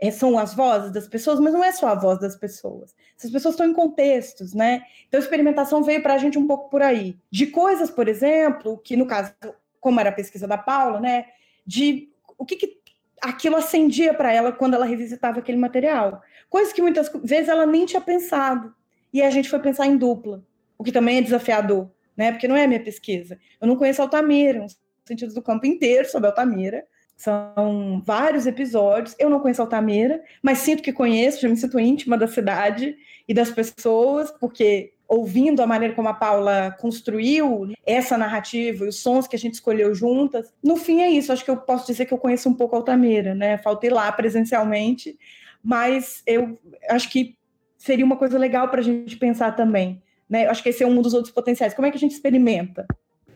É, 0.00 0.10
são 0.10 0.38
as 0.38 0.54
vozes 0.54 0.90
das 0.90 1.06
pessoas, 1.06 1.38
mas 1.38 1.52
não 1.52 1.62
é 1.62 1.70
só 1.70 1.88
a 1.88 1.94
voz 1.94 2.18
das 2.18 2.34
pessoas. 2.34 2.94
Essas 3.18 3.30
pessoas 3.30 3.54
estão 3.54 3.66
em 3.66 3.74
contextos, 3.74 4.54
né? 4.54 4.82
Então, 5.06 5.20
a 5.20 5.22
experimentação 5.22 5.82
veio 5.82 6.02
para 6.02 6.14
a 6.14 6.18
gente 6.18 6.38
um 6.38 6.46
pouco 6.46 6.70
por 6.70 6.80
aí. 6.80 7.18
De 7.30 7.46
coisas, 7.46 7.90
por 7.90 8.08
exemplo, 8.08 8.78
que 8.78 8.96
no 8.96 9.06
caso, 9.06 9.32
como 9.78 10.00
era 10.00 10.08
a 10.08 10.12
pesquisa 10.12 10.48
da 10.48 10.56
Paula, 10.56 11.00
né? 11.00 11.26
De 11.66 12.10
o 12.38 12.46
que, 12.46 12.56
que 12.56 12.80
aquilo 13.20 13.56
acendia 13.56 14.14
para 14.14 14.32
ela 14.32 14.50
quando 14.50 14.72
ela 14.72 14.86
revisitava 14.86 15.40
aquele 15.40 15.58
material. 15.58 16.22
Coisas 16.48 16.72
que 16.72 16.80
muitas 16.80 17.10
vezes 17.22 17.50
ela 17.50 17.66
nem 17.66 17.84
tinha 17.84 18.00
pensado. 18.00 18.74
E 19.12 19.22
a 19.22 19.28
gente 19.28 19.50
foi 19.50 19.58
pensar 19.58 19.86
em 19.86 19.98
dupla, 19.98 20.42
o 20.78 20.84
que 20.84 20.92
também 20.92 21.18
é 21.18 21.22
desafiador, 21.22 21.90
né? 22.16 22.32
Porque 22.32 22.48
não 22.48 22.56
é 22.56 22.64
a 22.64 22.68
minha 22.68 22.82
pesquisa. 22.82 23.38
Eu 23.60 23.68
não 23.68 23.76
conheço 23.76 24.00
Altamira, 24.00 24.64
os 24.64 24.78
sentidos 25.04 25.34
do 25.34 25.42
campo 25.42 25.66
inteiro 25.66 26.08
sobre 26.08 26.28
Altamira. 26.28 26.86
São 27.20 28.02
vários 28.02 28.46
episódios. 28.46 29.14
Eu 29.18 29.28
não 29.28 29.40
conheço 29.40 29.60
Altamira, 29.60 30.22
mas 30.42 30.56
sinto 30.56 30.82
que 30.82 30.90
conheço, 30.90 31.42
já 31.42 31.50
me 31.50 31.56
sinto 31.58 31.78
íntima 31.78 32.16
da 32.16 32.26
cidade 32.26 32.96
e 33.28 33.34
das 33.34 33.50
pessoas, 33.50 34.32
porque 34.40 34.94
ouvindo 35.06 35.60
a 35.60 35.66
maneira 35.66 35.94
como 35.94 36.08
a 36.08 36.14
Paula 36.14 36.74
construiu 36.80 37.74
essa 37.84 38.16
narrativa 38.16 38.86
e 38.86 38.88
os 38.88 39.00
sons 39.00 39.28
que 39.28 39.36
a 39.36 39.38
gente 39.38 39.52
escolheu 39.52 39.94
juntas, 39.94 40.50
no 40.64 40.76
fim 40.76 41.02
é 41.02 41.10
isso. 41.10 41.30
Acho 41.30 41.44
que 41.44 41.50
eu 41.50 41.58
posso 41.58 41.86
dizer 41.86 42.06
que 42.06 42.14
eu 42.14 42.16
conheço 42.16 42.48
um 42.48 42.54
pouco 42.54 42.74
Altamira, 42.74 43.34
né? 43.34 43.58
Faltei 43.58 43.90
lá 43.90 44.10
presencialmente, 44.10 45.18
mas 45.62 46.22
eu 46.26 46.58
acho 46.88 47.10
que 47.10 47.36
seria 47.76 48.04
uma 48.06 48.16
coisa 48.16 48.38
legal 48.38 48.70
para 48.70 48.80
a 48.80 48.84
gente 48.84 49.14
pensar 49.18 49.54
também. 49.54 50.02
Né? 50.26 50.46
Acho 50.46 50.62
que 50.62 50.70
esse 50.70 50.82
é 50.82 50.86
um 50.86 51.02
dos 51.02 51.12
outros 51.12 51.34
potenciais. 51.34 51.74
Como 51.74 51.86
é 51.86 51.90
que 51.90 51.98
a 51.98 52.00
gente 52.00 52.12
experimenta? 52.12 52.86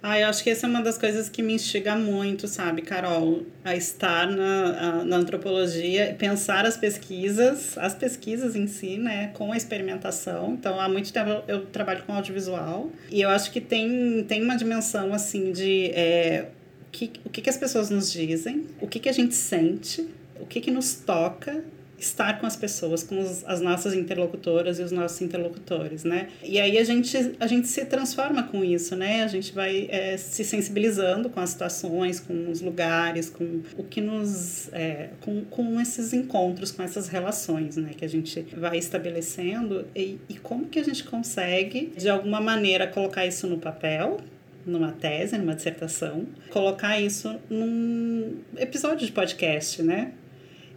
Ah, 0.07 0.21
eu 0.21 0.29
acho 0.29 0.45
que 0.45 0.51
essa 0.51 0.67
é 0.67 0.69
uma 0.69 0.83
das 0.83 0.99
coisas 0.99 1.31
que 1.31 1.43
me 1.43 1.55
instiga 1.55 1.97
muito, 1.97 2.47
sabe, 2.47 2.83
Carol, 2.83 3.47
a 3.65 3.75
estar 3.75 4.27
na, 4.27 4.99
a, 5.01 5.05
na 5.07 5.17
antropologia, 5.17 6.15
pensar 6.19 6.67
as 6.67 6.77
pesquisas, 6.77 7.79
as 7.79 7.95
pesquisas 7.95 8.55
em 8.55 8.67
si, 8.67 8.99
né, 8.99 9.29
com 9.33 9.51
a 9.51 9.57
experimentação. 9.57 10.53
Então, 10.53 10.79
há 10.79 10.91
muito 10.91 11.11
tempo 11.11 11.43
eu, 11.49 11.65
trabalho 11.65 12.03
com 12.03 12.13
audiovisual 12.13 12.91
e 13.11 13.23
eu 13.23 13.31
acho 13.31 13.51
que 13.51 13.63
tem, 13.63 14.23
tem 14.29 14.43
uma 14.43 14.57
dimensão, 14.57 15.15
assim, 15.15 15.53
de 15.53 15.87
é, 15.95 16.49
que, 16.93 17.11
o 17.25 17.31
que, 17.31 17.41
que 17.41 17.49
as 17.49 17.57
pessoas 17.57 17.89
nos 17.89 18.13
dizem, 18.13 18.67
o 18.83 18.87
que, 18.87 18.99
que 18.99 19.09
a 19.09 19.13
gente 19.13 19.35
sente, 19.35 20.07
o 20.39 20.45
que, 20.45 20.61
que 20.61 20.71
nos 20.71 20.97
toca 20.97 21.65
estar 22.05 22.39
com 22.41 22.47
as 22.47 22.57
pessoas, 22.57 23.03
com 23.03 23.21
os, 23.21 23.45
as 23.45 23.61
nossas 23.61 23.95
interlocutoras 23.95 24.79
e 24.79 24.83
os 24.83 24.93
nossos 24.93 25.21
interlocutores, 25.21 26.05
né? 26.05 26.29
E 26.43 26.61
aí 26.61 26.79
a 26.79 26.85
gente, 26.85 27.17
a 27.41 27.47
gente 27.47 27.69
se 27.69 27.85
transforma 27.85 28.43
com 28.45 28.65
isso, 28.65 28.95
né? 28.95 29.23
A 29.23 29.29
gente 29.29 29.53
vai 29.53 29.89
é, 29.91 30.17
se 30.17 30.45
sensibilizando 30.45 31.31
com 31.31 31.41
as 31.41 31.51
situações, 31.51 32.21
com 32.21 32.51
os 32.51 32.61
lugares, 32.61 33.29
com 33.31 33.63
o 33.77 33.85
que 33.85 34.01
nos... 34.01 34.69
É, 34.73 35.11
com, 35.21 35.45
com 35.45 35.81
esses 35.81 36.13
encontros, 36.13 36.71
com 36.71 36.83
essas 36.83 37.09
relações, 37.09 37.77
né? 37.77 37.91
Que 37.97 38.05
a 38.05 38.09
gente 38.09 38.41
vai 38.57 38.79
estabelecendo 38.79 39.87
e, 39.95 40.19
e 40.29 40.35
como 40.35 40.67
que 40.67 40.79
a 40.79 40.85
gente 40.85 41.05
consegue, 41.05 41.93
de 41.97 42.09
alguma 42.09 42.41
maneira, 42.41 42.87
colocar 42.87 43.27
isso 43.27 43.47
no 43.47 43.59
papel 43.59 44.19
numa 44.67 44.93
tese, 44.93 45.37
numa 45.37 45.55
dissertação, 45.55 46.27
colocar 46.51 46.99
isso 46.99 47.39
num 47.51 48.39
episódio 48.57 49.07
de 49.07 49.13
podcast, 49.13 49.83
né? 49.83 50.13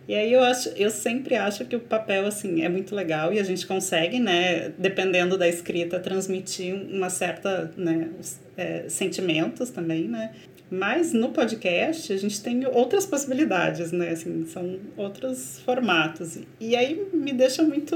E 0.07 0.15
aí 0.15 0.31
eu 0.31 0.41
acho, 0.41 0.69
eu 0.69 0.89
sempre 0.89 1.35
acho 1.35 1.65
que 1.65 1.75
o 1.75 1.79
papel 1.79 2.25
assim 2.25 2.63
é 2.63 2.69
muito 2.69 2.95
legal 2.95 3.33
e 3.33 3.39
a 3.39 3.43
gente 3.43 3.67
consegue, 3.67 4.19
né, 4.19 4.69
dependendo 4.77 5.37
da 5.37 5.47
escrita, 5.47 5.99
transmitir 5.99 6.73
uma 6.73 7.09
certa, 7.09 7.71
né, 7.75 8.09
é, 8.55 8.85
sentimentos 8.87 9.69
também, 9.69 10.07
né? 10.07 10.31
Mas 10.69 11.13
no 11.13 11.29
podcast 11.29 12.11
a 12.11 12.17
gente 12.17 12.41
tem 12.41 12.65
outras 12.67 13.05
possibilidades, 13.05 13.91
né? 13.93 14.09
Assim, 14.09 14.45
são 14.45 14.77
outros 14.97 15.59
formatos. 15.61 16.39
E 16.59 16.75
aí 16.75 17.07
me 17.13 17.31
deixa 17.31 17.63
muito, 17.63 17.95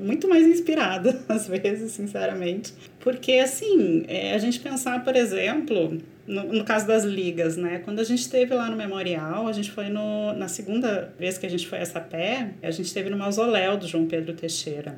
muito 0.00 0.28
mais 0.28 0.46
inspirada, 0.46 1.20
às 1.28 1.48
vezes, 1.48 1.90
sinceramente. 1.90 2.72
Porque, 3.00 3.32
assim, 3.32 4.04
é, 4.06 4.32
a 4.32 4.38
gente 4.38 4.60
pensar, 4.60 5.02
por 5.02 5.16
exemplo, 5.16 5.98
no, 6.26 6.52
no 6.52 6.64
caso 6.64 6.86
das 6.86 7.04
ligas, 7.04 7.56
né? 7.56 7.80
Quando 7.84 8.00
a 8.00 8.04
gente 8.04 8.20
esteve 8.20 8.54
lá 8.54 8.70
no 8.70 8.76
memorial, 8.76 9.46
a 9.46 9.52
gente 9.52 9.70
foi 9.70 9.88
no, 9.88 10.32
na 10.32 10.48
segunda 10.48 11.12
vez 11.18 11.36
que 11.36 11.46
a 11.46 11.50
gente 11.50 11.66
foi 11.66 11.78
a 11.80 12.00
pé, 12.00 12.50
a 12.62 12.70
gente 12.70 12.86
esteve 12.86 13.10
no 13.10 13.16
mausoléu 13.16 13.76
do 13.76 13.86
João 13.86 14.06
Pedro 14.06 14.32
Teixeira, 14.32 14.96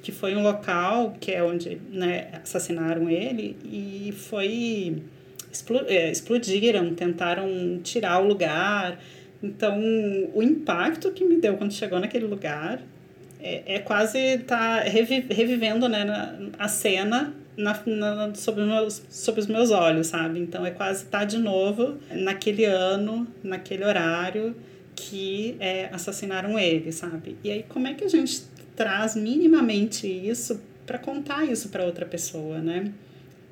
que 0.00 0.12
foi 0.12 0.36
um 0.36 0.42
local 0.42 1.16
que 1.20 1.32
é 1.32 1.42
onde 1.42 1.80
né, 1.90 2.28
assassinaram 2.42 3.10
ele 3.10 3.56
e 3.64 4.12
foi 4.12 5.02
é, 5.86 6.10
explodiram, 6.10 6.94
tentaram 6.94 7.80
tirar 7.82 8.22
o 8.22 8.28
lugar. 8.28 9.00
Então, 9.42 9.80
o 10.34 10.42
impacto 10.42 11.10
que 11.10 11.24
me 11.24 11.36
deu 11.36 11.56
quando 11.56 11.72
chegou 11.72 11.98
naquele 11.98 12.26
lugar 12.26 12.80
é, 13.40 13.74
é 13.74 13.78
quase 13.80 14.38
tá 14.38 14.80
revi 14.80 15.26
revivendo 15.28 15.88
né, 15.88 16.06
a 16.58 16.68
cena 16.68 17.34
na, 17.58 17.82
na, 17.84 18.34
sob, 18.36 18.60
os 18.60 18.66
meus, 18.66 19.02
sob 19.10 19.40
os 19.40 19.46
meus 19.48 19.72
olhos, 19.72 20.06
sabe? 20.06 20.38
Então, 20.38 20.64
é 20.64 20.70
quase 20.70 21.04
estar 21.04 21.18
tá 21.18 21.24
de 21.24 21.38
novo 21.38 21.98
naquele 22.12 22.64
ano, 22.64 23.26
naquele 23.42 23.84
horário 23.84 24.54
que 24.94 25.56
é, 25.58 25.88
assassinaram 25.92 26.56
ele, 26.56 26.92
sabe? 26.92 27.36
E 27.42 27.50
aí, 27.50 27.64
como 27.68 27.88
é 27.88 27.94
que 27.94 28.04
a 28.04 28.08
gente 28.08 28.42
traz 28.76 29.16
minimamente 29.16 30.06
isso 30.06 30.62
para 30.86 30.98
contar 30.98 31.44
isso 31.44 31.68
para 31.68 31.84
outra 31.84 32.06
pessoa, 32.06 32.58
né? 32.60 32.92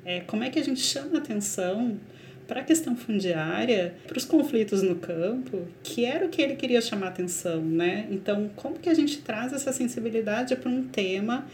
É, 0.05 0.21
como 0.21 0.41
é 0.41 0.49
que 0.49 0.57
a 0.57 0.63
gente 0.63 0.79
chama 0.79 1.17
atenção 1.17 1.99
para 2.47 2.61
a 2.61 2.63
questão 2.63 2.95
fundiária, 2.95 3.93
para 4.07 4.17
os 4.17 4.23
conflitos 4.23 4.81
no 4.81 4.95
campo, 4.95 5.67
que 5.83 6.05
era 6.05 6.25
o 6.25 6.29
que 6.29 6.41
ele 6.41 6.55
queria 6.55 6.79
chamar 6.79 7.09
atenção, 7.09 7.61
né? 7.61 8.07
Então, 8.09 8.49
como 8.55 8.79
que 8.79 8.89
a 8.89 8.93
gente 8.93 9.17
traz 9.17 9.51
essa 9.51 9.73
sensibilidade 9.73 10.55
para 10.55 10.69
um 10.69 10.83
tema 10.83 11.45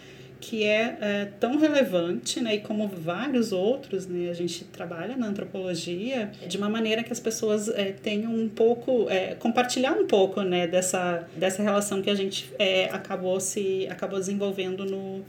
que 0.44 0.66
é, 0.66 0.98
é, 1.00 1.26
tão 1.40 1.58
relevante, 1.58 2.42
né, 2.42 2.56
e 2.56 2.60
como 2.60 2.86
vários 2.86 3.54
outros, 3.54 4.06
né, 4.08 4.30
a 4.30 4.34
gente 4.34 4.66
trabalha 4.66 5.16
na 5.16 5.28
antropologia 5.28 6.30
de 6.46 6.58
uma 6.58 6.68
maneira 6.68 7.02
que 7.02 7.14
as 7.14 7.20
pessoas 7.20 7.70
é, 7.70 7.94
tenham 7.94 8.36
um 8.36 8.50
pouco, 8.50 9.10
é, 9.10 9.36
compartilhar 9.36 9.94
um 9.94 10.06
pouco, 10.06 10.42
né, 10.42 10.68
dessa, 10.68 11.26
dessa 11.38 11.64
relação 11.64 12.02
que 12.02 12.10
a 12.10 12.16
gente 12.16 12.52
é, 12.60 12.90
acabou 12.92 13.40
se 13.40 13.88
acabou 13.90 14.20
desenvolvendo 14.20 14.84
no, 14.84 15.24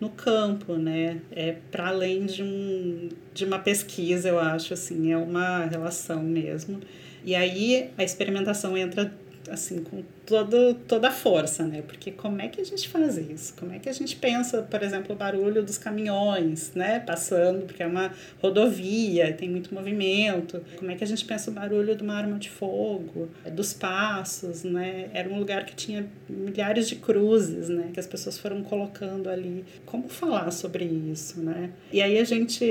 no 0.00 0.10
campo, 0.10 0.74
né? 0.74 1.20
É 1.30 1.54
para 1.70 1.88
além 1.88 2.26
de, 2.26 2.42
um, 2.42 3.08
de 3.32 3.44
uma 3.44 3.60
pesquisa, 3.60 4.28
eu 4.28 4.40
acho, 4.40 4.74
assim, 4.74 5.12
é 5.12 5.16
uma 5.16 5.64
relação 5.66 6.24
mesmo. 6.24 6.80
E 7.24 7.36
aí 7.36 7.90
a 7.96 8.02
experimentação 8.02 8.76
entra 8.76 9.12
assim 9.50 9.82
com 9.82 10.02
todo, 10.24 10.74
toda 10.86 11.08
a 11.08 11.10
força, 11.10 11.64
né? 11.64 11.82
Porque 11.82 12.10
como 12.10 12.40
é 12.40 12.48
que 12.48 12.60
a 12.60 12.64
gente 12.64 12.88
faz 12.88 13.16
isso? 13.16 13.54
Como 13.54 13.72
é 13.72 13.78
que 13.78 13.88
a 13.88 13.92
gente 13.92 14.16
pensa, 14.16 14.62
por 14.62 14.82
exemplo, 14.82 15.14
o 15.14 15.18
barulho 15.18 15.62
dos 15.62 15.78
caminhões, 15.78 16.72
né? 16.74 17.00
Passando, 17.00 17.66
porque 17.66 17.82
é 17.82 17.86
uma 17.86 18.12
rodovia, 18.42 19.32
tem 19.32 19.48
muito 19.48 19.74
movimento. 19.74 20.62
Como 20.76 20.90
é 20.90 20.94
que 20.96 21.04
a 21.04 21.06
gente 21.06 21.24
pensa 21.24 21.50
o 21.50 21.54
barulho 21.54 21.94
de 21.94 22.02
uma 22.02 22.14
arma 22.14 22.38
de 22.38 22.50
fogo, 22.50 23.28
dos 23.52 23.72
passos, 23.72 24.64
né? 24.64 25.08
Era 25.12 25.28
um 25.28 25.38
lugar 25.38 25.64
que 25.64 25.74
tinha 25.74 26.06
milhares 26.28 26.88
de 26.88 26.96
cruzes, 26.96 27.68
né? 27.68 27.90
Que 27.92 28.00
as 28.00 28.06
pessoas 28.06 28.38
foram 28.38 28.62
colocando 28.62 29.28
ali. 29.28 29.64
Como 29.84 30.08
falar 30.08 30.50
sobre 30.50 30.84
isso, 30.84 31.40
né? 31.40 31.70
E 31.92 32.02
aí 32.02 32.18
a 32.18 32.24
gente, 32.24 32.64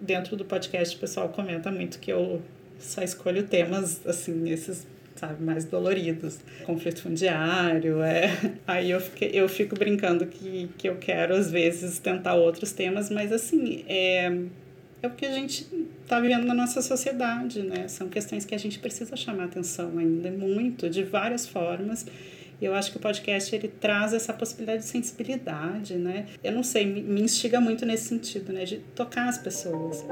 dentro 0.00 0.36
do 0.36 0.44
podcast, 0.44 0.96
o 0.96 0.98
pessoal 0.98 1.28
comenta 1.30 1.70
muito 1.70 1.98
que 1.98 2.12
eu 2.12 2.42
só 2.78 3.02
escolho 3.02 3.44
temas, 3.44 4.06
assim, 4.06 4.50
esses 4.50 4.86
sabe, 5.24 5.42
mais 5.42 5.64
doloridos. 5.64 6.38
Conflito 6.64 7.02
fundiário, 7.02 8.02
é. 8.02 8.30
Aí 8.66 8.90
eu, 8.90 9.00
fiquei, 9.00 9.30
eu 9.32 9.48
fico 9.48 9.74
brincando 9.74 10.26
que, 10.26 10.68
que 10.76 10.88
eu 10.88 10.96
quero, 10.96 11.34
às 11.34 11.50
vezes, 11.50 11.98
tentar 11.98 12.34
outros 12.34 12.72
temas, 12.72 13.10
mas 13.10 13.32
assim, 13.32 13.84
é, 13.88 14.32
é 15.02 15.06
o 15.06 15.10
que 15.10 15.24
a 15.24 15.32
gente 15.32 15.66
está 16.02 16.20
vivendo 16.20 16.44
na 16.44 16.54
nossa 16.54 16.82
sociedade, 16.82 17.62
né? 17.62 17.88
São 17.88 18.08
questões 18.08 18.44
que 18.44 18.54
a 18.54 18.58
gente 18.58 18.78
precisa 18.78 19.16
chamar 19.16 19.44
atenção 19.44 19.98
ainda 19.98 20.30
muito, 20.30 20.88
de 20.88 21.02
várias 21.02 21.46
formas. 21.46 22.06
Eu 22.62 22.74
acho 22.74 22.92
que 22.92 22.96
o 22.96 23.00
podcast 23.00 23.54
ele 23.54 23.68
traz 23.68 24.12
essa 24.12 24.32
possibilidade 24.32 24.82
de 24.82 24.88
sensibilidade, 24.88 25.96
né? 25.96 26.26
Eu 26.42 26.52
não 26.52 26.62
sei, 26.62 26.86
me 26.86 27.20
instiga 27.20 27.60
muito 27.60 27.84
nesse 27.84 28.08
sentido, 28.08 28.52
né? 28.52 28.64
De 28.64 28.78
tocar 28.94 29.28
as 29.28 29.38
pessoas. 29.38 30.04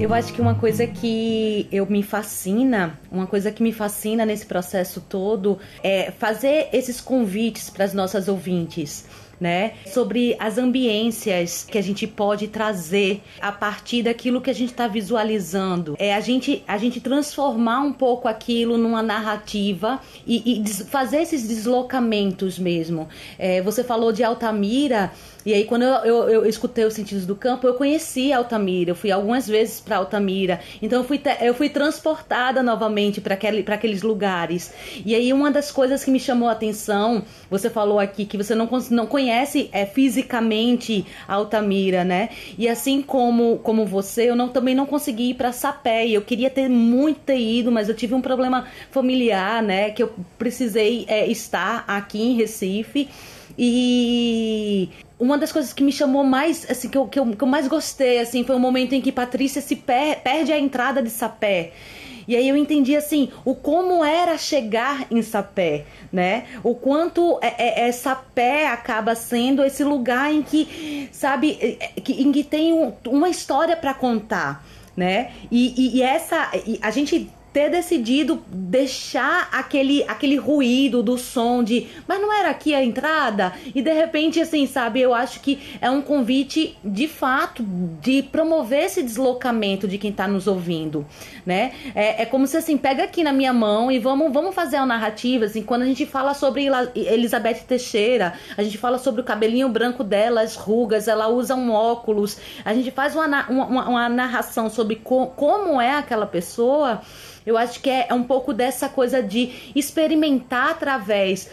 Eu 0.00 0.14
acho 0.14 0.32
que 0.32 0.40
uma 0.40 0.54
coisa 0.54 0.86
que 0.86 1.68
eu 1.70 1.84
me 1.84 2.02
fascina, 2.02 2.98
uma 3.12 3.26
coisa 3.26 3.52
que 3.52 3.62
me 3.62 3.70
fascina 3.70 4.24
nesse 4.24 4.46
processo 4.46 4.98
todo 4.98 5.58
é 5.82 6.10
fazer 6.10 6.70
esses 6.72 7.02
convites 7.02 7.68
para 7.68 7.84
as 7.84 7.92
nossas 7.92 8.26
ouvintes. 8.26 9.04
Né? 9.38 9.72
Sobre 9.86 10.36
as 10.38 10.58
ambiências 10.58 11.64
que 11.64 11.78
a 11.78 11.82
gente 11.82 12.06
pode 12.06 12.48
trazer 12.48 13.22
a 13.40 13.50
partir 13.50 14.02
daquilo 14.02 14.38
que 14.38 14.50
a 14.50 14.54
gente 14.54 14.70
está 14.70 14.86
visualizando. 14.86 15.96
É 15.98 16.14
a 16.14 16.20
gente, 16.20 16.62
a 16.68 16.76
gente 16.76 17.00
transformar 17.00 17.80
um 17.80 17.90
pouco 17.90 18.28
aquilo 18.28 18.76
numa 18.76 19.02
narrativa 19.02 19.98
e, 20.26 20.60
e 20.60 20.68
fazer 20.84 21.22
esses 21.22 21.48
deslocamentos 21.48 22.58
mesmo. 22.58 23.08
É, 23.38 23.62
você 23.62 23.82
falou 23.82 24.12
de 24.12 24.22
Altamira 24.22 25.10
e 25.44 25.54
aí, 25.54 25.64
quando 25.64 25.82
eu, 25.82 25.94
eu, 26.04 26.28
eu, 26.28 26.46
escutei 26.46 26.84
os 26.84 26.92
sentidos 26.92 27.24
do 27.24 27.34
campo, 27.34 27.66
eu 27.66 27.74
conheci 27.74 28.32
Altamira. 28.32 28.90
Eu 28.90 28.94
fui 28.94 29.10
algumas 29.10 29.48
vezes 29.48 29.80
para 29.80 29.96
Altamira. 29.96 30.60
Então, 30.82 31.00
eu 31.00 31.04
fui, 31.04 31.20
eu 31.40 31.54
fui 31.54 31.68
transportada 31.70 32.62
novamente 32.62 33.20
para 33.20 33.34
aquele, 33.34 33.64
aqueles 33.66 34.02
lugares. 34.02 34.72
E 35.04 35.14
aí, 35.14 35.32
uma 35.32 35.50
das 35.50 35.70
coisas 35.70 36.04
que 36.04 36.10
me 36.10 36.20
chamou 36.20 36.48
a 36.48 36.52
atenção, 36.52 37.24
você 37.50 37.70
falou 37.70 37.98
aqui 37.98 38.26
que 38.26 38.36
você 38.36 38.54
não, 38.54 38.68
não 38.90 39.06
conhece 39.06 39.70
é, 39.72 39.86
fisicamente 39.86 41.06
Altamira, 41.26 42.04
né? 42.04 42.28
E 42.58 42.68
assim 42.68 43.00
como, 43.00 43.58
como 43.58 43.86
você, 43.86 44.28
eu 44.28 44.36
não, 44.36 44.48
também 44.48 44.74
não 44.74 44.84
consegui 44.84 45.30
ir 45.30 45.34
para 45.34 45.52
Sapé. 45.52 46.06
Eu 46.06 46.22
queria 46.22 46.50
ter 46.50 46.68
muito 46.68 47.32
ido, 47.32 47.72
mas 47.72 47.88
eu 47.88 47.94
tive 47.94 48.14
um 48.14 48.20
problema 48.20 48.66
familiar, 48.90 49.62
né? 49.62 49.90
Que 49.90 50.02
eu 50.02 50.12
precisei 50.38 51.06
é, 51.08 51.26
estar 51.26 51.84
aqui 51.88 52.20
em 52.20 52.34
Recife. 52.34 53.08
E 53.58 54.88
uma 55.20 55.36
das 55.36 55.52
coisas 55.52 55.72
que 55.72 55.84
me 55.84 55.92
chamou 55.92 56.24
mais, 56.24 56.68
assim, 56.68 56.88
que 56.88 56.96
eu, 56.96 57.06
que 57.06 57.18
eu, 57.18 57.26
que 57.26 57.44
eu 57.44 57.46
mais 57.46 57.68
gostei, 57.68 58.18
assim, 58.18 58.42
foi 58.42 58.56
o 58.56 58.58
momento 58.58 58.94
em 58.94 59.02
que 59.02 59.12
Patrícia 59.12 59.60
se 59.60 59.76
per 59.76 60.20
perde 60.22 60.50
a 60.50 60.58
entrada 60.58 61.02
de 61.02 61.10
Sapé. 61.10 61.72
E 62.26 62.36
aí 62.36 62.48
eu 62.48 62.56
entendi 62.56 62.96
assim 62.96 63.28
o 63.44 63.56
como 63.56 64.04
era 64.04 64.38
chegar 64.38 65.06
em 65.10 65.20
Sapé, 65.20 65.84
né? 66.12 66.44
O 66.62 66.74
quanto 66.74 67.38
é, 67.42 67.54
é, 67.58 67.88
é 67.88 67.92
Sapé 67.92 68.68
acaba 68.68 69.14
sendo 69.14 69.64
esse 69.64 69.82
lugar 69.82 70.32
em 70.32 70.40
que, 70.40 71.08
sabe, 71.10 71.58
é, 71.60 71.86
é, 71.86 71.92
em 72.08 72.30
que 72.30 72.44
tem 72.44 72.72
um, 72.72 72.92
uma 73.08 73.28
história 73.28 73.76
para 73.76 73.92
contar, 73.92 74.64
né? 74.96 75.32
E, 75.50 75.74
e, 75.76 75.96
e 75.98 76.02
essa, 76.02 76.50
e 76.54 76.78
a 76.80 76.90
gente 76.90 77.28
ter 77.52 77.68
decidido 77.70 78.42
deixar 78.48 79.48
aquele, 79.52 80.04
aquele 80.04 80.36
ruído 80.36 81.02
do 81.02 81.18
som 81.18 81.62
de, 81.64 81.88
mas 82.06 82.20
não 82.20 82.32
era 82.32 82.50
aqui 82.50 82.74
a 82.74 82.84
entrada? 82.84 83.52
E 83.74 83.82
de 83.82 83.92
repente, 83.92 84.40
assim, 84.40 84.66
sabe, 84.66 85.00
eu 85.00 85.12
acho 85.12 85.40
que 85.40 85.58
é 85.80 85.90
um 85.90 86.00
convite 86.00 86.78
de 86.84 87.08
fato 87.08 87.64
de 88.00 88.22
promover 88.22 88.84
esse 88.84 89.02
deslocamento 89.02 89.88
de 89.88 89.98
quem 89.98 90.10
está 90.10 90.28
nos 90.28 90.46
ouvindo, 90.46 91.04
né? 91.44 91.72
É, 91.94 92.22
é 92.22 92.26
como 92.26 92.46
se 92.46 92.56
assim, 92.56 92.76
pega 92.76 93.02
aqui 93.04 93.24
na 93.24 93.32
minha 93.32 93.52
mão 93.52 93.90
e 93.90 93.98
vamos, 93.98 94.32
vamos 94.32 94.54
fazer 94.54 94.76
a 94.76 94.86
narrativa, 94.86 95.46
assim, 95.46 95.62
quando 95.62 95.82
a 95.82 95.86
gente 95.86 96.06
fala 96.06 96.34
sobre 96.34 96.68
Elizabeth 96.94 97.64
Teixeira, 97.66 98.34
a 98.56 98.62
gente 98.62 98.78
fala 98.78 98.98
sobre 98.98 99.20
o 99.20 99.24
cabelinho 99.24 99.68
branco 99.68 100.04
dela, 100.04 100.42
as 100.42 100.54
rugas, 100.54 101.08
ela 101.08 101.28
usa 101.28 101.54
um 101.54 101.72
óculos, 101.72 102.38
a 102.64 102.72
gente 102.72 102.90
faz 102.90 103.14
uma, 103.14 103.48
uma, 103.48 103.88
uma 103.88 104.08
narração 104.08 104.70
sobre 104.70 104.96
co 104.96 105.26
como 105.28 105.80
é 105.80 105.94
aquela 105.94 106.26
pessoa 106.26 107.00
eu 107.44 107.56
acho 107.56 107.80
que 107.80 107.90
é, 107.90 108.06
é 108.08 108.14
um 108.14 108.24
pouco 108.24 108.52
dessa 108.52 108.88
coisa 108.88 109.22
de 109.22 109.72
experimentar 109.74 110.70
através 110.70 111.48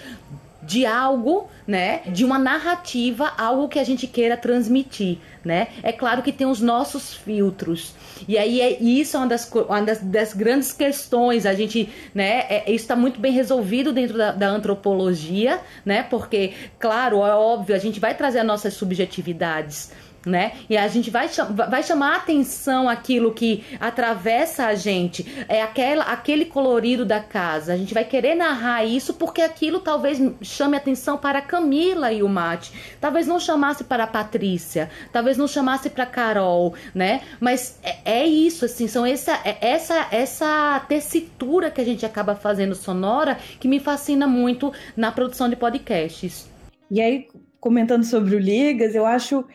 de 0.68 0.86
algo, 0.86 1.50
né? 1.66 2.02
De 2.08 2.26
uma 2.26 2.38
narrativa, 2.38 3.32
algo 3.38 3.70
que 3.70 3.80
a 3.80 3.84
gente 3.86 4.06
queira 4.06 4.36
transmitir, 4.36 5.18
né? 5.44 5.68
É 5.82 5.94
claro 5.94 6.22
que 6.22 6.32
tem 6.32 6.46
os 6.46 6.60
nossos 6.60 7.14
filtros. 7.14 7.96
E 8.28 8.38
aí 8.38 8.60
é 8.60 8.78
isso 8.82 9.16
é 9.16 9.20
uma 9.22 9.28
das, 9.28 9.50
uma 9.50 9.82
das, 9.82 10.00
das 10.02 10.34
grandes 10.34 10.74
questões. 10.74 11.46
A 11.46 11.54
gente, 11.54 11.90
né? 12.14 12.46
É, 12.50 12.64
isso 12.68 12.84
está 12.84 12.98
muito 12.98 13.18
bem 13.20 13.32
resolvido 13.32 13.94
dentro 13.94 14.18
da, 14.18 14.34
da, 14.34 14.50
antropologia, 14.50 15.62
né? 15.86 16.04
Porque, 16.04 16.54
claro, 16.78 17.26
é 17.26 17.34
óbvio, 17.34 17.74
a 17.74 17.80
gente 17.80 18.00
vai 18.00 18.14
trazer 18.14 18.40
as 18.40 18.46
nossas 18.46 18.74
subjetividades 18.74 19.92
né? 20.28 20.54
E 20.70 20.78
a 20.78 20.88
gente 20.88 21.10
vai, 21.10 21.28
vai 21.70 21.82
chamar 21.84 22.18
atenção 22.18 22.90
aquilo 22.90 23.34
que 23.34 23.64
atravessa 23.80 24.68
a 24.68 24.76
gente, 24.76 25.46
é 25.48 25.62
aquela, 25.62 26.04
aquele 26.04 26.46
colorido 26.46 27.06
da 27.06 27.20
casa. 27.20 27.74
A 27.74 27.78
gente 27.78 27.94
vai 27.94 28.04
querer 28.04 28.36
narrar 28.36 28.86
isso 28.86 29.14
porque 29.14 29.42
aquilo 29.42 29.80
talvez 29.80 30.22
chame 30.42 30.78
atenção 30.78 31.18
para 31.18 31.40
a 31.40 31.42
Camila 31.42 32.12
e 32.12 32.22
o 32.22 32.30
Mate. 32.30 32.72
Talvez 33.00 33.28
não 33.28 33.40
chamasse 33.40 33.84
para 33.84 34.04
a 34.04 34.08
Patrícia, 34.08 34.90
talvez 35.12 35.38
não 35.38 35.48
chamasse 35.48 35.90
para 35.90 36.04
a 36.04 36.08
Carol, 36.08 36.74
né? 36.94 37.22
Mas 37.40 37.80
é, 37.84 38.22
é, 38.22 38.26
isso, 38.26 38.66
assim, 38.66 38.88
são 38.88 39.06
essa, 39.06 39.34
é, 39.44 39.58
essa, 39.62 40.08
essa 40.12 40.80
tessitura 40.88 41.72
que 41.72 41.82
a 41.82 41.86
gente 41.86 42.06
acaba 42.06 42.36
fazendo 42.36 42.76
sonora 42.76 43.38
que 43.60 43.68
me 43.68 43.80
fascina 43.80 44.28
muito 44.28 44.74
na 44.96 45.12
produção 45.12 45.50
de 45.50 45.56
podcasts. 45.56 46.50
E 46.90 47.02
aí, 47.02 47.28
comentando 47.60 48.04
sobre 48.04 48.36
o 48.36 48.40
Ligas, 48.40 48.96
eu 48.96 49.06
acho 49.06 49.46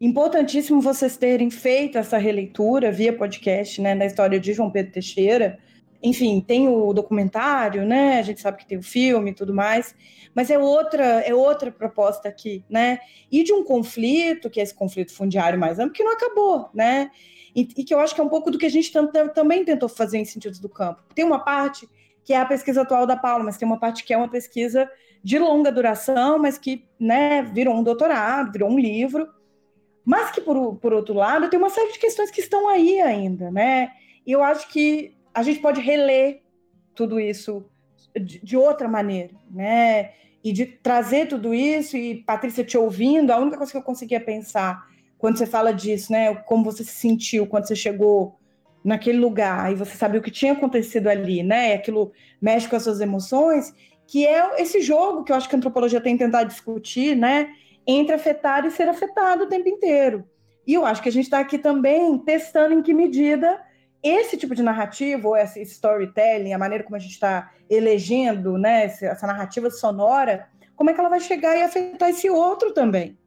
Importantíssimo 0.00 0.80
vocês 0.80 1.16
terem 1.16 1.50
feito 1.50 1.98
essa 1.98 2.18
releitura 2.18 2.92
via 2.92 3.12
podcast, 3.12 3.80
né, 3.80 3.96
na 3.96 4.06
história 4.06 4.38
de 4.38 4.52
João 4.52 4.70
Pedro 4.70 4.92
Teixeira. 4.92 5.58
Enfim, 6.00 6.40
tem 6.40 6.68
o 6.68 6.92
documentário, 6.92 7.84
né? 7.84 8.20
A 8.20 8.22
gente 8.22 8.40
sabe 8.40 8.58
que 8.58 8.66
tem 8.66 8.78
o 8.78 8.82
filme 8.82 9.32
e 9.32 9.34
tudo 9.34 9.52
mais, 9.52 9.96
mas 10.32 10.48
é 10.48 10.56
outra, 10.56 11.04
é 11.22 11.34
outra 11.34 11.72
proposta 11.72 12.28
aqui, 12.28 12.64
né? 12.70 13.00
E 13.32 13.42
de 13.42 13.52
um 13.52 13.64
conflito, 13.64 14.48
que 14.48 14.60
é 14.60 14.62
esse 14.62 14.72
conflito 14.72 15.12
fundiário 15.12 15.58
mais 15.58 15.80
amplo, 15.80 15.92
que 15.92 16.04
não 16.04 16.12
acabou, 16.12 16.70
né? 16.72 17.10
E, 17.52 17.62
e 17.76 17.82
que 17.82 17.92
eu 17.92 17.98
acho 17.98 18.14
que 18.14 18.20
é 18.20 18.24
um 18.24 18.28
pouco 18.28 18.52
do 18.52 18.58
que 18.58 18.66
a 18.66 18.70
gente 18.70 18.92
também 19.34 19.64
tentou 19.64 19.88
fazer 19.88 20.18
em 20.18 20.24
sentidos 20.24 20.60
do 20.60 20.68
campo. 20.68 21.02
Tem 21.12 21.24
uma 21.24 21.40
parte 21.40 21.88
que 22.22 22.32
é 22.32 22.36
a 22.36 22.46
pesquisa 22.46 22.82
atual 22.82 23.04
da 23.04 23.16
Paula, 23.16 23.42
mas 23.42 23.56
tem 23.56 23.66
uma 23.66 23.80
parte 23.80 24.04
que 24.04 24.14
é 24.14 24.16
uma 24.16 24.28
pesquisa 24.28 24.88
de 25.24 25.36
longa 25.40 25.72
duração, 25.72 26.38
mas 26.38 26.56
que 26.56 26.84
né, 27.00 27.42
virou 27.42 27.74
um 27.74 27.82
doutorado, 27.82 28.52
virou 28.52 28.70
um 28.70 28.78
livro, 28.78 29.26
mas 30.08 30.30
que, 30.30 30.40
por, 30.40 30.76
por 30.76 30.94
outro 30.94 31.12
lado, 31.12 31.50
tem 31.50 31.58
uma 31.58 31.68
série 31.68 31.92
de 31.92 31.98
questões 31.98 32.30
que 32.30 32.40
estão 32.40 32.66
aí 32.66 32.98
ainda, 32.98 33.50
né? 33.50 33.90
E 34.26 34.32
eu 34.32 34.42
acho 34.42 34.66
que 34.70 35.14
a 35.34 35.42
gente 35.42 35.60
pode 35.60 35.82
reler 35.82 36.40
tudo 36.94 37.20
isso 37.20 37.66
de, 38.18 38.42
de 38.42 38.56
outra 38.56 38.88
maneira, 38.88 39.34
né? 39.50 40.12
E 40.42 40.50
de 40.50 40.64
trazer 40.64 41.28
tudo 41.28 41.52
isso, 41.52 41.94
e 41.94 42.22
Patrícia 42.22 42.64
te 42.64 42.78
ouvindo, 42.78 43.30
a 43.30 43.36
única 43.36 43.58
coisa 43.58 43.70
que 43.70 43.76
eu 43.76 43.82
conseguia 43.82 44.18
pensar 44.18 44.82
quando 45.18 45.36
você 45.36 45.44
fala 45.44 45.74
disso, 45.74 46.10
né? 46.10 46.34
Como 46.34 46.64
você 46.64 46.82
se 46.82 46.92
sentiu 46.92 47.46
quando 47.46 47.68
você 47.68 47.76
chegou 47.76 48.38
naquele 48.82 49.18
lugar 49.18 49.70
e 49.70 49.74
você 49.74 49.94
sabia 49.94 50.20
o 50.20 50.22
que 50.22 50.30
tinha 50.30 50.54
acontecido 50.54 51.08
ali, 51.08 51.42
né? 51.42 51.74
Aquilo 51.74 52.12
mexe 52.40 52.66
com 52.66 52.76
as 52.76 52.82
suas 52.82 53.02
emoções, 53.02 53.74
que 54.06 54.26
é 54.26 54.58
esse 54.62 54.80
jogo 54.80 55.22
que 55.22 55.32
eu 55.32 55.36
acho 55.36 55.50
que 55.50 55.54
a 55.54 55.58
antropologia 55.58 56.00
tem 56.00 56.16
tentado 56.16 56.48
discutir, 56.48 57.14
né? 57.14 57.50
Entre 57.88 58.14
afetar 58.14 58.66
e 58.66 58.70
ser 58.70 58.86
afetado 58.86 59.44
o 59.44 59.48
tempo 59.48 59.66
inteiro. 59.66 60.28
E 60.66 60.74
eu 60.74 60.84
acho 60.84 61.02
que 61.02 61.08
a 61.08 61.12
gente 61.12 61.24
está 61.24 61.38
aqui 61.38 61.56
também 61.56 62.18
testando 62.18 62.74
em 62.74 62.82
que 62.82 62.92
medida 62.92 63.58
esse 64.02 64.36
tipo 64.36 64.54
de 64.54 64.62
narrativa, 64.62 65.26
ou 65.26 65.34
esse 65.34 65.62
storytelling, 65.62 66.52
a 66.52 66.58
maneira 66.58 66.84
como 66.84 66.96
a 66.96 66.98
gente 66.98 67.12
está 67.12 67.50
elegendo 67.68 68.58
né, 68.58 68.84
essa 68.84 69.26
narrativa 69.26 69.70
sonora, 69.70 70.46
como 70.76 70.90
é 70.90 70.92
que 70.92 71.00
ela 71.00 71.08
vai 71.08 71.20
chegar 71.20 71.56
e 71.56 71.62
afetar 71.62 72.10
esse 72.10 72.28
outro 72.28 72.72
também. 72.72 73.18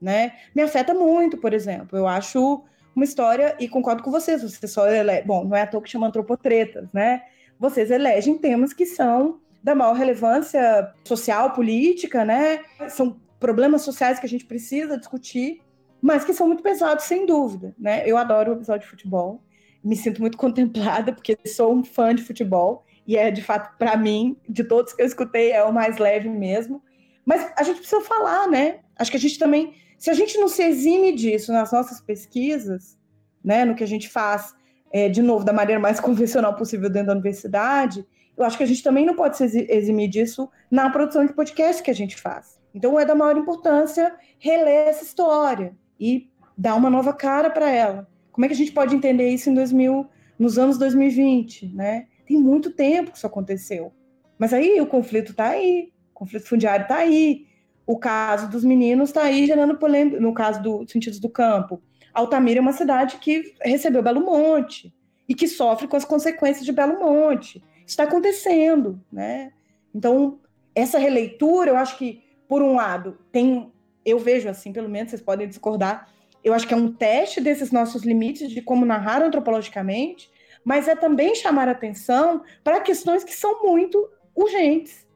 Né? 0.00 0.34
Me 0.54 0.62
afeta 0.62 0.92
muito, 0.92 1.38
por 1.38 1.54
exemplo. 1.54 1.98
Eu 1.98 2.06
acho 2.06 2.62
uma 2.94 3.04
história, 3.04 3.56
e 3.58 3.66
concordo 3.66 4.02
com 4.02 4.10
vocês, 4.10 4.42
vocês 4.42 4.70
só 4.70 4.86
ele... 4.88 5.22
Bom, 5.22 5.44
não 5.44 5.56
é 5.56 5.62
à 5.62 5.66
toa 5.66 5.82
que 5.82 5.90
chama 5.90 6.06
antropotretas, 6.06 6.86
né? 6.92 7.22
Vocês 7.58 7.90
elegem 7.90 8.38
temas 8.38 8.72
que 8.72 8.86
são 8.86 9.40
da 9.62 9.74
maior 9.74 9.94
relevância 9.94 10.92
social, 11.02 11.52
política, 11.52 12.24
né? 12.24 12.60
São 12.88 13.18
problemas 13.44 13.82
sociais 13.82 14.18
que 14.18 14.24
a 14.24 14.28
gente 14.28 14.46
precisa 14.46 14.96
discutir, 14.96 15.60
mas 16.00 16.24
que 16.24 16.32
são 16.32 16.46
muito 16.46 16.62
pesados, 16.62 17.04
sem 17.04 17.26
dúvida. 17.26 17.74
Né? 17.78 18.02
Eu 18.08 18.16
adoro 18.16 18.52
o 18.52 18.54
episódio 18.54 18.86
de 18.86 18.90
futebol, 18.90 19.42
me 19.84 19.94
sinto 19.94 20.22
muito 20.22 20.38
contemplada, 20.38 21.12
porque 21.12 21.36
sou 21.46 21.74
um 21.74 21.84
fã 21.84 22.14
de 22.14 22.22
futebol, 22.22 22.86
e 23.06 23.18
é, 23.18 23.30
de 23.30 23.42
fato, 23.42 23.76
para 23.76 23.98
mim, 23.98 24.34
de 24.48 24.64
todos 24.64 24.94
que 24.94 25.02
eu 25.02 25.06
escutei, 25.06 25.52
é 25.52 25.62
o 25.62 25.70
mais 25.70 25.98
leve 25.98 26.26
mesmo. 26.26 26.82
Mas 27.22 27.52
a 27.54 27.62
gente 27.62 27.80
precisa 27.80 28.00
falar, 28.00 28.48
né? 28.48 28.78
Acho 28.98 29.10
que 29.10 29.18
a 29.18 29.20
gente 29.20 29.38
também, 29.38 29.74
se 29.98 30.08
a 30.08 30.14
gente 30.14 30.38
não 30.38 30.48
se 30.48 30.62
exime 30.62 31.12
disso 31.12 31.52
nas 31.52 31.70
nossas 31.70 32.00
pesquisas, 32.00 32.98
né, 33.44 33.66
no 33.66 33.74
que 33.74 33.84
a 33.84 33.86
gente 33.86 34.08
faz, 34.08 34.54
é, 34.90 35.10
de 35.10 35.20
novo, 35.20 35.44
da 35.44 35.52
maneira 35.52 35.78
mais 35.78 36.00
convencional 36.00 36.56
possível 36.56 36.88
dentro 36.88 37.08
da 37.08 37.12
universidade, 37.12 38.06
eu 38.38 38.42
acho 38.42 38.56
que 38.56 38.64
a 38.64 38.66
gente 38.66 38.82
também 38.82 39.04
não 39.04 39.14
pode 39.14 39.36
se 39.36 39.66
eximir 39.68 40.08
disso 40.08 40.48
na 40.70 40.88
produção 40.88 41.26
de 41.26 41.34
podcast 41.34 41.82
que 41.82 41.90
a 41.90 41.94
gente 41.94 42.16
faz. 42.16 42.53
Então 42.74 42.98
é 42.98 43.04
da 43.04 43.14
maior 43.14 43.36
importância 43.36 44.14
reler 44.38 44.88
essa 44.88 45.04
história 45.04 45.76
e 45.98 46.28
dar 46.58 46.74
uma 46.74 46.90
nova 46.90 47.12
cara 47.12 47.48
para 47.48 47.70
ela. 47.70 48.08
Como 48.32 48.44
é 48.44 48.48
que 48.48 48.54
a 48.54 48.56
gente 48.56 48.72
pode 48.72 48.96
entender 48.96 49.28
isso 49.28 49.48
em 49.48 49.54
2000, 49.54 50.06
nos 50.38 50.58
anos 50.58 50.76
2020, 50.76 51.68
né? 51.68 52.08
Tem 52.26 52.36
muito 52.36 52.70
tempo 52.72 53.12
que 53.12 53.18
isso 53.18 53.26
aconteceu. 53.26 53.92
Mas 54.36 54.52
aí 54.52 54.80
o 54.80 54.86
conflito 54.86 55.30
está 55.30 55.50
aí, 55.50 55.92
o 56.10 56.14
conflito 56.14 56.48
fundiário 56.48 56.82
está 56.82 56.96
aí, 56.96 57.46
o 57.86 57.96
caso 57.96 58.50
dos 58.50 58.64
meninos 58.64 59.10
está 59.10 59.22
aí 59.22 59.46
gerando 59.46 59.78
polêmica, 59.78 60.18
no 60.18 60.34
caso 60.34 60.62
dos 60.62 60.90
sentidos 60.90 61.20
do 61.20 61.28
campo. 61.28 61.80
Altamira 62.12 62.58
é 62.58 62.62
uma 62.62 62.72
cidade 62.72 63.18
que 63.18 63.54
recebeu 63.62 64.02
Belo 64.02 64.24
Monte 64.24 64.92
e 65.28 65.34
que 65.34 65.46
sofre 65.46 65.86
com 65.86 65.96
as 65.96 66.04
consequências 66.04 66.64
de 66.64 66.72
Belo 66.72 66.98
Monte. 66.98 67.62
Está 67.86 68.04
acontecendo, 68.04 69.00
né? 69.12 69.52
Então, 69.94 70.40
essa 70.74 70.98
releitura, 70.98 71.70
eu 71.70 71.76
acho 71.76 71.98
que 71.98 72.23
por 72.48 72.62
um 72.62 72.74
lado, 72.74 73.18
tem, 73.32 73.72
eu 74.04 74.18
vejo 74.18 74.48
assim, 74.48 74.72
pelo 74.72 74.88
menos 74.88 75.10
vocês 75.10 75.22
podem 75.22 75.48
discordar, 75.48 76.08
eu 76.42 76.52
acho 76.52 76.68
que 76.68 76.74
é 76.74 76.76
um 76.76 76.92
teste 76.92 77.40
desses 77.40 77.72
nossos 77.72 78.02
limites 78.02 78.50
de 78.50 78.60
como 78.60 78.84
narrar 78.84 79.22
antropologicamente, 79.22 80.30
mas 80.64 80.88
é 80.88 80.94
também 80.94 81.34
chamar 81.34 81.68
atenção 81.68 82.42
para 82.62 82.80
questões 82.80 83.24
que 83.24 83.34
são 83.34 83.62
muito 83.62 84.08
urgentes 84.34 85.06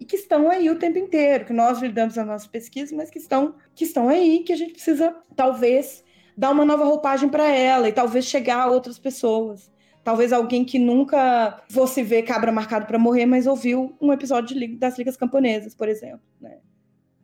e 0.00 0.04
que 0.04 0.16
estão 0.16 0.50
aí 0.50 0.70
o 0.70 0.78
tempo 0.78 0.98
inteiro, 0.98 1.44
que 1.44 1.52
nós 1.52 1.80
lidamos 1.80 2.16
na 2.16 2.24
nossa 2.24 2.48
pesquisa, 2.48 2.94
mas 2.94 3.10
que 3.10 3.18
estão, 3.18 3.56
que 3.74 3.84
estão 3.84 4.08
aí, 4.08 4.40
que 4.40 4.52
a 4.52 4.56
gente 4.56 4.72
precisa 4.72 5.14
talvez 5.34 6.04
dar 6.36 6.50
uma 6.50 6.64
nova 6.64 6.84
roupagem 6.84 7.28
para 7.28 7.48
ela 7.48 7.88
e 7.88 7.92
talvez 7.92 8.24
chegar 8.24 8.62
a 8.62 8.70
outras 8.70 8.98
pessoas. 8.98 9.70
Talvez 10.04 10.32
alguém 10.32 10.64
que 10.64 10.78
nunca 10.78 11.62
fosse 11.68 12.02
ver 12.02 12.22
Cabra 12.22 12.52
Marcado 12.52 12.86
para 12.86 12.98
Morrer, 12.98 13.26
mas 13.26 13.46
ouviu 13.46 13.94
um 14.00 14.12
episódio 14.12 14.56
das 14.78 14.96
Ligas 14.96 15.16
Camponesas, 15.16 15.74
por 15.74 15.88
exemplo. 15.88 16.22
Né? 16.40 16.58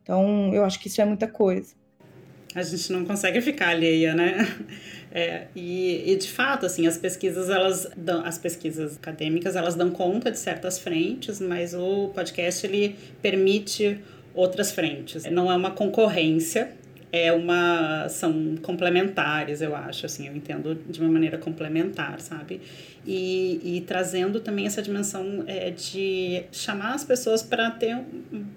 Então, 0.05 0.53
eu 0.53 0.63
acho 0.63 0.79
que 0.79 0.87
isso 0.87 1.01
é 1.01 1.05
muita 1.05 1.27
coisa. 1.27 1.73
A 2.53 2.61
gente 2.61 2.91
não 2.93 3.03
consegue 3.03 3.41
ficar 3.41 3.69
alheia, 3.69 4.13
né? 4.13 4.37
É, 5.17 5.47
e, 5.55 6.11
e, 6.11 6.17
de 6.17 6.29
fato, 6.29 6.65
assim, 6.65 6.87
as 6.87 6.97
pesquisas, 6.97 7.49
elas 7.49 7.87
dão, 7.95 8.25
as 8.25 8.37
pesquisas 8.37 8.97
acadêmicas, 8.97 9.55
elas 9.55 9.73
dão 9.73 9.89
conta 9.89 10.29
de 10.29 10.37
certas 10.37 10.77
frentes, 10.77 11.39
mas 11.39 11.73
o 11.73 12.09
podcast, 12.09 12.67
ele 12.67 12.97
permite 13.21 13.97
outras 14.33 14.73
frentes. 14.73 15.23
Não 15.23 15.49
é 15.49 15.55
uma 15.55 15.71
concorrência, 15.71 16.69
é 17.15 17.31
uma 17.31 18.09
são 18.09 18.57
complementares 18.61 19.61
eu 19.61 19.73
acho 19.73 20.05
assim 20.05 20.27
eu 20.27 20.35
entendo 20.35 20.75
de 20.75 20.99
uma 20.99 21.09
maneira 21.09 21.37
complementar 21.37 22.19
sabe? 22.19 22.59
E, 23.07 23.77
e 23.77 23.81
trazendo 23.81 24.41
também 24.41 24.65
essa 24.65 24.81
dimensão 24.81 25.45
é, 25.47 25.71
de 25.71 26.43
chamar 26.51 26.93
as 26.93 27.05
pessoas 27.05 27.41
para 27.41 27.71
ter 27.71 27.97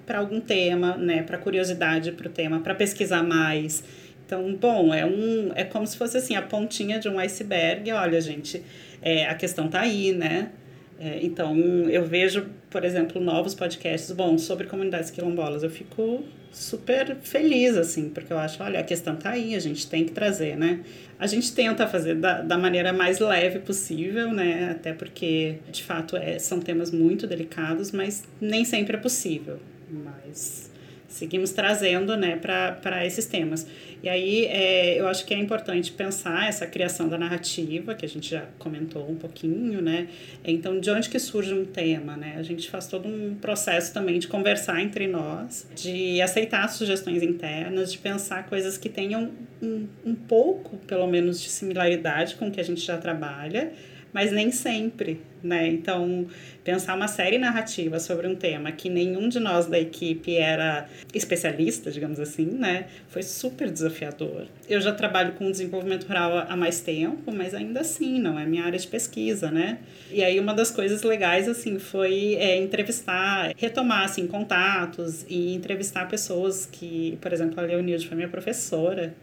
para 0.04 0.18
algum 0.18 0.40
tema 0.40 0.96
né? 0.96 1.22
Para 1.22 1.38
curiosidade 1.38 2.10
para 2.12 2.26
o 2.26 2.30
tema 2.30 2.58
para 2.58 2.74
pesquisar 2.74 3.22
mais. 3.22 3.84
Então 4.26 4.52
bom 4.54 4.92
é 4.92 5.06
um 5.06 5.52
é 5.54 5.62
como 5.62 5.86
se 5.86 5.96
fosse 5.96 6.16
assim 6.16 6.34
a 6.34 6.42
pontinha 6.42 6.98
de 6.98 7.08
um 7.08 7.16
iceberg 7.18 7.92
olha 7.92 8.20
gente 8.20 8.60
é, 9.00 9.26
a 9.26 9.36
questão 9.36 9.68
tá 9.68 9.82
aí 9.82 10.12
né? 10.12 10.50
É, 10.98 11.20
então 11.22 11.56
eu 11.88 12.04
vejo 12.04 12.46
por 12.68 12.84
exemplo 12.84 13.20
novos 13.20 13.54
podcasts 13.54 14.10
bom 14.10 14.36
sobre 14.36 14.66
comunidades 14.66 15.12
quilombolas 15.12 15.62
eu 15.62 15.70
fico 15.70 16.24
super 16.52 17.16
feliz, 17.22 17.76
assim, 17.76 18.08
porque 18.08 18.32
eu 18.32 18.38
acho, 18.38 18.62
olha, 18.62 18.80
a 18.80 18.82
questão 18.82 19.16
tá 19.16 19.30
aí, 19.30 19.54
a 19.54 19.60
gente 19.60 19.86
tem 19.86 20.04
que 20.04 20.12
trazer, 20.12 20.56
né? 20.56 20.80
A 21.18 21.26
gente 21.26 21.52
tenta 21.52 21.86
fazer 21.86 22.14
da, 22.14 22.42
da 22.42 22.56
maneira 22.56 22.92
mais 22.92 23.18
leve 23.18 23.58
possível, 23.58 24.32
né? 24.32 24.70
Até 24.70 24.92
porque, 24.92 25.56
de 25.70 25.82
fato, 25.82 26.16
é, 26.16 26.38
são 26.38 26.60
temas 26.60 26.90
muito 26.90 27.26
delicados, 27.26 27.92
mas 27.92 28.24
nem 28.40 28.64
sempre 28.64 28.96
é 28.96 29.00
possível. 29.00 29.58
Mas 29.90 30.67
seguimos 31.08 31.50
trazendo 31.50 32.16
né, 32.16 32.36
para 32.36 33.04
esses 33.06 33.26
temas. 33.26 33.66
E 34.00 34.08
aí 34.08 34.44
é, 34.44 35.00
eu 35.00 35.08
acho 35.08 35.24
que 35.24 35.34
é 35.34 35.38
importante 35.38 35.90
pensar 35.90 36.48
essa 36.48 36.66
criação 36.66 37.08
da 37.08 37.18
narrativa, 37.18 37.94
que 37.94 38.04
a 38.04 38.08
gente 38.08 38.30
já 38.30 38.44
comentou 38.58 39.10
um 39.10 39.16
pouquinho, 39.16 39.82
né? 39.82 40.08
Então, 40.44 40.78
de 40.78 40.88
onde 40.90 41.08
que 41.08 41.18
surge 41.18 41.52
um 41.52 41.64
tema, 41.64 42.16
né? 42.16 42.36
A 42.38 42.42
gente 42.42 42.70
faz 42.70 42.86
todo 42.86 43.08
um 43.08 43.34
processo 43.34 43.92
também 43.92 44.20
de 44.20 44.28
conversar 44.28 44.80
entre 44.80 45.08
nós, 45.08 45.66
de 45.74 46.20
aceitar 46.20 46.68
sugestões 46.68 47.22
internas, 47.22 47.90
de 47.90 47.98
pensar 47.98 48.46
coisas 48.46 48.78
que 48.78 48.88
tenham 48.88 49.32
um, 49.60 49.86
um 50.04 50.14
pouco, 50.14 50.76
pelo 50.86 51.06
menos, 51.08 51.40
de 51.40 51.48
similaridade 51.48 52.36
com 52.36 52.48
o 52.48 52.50
que 52.52 52.60
a 52.60 52.64
gente 52.64 52.82
já 52.82 52.98
trabalha, 52.98 53.72
mas 54.18 54.32
nem 54.32 54.50
sempre, 54.50 55.20
né? 55.40 55.68
Então, 55.68 56.26
pensar 56.64 56.96
uma 56.96 57.06
série 57.06 57.38
narrativa 57.38 58.00
sobre 58.00 58.26
um 58.26 58.34
tema 58.34 58.72
que 58.72 58.90
nenhum 58.90 59.28
de 59.28 59.38
nós 59.38 59.66
da 59.66 59.78
equipe 59.78 60.34
era 60.34 60.88
especialista, 61.14 61.88
digamos 61.88 62.18
assim, 62.18 62.46
né? 62.46 62.86
Foi 63.10 63.22
super 63.22 63.70
desafiador. 63.70 64.48
Eu 64.68 64.80
já 64.80 64.92
trabalho 64.92 65.34
com 65.34 65.48
desenvolvimento 65.48 66.04
rural 66.08 66.46
há 66.48 66.56
mais 66.56 66.80
tempo, 66.80 67.30
mas 67.32 67.54
ainda 67.54 67.78
assim, 67.78 68.18
não 68.18 68.36
é 68.36 68.44
minha 68.44 68.64
área 68.64 68.76
de 68.76 68.88
pesquisa, 68.88 69.52
né? 69.52 69.78
E 70.10 70.24
aí 70.24 70.40
uma 70.40 70.52
das 70.52 70.72
coisas 70.72 71.04
legais, 71.04 71.48
assim, 71.48 71.78
foi 71.78 72.34
é, 72.40 72.56
entrevistar, 72.56 73.52
retomar, 73.56 74.02
assim, 74.02 74.26
contatos 74.26 75.24
e 75.28 75.54
entrevistar 75.54 76.08
pessoas 76.08 76.66
que, 76.66 77.16
por 77.20 77.32
exemplo, 77.32 77.60
a 77.60 77.62
Leonilde 77.62 78.08
foi 78.08 78.16
minha 78.16 78.28
professora, 78.28 79.14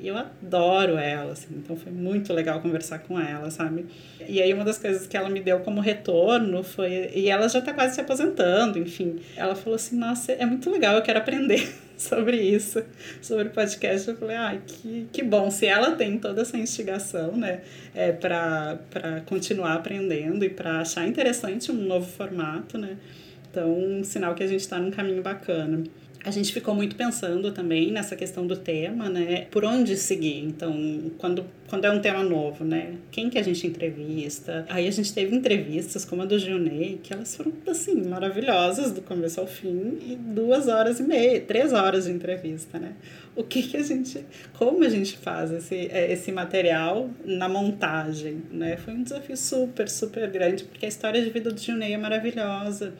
e 0.00 0.08
eu 0.08 0.16
adoro 0.16 0.96
ela, 0.96 1.32
assim, 1.32 1.48
então 1.56 1.76
foi 1.76 1.90
muito 1.90 2.32
legal 2.32 2.60
conversar 2.60 3.00
com 3.00 3.18
ela, 3.18 3.50
sabe? 3.50 3.86
E 4.28 4.40
aí 4.40 4.52
uma 4.54 4.64
das 4.64 4.78
coisas 4.78 5.06
que 5.06 5.16
ela 5.16 5.28
me 5.28 5.40
deu 5.40 5.60
como 5.60 5.80
retorno 5.80 6.62
foi. 6.62 7.10
E 7.14 7.28
ela 7.28 7.48
já 7.48 7.60
tá 7.60 7.74
quase 7.74 7.96
se 7.96 8.00
aposentando, 8.00 8.78
enfim. 8.78 9.18
Ela 9.36 9.54
falou 9.54 9.74
assim: 9.74 9.96
nossa, 9.96 10.32
é 10.32 10.46
muito 10.46 10.70
legal, 10.70 10.94
eu 10.94 11.02
quero 11.02 11.18
aprender 11.18 11.68
sobre 11.98 12.36
isso, 12.40 12.82
sobre 13.20 13.48
podcast. 13.48 14.08
Eu 14.08 14.16
falei: 14.16 14.36
ai, 14.36 14.60
que, 14.64 15.08
que 15.12 15.22
bom. 15.22 15.50
Se 15.50 15.66
ela 15.66 15.92
tem 15.92 16.16
toda 16.18 16.42
essa 16.42 16.56
instigação, 16.56 17.36
né, 17.36 17.62
é, 17.94 18.12
para 18.12 18.78
continuar 19.26 19.74
aprendendo 19.74 20.44
e 20.44 20.48
para 20.48 20.80
achar 20.80 21.08
interessante 21.08 21.72
um 21.72 21.74
novo 21.74 22.06
formato, 22.06 22.78
né? 22.78 22.96
Então, 23.50 23.72
um 23.72 24.04
sinal 24.04 24.34
que 24.34 24.44
a 24.44 24.46
gente 24.46 24.60
está 24.60 24.78
num 24.78 24.90
caminho 24.90 25.22
bacana 25.22 25.82
a 26.28 26.30
gente 26.30 26.52
ficou 26.52 26.74
muito 26.74 26.94
pensando 26.94 27.50
também 27.52 27.90
nessa 27.90 28.14
questão 28.14 28.46
do 28.46 28.54
tema, 28.54 29.08
né? 29.08 29.46
Por 29.50 29.64
onde 29.64 29.96
seguir? 29.96 30.44
Então, 30.44 31.10
quando, 31.16 31.42
quando 31.66 31.86
é 31.86 31.90
um 31.90 32.00
tema 32.00 32.22
novo, 32.22 32.64
né? 32.64 32.96
Quem 33.10 33.30
que 33.30 33.38
a 33.38 33.42
gente 33.42 33.66
entrevista? 33.66 34.66
Aí 34.68 34.86
a 34.86 34.90
gente 34.90 35.12
teve 35.12 35.34
entrevistas 35.34 36.04
como 36.04 36.20
a 36.20 36.26
do 36.26 36.38
Gilney, 36.38 37.00
que 37.02 37.14
elas 37.14 37.34
foram, 37.34 37.50
assim, 37.66 38.06
maravilhosas 38.06 38.92
do 38.92 39.00
começo 39.00 39.40
ao 39.40 39.46
fim 39.46 39.98
e 40.02 40.16
duas 40.16 40.68
horas 40.68 41.00
e 41.00 41.02
meia, 41.02 41.40
três 41.40 41.72
horas 41.72 42.04
de 42.04 42.12
entrevista, 42.12 42.78
né? 42.78 42.92
O 43.34 43.42
que 43.42 43.62
que 43.62 43.78
a 43.78 43.82
gente, 43.82 44.22
como 44.52 44.84
a 44.84 44.88
gente 44.90 45.16
faz 45.16 45.50
esse, 45.50 45.88
é, 45.90 46.12
esse 46.12 46.30
material 46.30 47.08
na 47.24 47.48
montagem, 47.48 48.42
né? 48.52 48.76
Foi 48.76 48.92
um 48.92 49.02
desafio 49.02 49.36
super, 49.36 49.88
super 49.88 50.30
grande, 50.30 50.64
porque 50.64 50.84
a 50.84 50.88
história 50.88 51.22
de 51.22 51.30
vida 51.30 51.50
do 51.50 51.58
Gilney 51.58 51.94
é 51.94 51.96
maravilhosa 51.96 52.92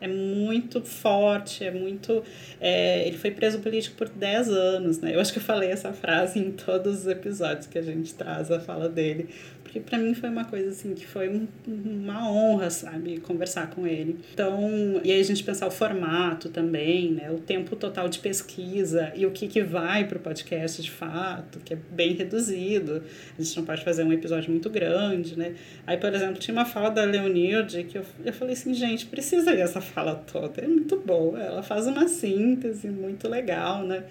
é 0.00 0.08
muito 0.08 0.82
forte, 0.82 1.64
é 1.64 1.70
muito. 1.70 2.22
É, 2.60 3.06
ele 3.06 3.16
foi 3.16 3.30
preso 3.30 3.60
político 3.60 3.96
por 3.96 4.08
10 4.08 4.48
anos, 4.48 4.98
né? 5.00 5.14
Eu 5.14 5.20
acho 5.20 5.32
que 5.32 5.38
eu 5.38 5.42
falei 5.42 5.70
essa 5.70 5.92
frase 5.92 6.38
em 6.38 6.50
todos 6.52 7.00
os 7.00 7.06
episódios 7.06 7.66
que 7.66 7.78
a 7.78 7.82
gente 7.82 8.14
traz 8.14 8.50
a 8.50 8.60
fala 8.60 8.88
dele, 8.88 9.28
porque 9.76 9.80
para 9.80 9.98
mim 9.98 10.14
foi 10.14 10.28
uma 10.28 10.44
coisa 10.44 10.70
assim 10.70 10.94
que 10.94 11.06
foi 11.06 11.28
um, 11.28 11.46
uma 11.66 12.30
honra, 12.30 12.70
sabe, 12.70 13.18
conversar 13.20 13.70
com 13.70 13.86
ele. 13.86 14.18
Então, 14.32 15.00
e 15.04 15.12
aí 15.12 15.20
a 15.20 15.24
gente 15.24 15.44
pensar 15.44 15.66
o 15.66 15.70
formato 15.70 16.48
também, 16.48 17.12
né? 17.12 17.30
O 17.30 17.38
tempo 17.38 17.76
total 17.76 18.08
de 18.08 18.18
pesquisa 18.18 19.12
e 19.14 19.26
o 19.26 19.30
que, 19.30 19.46
que 19.46 19.62
vai 19.62 20.06
para 20.06 20.18
o 20.18 20.20
podcast 20.20 20.80
de 20.80 20.90
fato, 20.90 21.60
que 21.60 21.74
é 21.74 21.78
bem 21.90 22.14
reduzido. 22.14 23.02
A 23.38 23.42
gente 23.42 23.56
não 23.56 23.64
pode 23.64 23.84
fazer 23.84 24.04
um 24.04 24.12
episódio 24.12 24.50
muito 24.50 24.70
grande, 24.70 25.36
né? 25.38 25.54
Aí, 25.86 25.96
por 25.96 26.12
exemplo, 26.14 26.36
tinha 26.36 26.54
uma 26.54 26.64
fala 26.64 26.90
da 26.90 27.04
Leonilde 27.04 27.84
que 27.84 27.98
eu, 27.98 28.04
eu 28.24 28.32
falei 28.32 28.54
assim, 28.54 28.72
gente, 28.72 29.06
precisa 29.06 29.52
ir 29.52 29.60
essa 29.60 29.80
fala 29.80 30.14
toda, 30.14 30.62
é 30.62 30.66
muito 30.66 30.96
boa. 30.96 31.40
Ela 31.40 31.62
faz 31.62 31.86
uma 31.86 32.08
síntese 32.08 32.88
muito 32.88 33.28
legal, 33.28 33.84
né? 33.84 34.04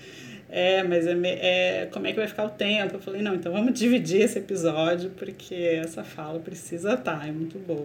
É, 0.57 0.81
mas 0.83 1.05
é, 1.05 1.11
é, 1.11 1.85
como 1.87 2.07
é 2.07 2.11
que 2.11 2.15
vai 2.15 2.29
ficar 2.29 2.45
o 2.45 2.49
tempo? 2.49 2.95
Eu 2.95 2.99
falei, 3.01 3.21
não, 3.21 3.35
então 3.35 3.51
vamos 3.51 3.77
dividir 3.77 4.21
esse 4.21 4.39
episódio, 4.39 5.09
porque 5.17 5.53
essa 5.53 6.01
fala 6.01 6.39
precisa 6.39 6.93
estar, 6.93 7.19
tá, 7.19 7.27
é 7.27 7.31
muito 7.33 7.59
boa. 7.59 7.83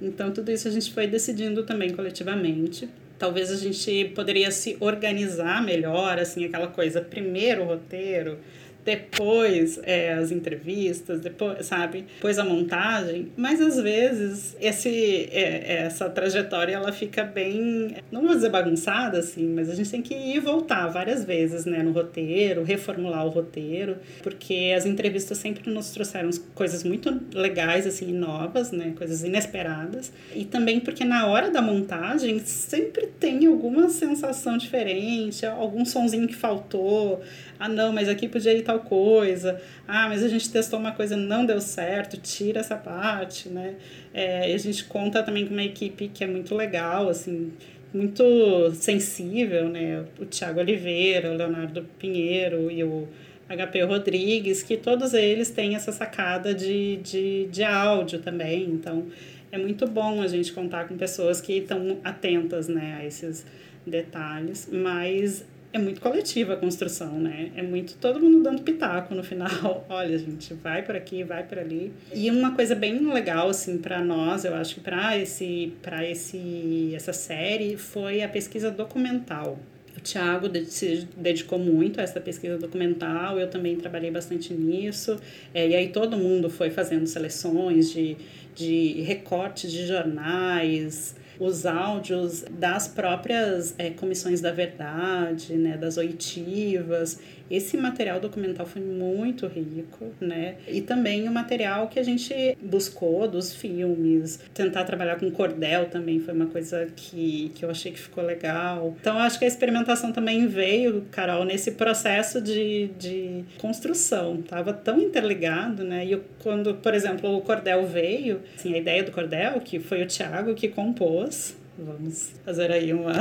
Então, 0.00 0.32
tudo 0.32 0.50
isso 0.50 0.66
a 0.66 0.70
gente 0.70 0.90
foi 0.90 1.06
decidindo 1.06 1.64
também 1.64 1.90
coletivamente. 1.90 2.88
Talvez 3.18 3.50
a 3.50 3.56
gente 3.56 4.06
poderia 4.14 4.50
se 4.50 4.74
organizar 4.80 5.62
melhor, 5.62 6.18
assim, 6.18 6.46
aquela 6.46 6.66
coisa, 6.66 7.02
primeiro 7.02 7.62
roteiro, 7.64 8.38
depois 8.84 9.78
é, 9.84 10.12
as 10.14 10.30
entrevistas, 10.30 11.20
depois, 11.20 11.64
sabe? 11.66 12.06
Depois 12.16 12.38
a 12.38 12.44
montagem. 12.44 13.32
Mas 13.36 13.60
às 13.60 13.80
vezes 13.80 14.56
esse, 14.60 15.28
é, 15.30 15.84
essa 15.84 16.10
trajetória 16.10 16.74
ela 16.74 16.92
fica 16.92 17.22
bem, 17.22 17.96
não 18.10 18.22
vou 18.22 18.34
dizer 18.34 18.50
bagunçada 18.50 19.18
assim, 19.18 19.48
mas 19.48 19.70
a 19.70 19.74
gente 19.74 19.90
tem 19.90 20.02
que 20.02 20.14
ir 20.14 20.36
e 20.36 20.40
voltar 20.40 20.88
várias 20.88 21.24
vezes, 21.24 21.64
né? 21.64 21.82
No 21.82 21.92
roteiro, 21.92 22.64
reformular 22.64 23.24
o 23.24 23.28
roteiro, 23.28 23.96
porque 24.22 24.72
as 24.76 24.84
entrevistas 24.84 25.38
sempre 25.38 25.70
nos 25.70 25.90
trouxeram 25.90 26.30
coisas 26.54 26.82
muito 26.82 27.20
legais, 27.34 27.86
assim, 27.86 28.12
novas, 28.12 28.72
né? 28.72 28.92
Coisas 28.96 29.22
inesperadas. 29.22 30.12
E 30.34 30.44
também 30.44 30.80
porque 30.80 31.04
na 31.04 31.26
hora 31.26 31.50
da 31.50 31.62
montagem 31.62 32.40
sempre 32.40 33.06
tem 33.06 33.46
alguma 33.46 33.88
sensação 33.88 34.56
diferente, 34.56 35.46
algum 35.46 35.84
sonzinho 35.84 36.26
que 36.26 36.34
faltou 36.34 37.22
ah, 37.62 37.68
não, 37.68 37.92
mas 37.92 38.08
aqui 38.08 38.26
podia 38.26 38.52
ir 38.52 38.62
tal 38.72 38.80
coisa. 38.80 39.60
Ah, 39.86 40.08
mas 40.08 40.22
a 40.22 40.28
gente 40.28 40.50
testou 40.50 40.78
uma 40.78 40.92
coisa 40.92 41.16
não 41.16 41.44
deu 41.44 41.60
certo, 41.60 42.16
tira 42.16 42.60
essa 42.60 42.76
parte, 42.76 43.48
né? 43.48 43.74
É, 44.12 44.50
e 44.50 44.54
a 44.54 44.58
gente 44.58 44.84
conta 44.84 45.22
também 45.22 45.46
com 45.46 45.52
uma 45.52 45.64
equipe 45.64 46.08
que 46.08 46.24
é 46.24 46.26
muito 46.26 46.54
legal, 46.54 47.08
assim, 47.08 47.52
muito 47.92 48.70
sensível, 48.74 49.68
né? 49.68 50.04
O 50.18 50.24
Tiago 50.24 50.60
Oliveira, 50.60 51.30
o 51.30 51.36
Leonardo 51.36 51.86
Pinheiro 51.98 52.70
e 52.70 52.82
o 52.82 53.08
HP 53.48 53.82
Rodrigues, 53.82 54.62
que 54.62 54.76
todos 54.76 55.12
eles 55.12 55.50
têm 55.50 55.74
essa 55.74 55.92
sacada 55.92 56.54
de, 56.54 56.96
de, 56.98 57.46
de 57.50 57.62
áudio 57.62 58.18
também. 58.20 58.64
Então, 58.64 59.06
é 59.50 59.58
muito 59.58 59.86
bom 59.86 60.22
a 60.22 60.26
gente 60.26 60.52
contar 60.52 60.88
com 60.88 60.96
pessoas 60.96 61.40
que 61.40 61.58
estão 61.58 61.98
atentas 62.02 62.68
né, 62.68 62.98
a 63.00 63.04
esses 63.04 63.44
detalhes, 63.86 64.68
mas 64.72 65.44
é 65.72 65.78
muito 65.78 66.00
coletiva 66.00 66.52
a 66.52 66.56
construção, 66.56 67.18
né? 67.18 67.50
É 67.56 67.62
muito 67.62 67.96
todo 67.96 68.20
mundo 68.20 68.42
dando 68.42 68.62
pitaco 68.62 69.14
no 69.14 69.22
final. 69.22 69.86
Olha, 69.88 70.18
gente, 70.18 70.52
vai 70.54 70.82
por 70.82 70.94
aqui, 70.94 71.24
vai 71.24 71.44
por 71.44 71.58
ali. 71.58 71.92
E 72.14 72.30
uma 72.30 72.54
coisa 72.54 72.74
bem 72.74 72.98
legal 73.12 73.48
assim 73.48 73.78
para 73.78 74.04
nós, 74.04 74.44
eu 74.44 74.54
acho 74.54 74.74
que 74.74 74.80
para 74.80 75.16
esse 75.16 75.72
para 75.80 76.06
esse 76.08 76.92
essa 76.94 77.12
série 77.12 77.76
foi 77.76 78.22
a 78.22 78.28
pesquisa 78.28 78.70
documental. 78.70 79.58
O 79.96 80.00
Thiago 80.00 80.48
se 80.66 81.06
dedicou 81.16 81.58
muito 81.58 82.00
a 82.00 82.02
essa 82.02 82.20
pesquisa 82.20 82.58
documental, 82.58 83.38
eu 83.38 83.48
também 83.48 83.76
trabalhei 83.76 84.10
bastante 84.10 84.52
nisso. 84.52 85.18
É, 85.54 85.68
e 85.68 85.74
aí 85.74 85.88
todo 85.88 86.16
mundo 86.16 86.50
foi 86.50 86.70
fazendo 86.70 87.06
seleções 87.06 87.90
de, 87.92 88.16
de 88.54 89.02
recortes 89.02 89.70
de 89.70 89.86
jornais, 89.86 91.14
os 91.38 91.66
áudios 91.66 92.44
das 92.50 92.88
próprias 92.88 93.74
é, 93.78 93.90
comissões 93.90 94.40
da 94.40 94.52
verdade, 94.52 95.54
né, 95.54 95.76
das 95.76 95.96
oitivas. 95.96 97.18
Esse 97.52 97.76
material 97.76 98.18
documental 98.18 98.64
foi 98.64 98.80
muito 98.80 99.46
rico, 99.46 100.10
né? 100.18 100.54
E 100.66 100.80
também 100.80 101.28
o 101.28 101.30
material 101.30 101.86
que 101.86 102.00
a 102.00 102.02
gente 102.02 102.56
buscou 102.62 103.28
dos 103.28 103.54
filmes, 103.54 104.40
tentar 104.54 104.84
trabalhar 104.84 105.16
com 105.16 105.30
cordel 105.30 105.90
também 105.90 106.18
foi 106.18 106.32
uma 106.32 106.46
coisa 106.46 106.88
que, 106.96 107.52
que 107.54 107.62
eu 107.62 107.68
achei 107.68 107.92
que 107.92 107.98
ficou 107.98 108.24
legal. 108.24 108.96
Então, 108.98 109.18
acho 109.18 109.38
que 109.38 109.44
a 109.44 109.48
experimentação 109.48 110.12
também 110.12 110.46
veio, 110.46 111.04
Carol, 111.10 111.44
nesse 111.44 111.72
processo 111.72 112.40
de, 112.40 112.88
de 112.98 113.44
construção. 113.58 114.40
Tava 114.40 114.72
tão 114.72 114.98
interligado, 114.98 115.84
né? 115.84 116.06
E 116.06 116.12
eu, 116.12 116.24
quando, 116.38 116.76
por 116.76 116.94
exemplo, 116.94 117.36
o 117.36 117.42
cordel 117.42 117.86
veio, 117.86 118.40
assim, 118.56 118.72
a 118.72 118.78
ideia 118.78 119.02
do 119.02 119.12
cordel, 119.12 119.60
que 119.60 119.78
foi 119.78 120.02
o 120.02 120.06
Thiago 120.06 120.54
que 120.54 120.68
compôs, 120.68 121.54
Vamos 121.78 122.32
fazer 122.44 122.70
aí 122.70 122.92
uma 122.92 123.14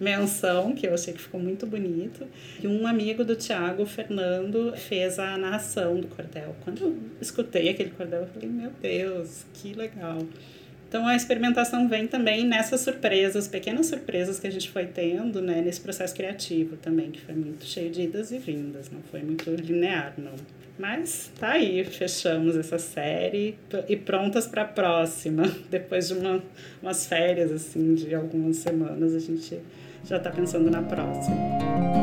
menção, 0.00 0.74
que 0.74 0.86
eu 0.86 0.94
achei 0.94 1.12
que 1.12 1.20
ficou 1.20 1.38
muito 1.38 1.66
bonito. 1.66 2.26
E 2.62 2.66
um 2.66 2.86
amigo 2.86 3.22
do 3.24 3.36
Tiago, 3.36 3.84
Fernando, 3.84 4.74
fez 4.76 5.18
a 5.18 5.36
narração 5.36 6.00
do 6.00 6.08
cordel. 6.08 6.56
Quando 6.64 6.82
eu 6.82 6.98
escutei 7.20 7.68
aquele 7.68 7.90
cordel, 7.90 8.22
eu 8.22 8.26
falei, 8.28 8.48
meu 8.48 8.70
Deus, 8.80 9.44
que 9.52 9.74
legal. 9.74 10.18
Então 10.92 11.06
a 11.06 11.16
experimentação 11.16 11.88
vem 11.88 12.06
também 12.06 12.46
nessas 12.46 12.82
surpresas, 12.82 13.48
pequenas 13.48 13.86
surpresas 13.86 14.38
que 14.38 14.46
a 14.46 14.50
gente 14.50 14.68
foi 14.68 14.84
tendo, 14.84 15.40
né, 15.40 15.62
nesse 15.62 15.80
processo 15.80 16.14
criativo 16.14 16.76
também, 16.76 17.10
que 17.10 17.18
foi 17.18 17.34
muito 17.34 17.64
cheio 17.64 17.90
de 17.90 18.02
idas 18.02 18.30
e 18.30 18.36
vindas, 18.36 18.90
não 18.90 19.00
foi 19.10 19.22
muito 19.22 19.48
linear, 19.52 20.12
não. 20.18 20.34
Mas 20.78 21.32
tá 21.40 21.52
aí, 21.52 21.82
fechamos 21.82 22.56
essa 22.56 22.78
série 22.78 23.56
e 23.88 23.96
prontas 23.96 24.46
para 24.46 24.62
a 24.62 24.66
próxima. 24.66 25.44
Depois 25.70 26.08
de 26.08 26.12
uma, 26.12 26.42
umas 26.82 27.06
férias, 27.06 27.50
assim, 27.50 27.94
de 27.94 28.14
algumas 28.14 28.58
semanas, 28.58 29.14
a 29.14 29.18
gente 29.18 29.60
já 30.04 30.18
está 30.18 30.30
pensando 30.30 30.70
na 30.70 30.82
próxima. 30.82 32.01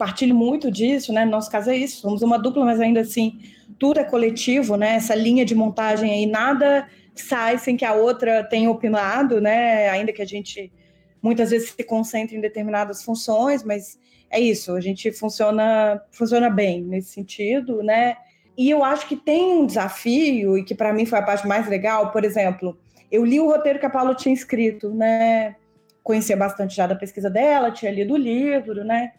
Partilho 0.00 0.34
muito 0.34 0.70
disso, 0.70 1.12
né? 1.12 1.26
No 1.26 1.30
nosso 1.30 1.50
caso 1.50 1.68
é 1.68 1.76
isso, 1.76 2.00
somos 2.00 2.22
uma 2.22 2.38
dupla, 2.38 2.64
mas 2.64 2.80
ainda 2.80 3.00
assim, 3.00 3.38
tudo 3.78 4.00
é 4.00 4.04
coletivo, 4.04 4.74
né? 4.74 4.94
Essa 4.94 5.14
linha 5.14 5.44
de 5.44 5.54
montagem 5.54 6.10
aí, 6.10 6.24
nada 6.24 6.88
sai 7.14 7.58
sem 7.58 7.76
que 7.76 7.84
a 7.84 7.92
outra 7.92 8.42
tenha 8.42 8.70
opinado, 8.70 9.42
né? 9.42 9.90
Ainda 9.90 10.10
que 10.10 10.22
a 10.22 10.26
gente 10.26 10.72
muitas 11.20 11.50
vezes 11.50 11.74
se 11.76 11.84
concentre 11.84 12.34
em 12.34 12.40
determinadas 12.40 13.04
funções, 13.04 13.62
mas 13.62 13.98
é 14.30 14.40
isso, 14.40 14.74
a 14.74 14.80
gente 14.80 15.12
funciona 15.12 16.00
funciona 16.10 16.48
bem 16.48 16.82
nesse 16.82 17.10
sentido, 17.10 17.82
né? 17.82 18.16
E 18.56 18.70
eu 18.70 18.82
acho 18.82 19.06
que 19.06 19.16
tem 19.16 19.52
um 19.52 19.66
desafio 19.66 20.56
e 20.56 20.64
que 20.64 20.74
para 20.74 20.94
mim 20.94 21.04
foi 21.04 21.18
a 21.18 21.22
parte 21.22 21.46
mais 21.46 21.68
legal, 21.68 22.10
por 22.10 22.24
exemplo, 22.24 22.78
eu 23.12 23.22
li 23.22 23.38
o 23.38 23.50
roteiro 23.50 23.78
que 23.78 23.86
a 23.86 23.90
Paula 23.90 24.14
tinha 24.14 24.34
escrito, 24.34 24.94
né? 24.94 25.56
Conhecia 26.02 26.38
bastante 26.38 26.74
já 26.74 26.86
da 26.86 26.94
pesquisa 26.94 27.28
dela, 27.28 27.70
tinha 27.70 27.92
lido 27.92 28.14
o 28.14 28.16
livro, 28.16 28.82
né? 28.82 29.12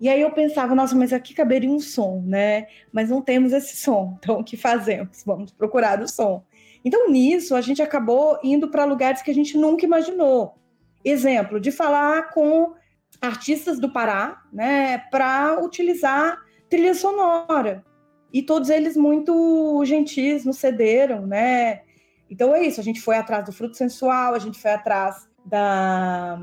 E 0.00 0.08
aí 0.08 0.22
eu 0.22 0.30
pensava, 0.30 0.74
nossa, 0.74 0.96
mas 0.96 1.12
aqui 1.12 1.34
caberia 1.34 1.70
um 1.70 1.78
som, 1.78 2.22
né? 2.24 2.66
Mas 2.90 3.10
não 3.10 3.20
temos 3.20 3.52
esse 3.52 3.76
som, 3.76 4.16
então 4.18 4.40
o 4.40 4.44
que 4.44 4.56
fazemos? 4.56 5.22
Vamos 5.26 5.52
procurar 5.52 6.00
o 6.00 6.08
som. 6.08 6.42
Então, 6.82 7.10
nisso, 7.10 7.54
a 7.54 7.60
gente 7.60 7.82
acabou 7.82 8.38
indo 8.42 8.70
para 8.70 8.86
lugares 8.86 9.20
que 9.20 9.30
a 9.30 9.34
gente 9.34 9.58
nunca 9.58 9.84
imaginou. 9.84 10.56
Exemplo, 11.04 11.60
de 11.60 11.70
falar 11.70 12.30
com 12.30 12.74
artistas 13.20 13.78
do 13.78 13.92
Pará, 13.92 14.42
né, 14.50 14.98
para 15.10 15.62
utilizar 15.62 16.38
trilha 16.70 16.94
sonora. 16.94 17.84
E 18.32 18.42
todos 18.42 18.70
eles 18.70 18.96
muito 18.96 19.82
gentis 19.84 20.44
nos 20.44 20.56
cederam, 20.58 21.26
né? 21.26 21.82
Então 22.30 22.54
é 22.54 22.62
isso, 22.62 22.80
a 22.80 22.84
gente 22.84 23.00
foi 23.00 23.16
atrás 23.16 23.44
do 23.44 23.52
fruto 23.52 23.76
sensual, 23.76 24.34
a 24.34 24.38
gente 24.38 24.58
foi 24.58 24.70
atrás 24.70 25.28
da 25.44 26.40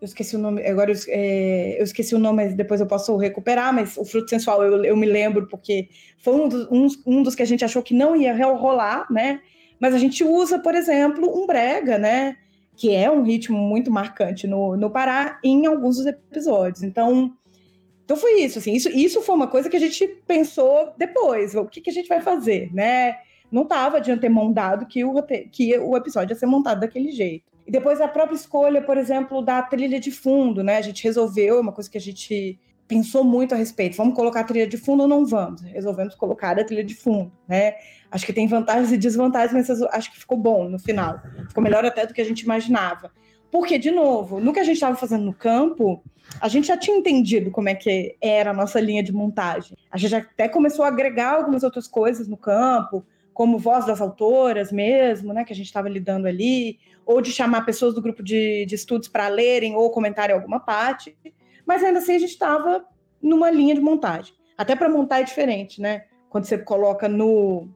eu 0.00 0.04
esqueci 0.04 0.36
o 0.36 0.38
nome, 0.38 0.66
agora 0.66 0.92
eu, 0.92 0.96
é, 1.08 1.80
eu, 1.80 1.84
esqueci 1.84 2.14
o 2.14 2.18
nome, 2.18 2.44
mas 2.44 2.54
depois 2.54 2.80
eu 2.80 2.86
posso 2.86 3.16
recuperar, 3.16 3.72
mas 3.72 3.96
o 3.96 4.04
fruto 4.04 4.28
sensual 4.28 4.62
eu, 4.62 4.84
eu 4.84 4.96
me 4.96 5.06
lembro 5.06 5.46
porque 5.48 5.88
foi 6.18 6.34
um 6.34 6.48
dos, 6.48 6.68
um, 6.70 6.86
um 7.06 7.22
dos 7.22 7.34
que 7.34 7.42
a 7.42 7.46
gente 7.46 7.64
achou 7.64 7.82
que 7.82 7.94
não 7.94 8.14
ia 8.14 8.34
rolar, 8.46 9.06
né? 9.10 9.40
Mas 9.80 9.94
a 9.94 9.98
gente 9.98 10.22
usa, 10.22 10.58
por 10.58 10.74
exemplo, 10.74 11.42
um 11.42 11.46
brega, 11.46 11.98
né? 11.98 12.36
Que 12.76 12.94
é 12.94 13.10
um 13.10 13.22
ritmo 13.22 13.58
muito 13.58 13.90
marcante 13.90 14.46
no, 14.46 14.76
no 14.76 14.90
Pará 14.90 15.38
em 15.42 15.66
alguns 15.66 15.96
dos 15.96 16.06
episódios. 16.06 16.82
Então, 16.82 17.34
então 18.04 18.16
foi 18.16 18.40
isso, 18.40 18.58
assim, 18.58 18.74
isso, 18.74 18.88
isso 18.90 19.22
foi 19.22 19.34
uma 19.34 19.48
coisa 19.48 19.68
que 19.68 19.76
a 19.76 19.80
gente 19.80 20.06
pensou 20.26 20.92
depois, 20.96 21.54
o 21.54 21.64
que, 21.66 21.80
que 21.80 21.90
a 21.90 21.92
gente 21.92 22.08
vai 22.08 22.20
fazer, 22.20 22.72
né? 22.72 23.16
Não 23.50 23.62
estava 23.62 24.00
de 24.00 24.12
antemão 24.12 24.52
dado 24.52 24.86
que 24.86 25.04
o, 25.04 25.14
que 25.50 25.78
o 25.78 25.96
episódio 25.96 26.34
ia 26.34 26.38
ser 26.38 26.46
montado 26.46 26.80
daquele 26.80 27.10
jeito. 27.10 27.55
E 27.66 27.70
depois 27.70 28.00
a 28.00 28.06
própria 28.06 28.36
escolha, 28.36 28.80
por 28.80 28.96
exemplo, 28.96 29.42
da 29.42 29.60
trilha 29.62 29.98
de 29.98 30.12
fundo, 30.12 30.62
né? 30.62 30.76
A 30.76 30.82
gente 30.82 31.02
resolveu, 31.02 31.60
uma 31.60 31.72
coisa 31.72 31.90
que 31.90 31.98
a 31.98 32.00
gente 32.00 32.58
pensou 32.86 33.24
muito 33.24 33.54
a 33.54 33.58
respeito. 33.58 33.96
Vamos 33.96 34.14
colocar 34.14 34.40
a 34.40 34.44
trilha 34.44 34.66
de 34.66 34.76
fundo 34.76 35.02
ou 35.02 35.08
não 35.08 35.26
vamos? 35.26 35.60
Resolvemos 35.62 36.14
colocar 36.14 36.58
a 36.58 36.64
trilha 36.64 36.84
de 36.84 36.94
fundo, 36.94 37.32
né? 37.48 37.74
Acho 38.10 38.24
que 38.24 38.32
tem 38.32 38.46
vantagens 38.46 38.92
e 38.92 38.96
desvantagens, 38.96 39.68
mas 39.68 39.82
acho 39.92 40.12
que 40.12 40.20
ficou 40.20 40.38
bom 40.38 40.68
no 40.68 40.78
final. 40.78 41.20
Ficou 41.48 41.62
melhor 41.62 41.84
até 41.84 42.06
do 42.06 42.14
que 42.14 42.20
a 42.20 42.24
gente 42.24 42.42
imaginava. 42.42 43.10
Porque, 43.50 43.78
de 43.78 43.90
novo, 43.90 44.40
no 44.40 44.52
que 44.52 44.60
a 44.60 44.64
gente 44.64 44.74
estava 44.74 44.96
fazendo 44.96 45.24
no 45.24 45.34
campo, 45.34 46.02
a 46.40 46.48
gente 46.48 46.68
já 46.68 46.76
tinha 46.76 46.96
entendido 46.96 47.50
como 47.50 47.68
é 47.68 47.74
que 47.74 48.16
era 48.20 48.50
a 48.50 48.54
nossa 48.54 48.80
linha 48.80 49.02
de 49.02 49.12
montagem. 49.12 49.76
A 49.90 49.96
gente 49.96 50.14
até 50.14 50.48
começou 50.48 50.84
a 50.84 50.88
agregar 50.88 51.34
algumas 51.34 51.62
outras 51.62 51.88
coisas 51.88 52.28
no 52.28 52.36
campo, 52.36 53.04
como 53.36 53.58
voz 53.58 53.84
das 53.84 54.00
autoras 54.00 54.72
mesmo, 54.72 55.30
né, 55.34 55.44
que 55.44 55.52
a 55.52 55.56
gente 55.56 55.66
estava 55.66 55.90
lidando 55.90 56.26
ali, 56.26 56.78
ou 57.04 57.20
de 57.20 57.30
chamar 57.30 57.66
pessoas 57.66 57.94
do 57.94 58.00
grupo 58.00 58.22
de, 58.22 58.64
de 58.64 58.74
estudos 58.74 59.08
para 59.08 59.28
lerem 59.28 59.76
ou 59.76 59.90
comentarem 59.90 60.34
alguma 60.34 60.58
parte, 60.58 61.14
mas 61.66 61.84
ainda 61.84 61.98
assim 61.98 62.14
a 62.14 62.18
gente 62.18 62.30
estava 62.30 62.82
numa 63.20 63.50
linha 63.50 63.74
de 63.74 63.80
montagem. 63.82 64.32
Até 64.56 64.74
para 64.74 64.88
montar 64.88 65.20
é 65.20 65.22
diferente, 65.22 65.82
né? 65.82 66.04
Quando 66.30 66.46
você 66.46 66.56
coloca 66.56 67.10
no. 67.10 67.68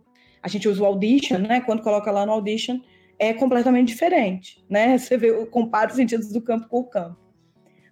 A 0.42 0.48
gente 0.48 0.66
usa 0.66 0.82
o 0.82 0.86
Audition, 0.86 1.36
né? 1.36 1.60
Quando 1.60 1.82
coloca 1.82 2.10
lá 2.10 2.24
no 2.24 2.32
Audition, 2.32 2.80
é 3.18 3.34
completamente 3.34 3.88
diferente, 3.88 4.64
né? 4.66 4.96
Você 4.98 5.18
vê, 5.18 5.44
compara 5.44 5.90
os 5.90 5.96
sentidos 5.96 6.32
do 6.32 6.40
campo 6.40 6.68
com 6.68 6.78
o 6.78 6.84
campo. 6.84 7.18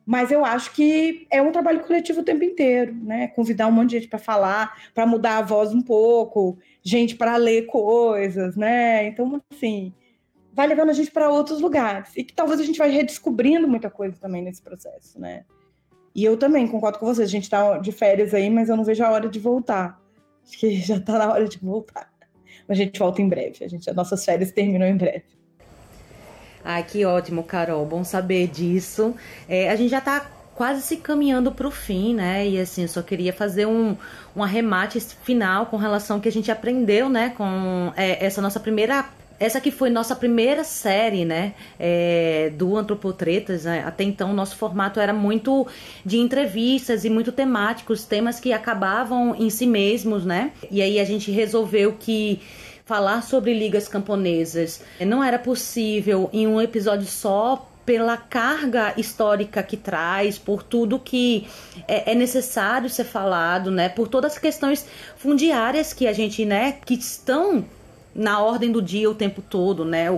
Mas 0.06 0.32
eu 0.32 0.42
acho 0.42 0.72
que 0.72 1.26
é 1.30 1.42
um 1.42 1.52
trabalho 1.52 1.80
coletivo 1.80 2.22
o 2.22 2.24
tempo 2.24 2.42
inteiro, 2.42 2.94
né? 2.94 3.28
Convidar 3.28 3.66
um 3.66 3.72
monte 3.72 3.90
de 3.90 3.96
gente 3.98 4.08
para 4.08 4.18
falar, 4.18 4.90
para 4.94 5.04
mudar 5.04 5.36
a 5.36 5.42
voz 5.42 5.74
um 5.74 5.82
pouco, 5.82 6.56
gente 6.88 7.16
para 7.16 7.36
ler 7.36 7.66
coisas, 7.66 8.56
né? 8.56 9.06
Então, 9.06 9.42
assim, 9.52 9.92
vai 10.52 10.66
levando 10.66 10.90
a 10.90 10.94
gente 10.94 11.10
para 11.10 11.30
outros 11.30 11.60
lugares. 11.60 12.10
E 12.16 12.24
que 12.24 12.32
talvez 12.32 12.58
a 12.60 12.64
gente 12.64 12.78
vai 12.78 12.90
redescobrindo 12.90 13.68
muita 13.68 13.90
coisa 13.90 14.16
também 14.18 14.42
nesse 14.42 14.62
processo, 14.62 15.20
né? 15.20 15.44
E 16.14 16.24
eu 16.24 16.36
também 16.36 16.66
concordo 16.66 16.98
com 16.98 17.06
vocês, 17.06 17.28
a 17.28 17.30
gente 17.30 17.44
está 17.44 17.78
de 17.78 17.92
férias 17.92 18.32
aí, 18.32 18.48
mas 18.48 18.68
eu 18.68 18.76
não 18.76 18.84
vejo 18.84 19.04
a 19.04 19.10
hora 19.10 19.28
de 19.28 19.38
voltar. 19.38 20.00
Acho 20.46 20.58
que 20.58 20.76
já 20.80 20.96
está 20.96 21.18
na 21.18 21.30
hora 21.30 21.46
de 21.46 21.58
voltar. 21.58 22.10
Mas 22.66 22.78
a 22.78 22.82
gente 22.82 22.98
volta 22.98 23.20
em 23.20 23.28
breve. 23.28 23.64
A 23.64 23.68
gente, 23.68 23.88
as 23.88 23.94
nossas 23.94 24.24
férias 24.24 24.50
terminam 24.50 24.88
em 24.88 24.96
breve. 24.96 25.24
Ai, 26.64 26.82
que 26.82 27.04
ótimo, 27.04 27.44
Carol. 27.44 27.84
Bom 27.84 28.02
saber 28.02 28.48
disso. 28.48 29.14
É, 29.46 29.70
a 29.70 29.76
gente 29.76 29.90
já 29.90 29.98
está 29.98 30.37
quase 30.58 30.82
se 30.82 30.96
caminhando 30.96 31.52
para 31.52 31.68
o 31.68 31.70
fim, 31.70 32.12
né? 32.14 32.48
E 32.48 32.58
assim, 32.58 32.82
eu 32.82 32.88
só 32.88 33.00
queria 33.00 33.32
fazer 33.32 33.64
um, 33.64 33.96
um 34.34 34.42
arremate 34.42 34.98
final 35.22 35.66
com 35.66 35.76
relação 35.76 36.16
ao 36.16 36.20
que 36.20 36.28
a 36.28 36.32
gente 36.32 36.50
aprendeu, 36.50 37.08
né? 37.08 37.32
Com 37.36 37.92
é, 37.96 38.26
essa 38.26 38.42
nossa 38.42 38.58
primeira 38.58 39.04
essa 39.38 39.60
que 39.60 39.70
foi 39.70 39.88
nossa 39.88 40.16
primeira 40.16 40.64
série, 40.64 41.24
né, 41.24 41.54
é, 41.78 42.50
do 42.56 42.76
Antropotretas. 42.76 43.66
Né? 43.66 43.84
Até 43.86 44.02
então, 44.02 44.32
nosso 44.32 44.56
formato 44.56 44.98
era 44.98 45.12
muito 45.12 45.64
de 46.04 46.18
entrevistas 46.18 47.04
e 47.04 47.08
muito 47.08 47.30
temáticos, 47.30 48.04
temas 48.04 48.40
que 48.40 48.52
acabavam 48.52 49.36
em 49.36 49.48
si 49.48 49.64
mesmos, 49.64 50.24
né? 50.24 50.50
E 50.68 50.82
aí 50.82 50.98
a 50.98 51.04
gente 51.04 51.30
resolveu 51.30 51.92
que 51.92 52.40
falar 52.84 53.22
sobre 53.22 53.54
ligas 53.54 53.86
camponesas 53.86 54.82
não 55.06 55.22
era 55.22 55.38
possível 55.38 56.28
em 56.32 56.48
um 56.48 56.60
episódio 56.60 57.06
só 57.06 57.64
pela 57.88 58.18
carga 58.18 58.92
histórica 58.98 59.62
que 59.62 59.74
traz, 59.74 60.36
por 60.36 60.62
tudo 60.62 60.98
que 60.98 61.46
é, 61.88 62.12
é, 62.12 62.14
necessário 62.14 62.90
ser 62.90 63.04
falado, 63.04 63.70
né? 63.70 63.88
Por 63.88 64.08
todas 64.08 64.34
as 64.34 64.38
questões 64.38 64.86
fundiárias 65.16 65.94
que 65.94 66.06
a 66.06 66.12
gente, 66.12 66.44
né, 66.44 66.72
que 66.84 66.92
estão 66.92 67.64
na 68.14 68.42
ordem 68.42 68.70
do 68.70 68.82
dia 68.82 69.08
o 69.08 69.14
tempo 69.14 69.40
todo, 69.40 69.86
né? 69.86 70.08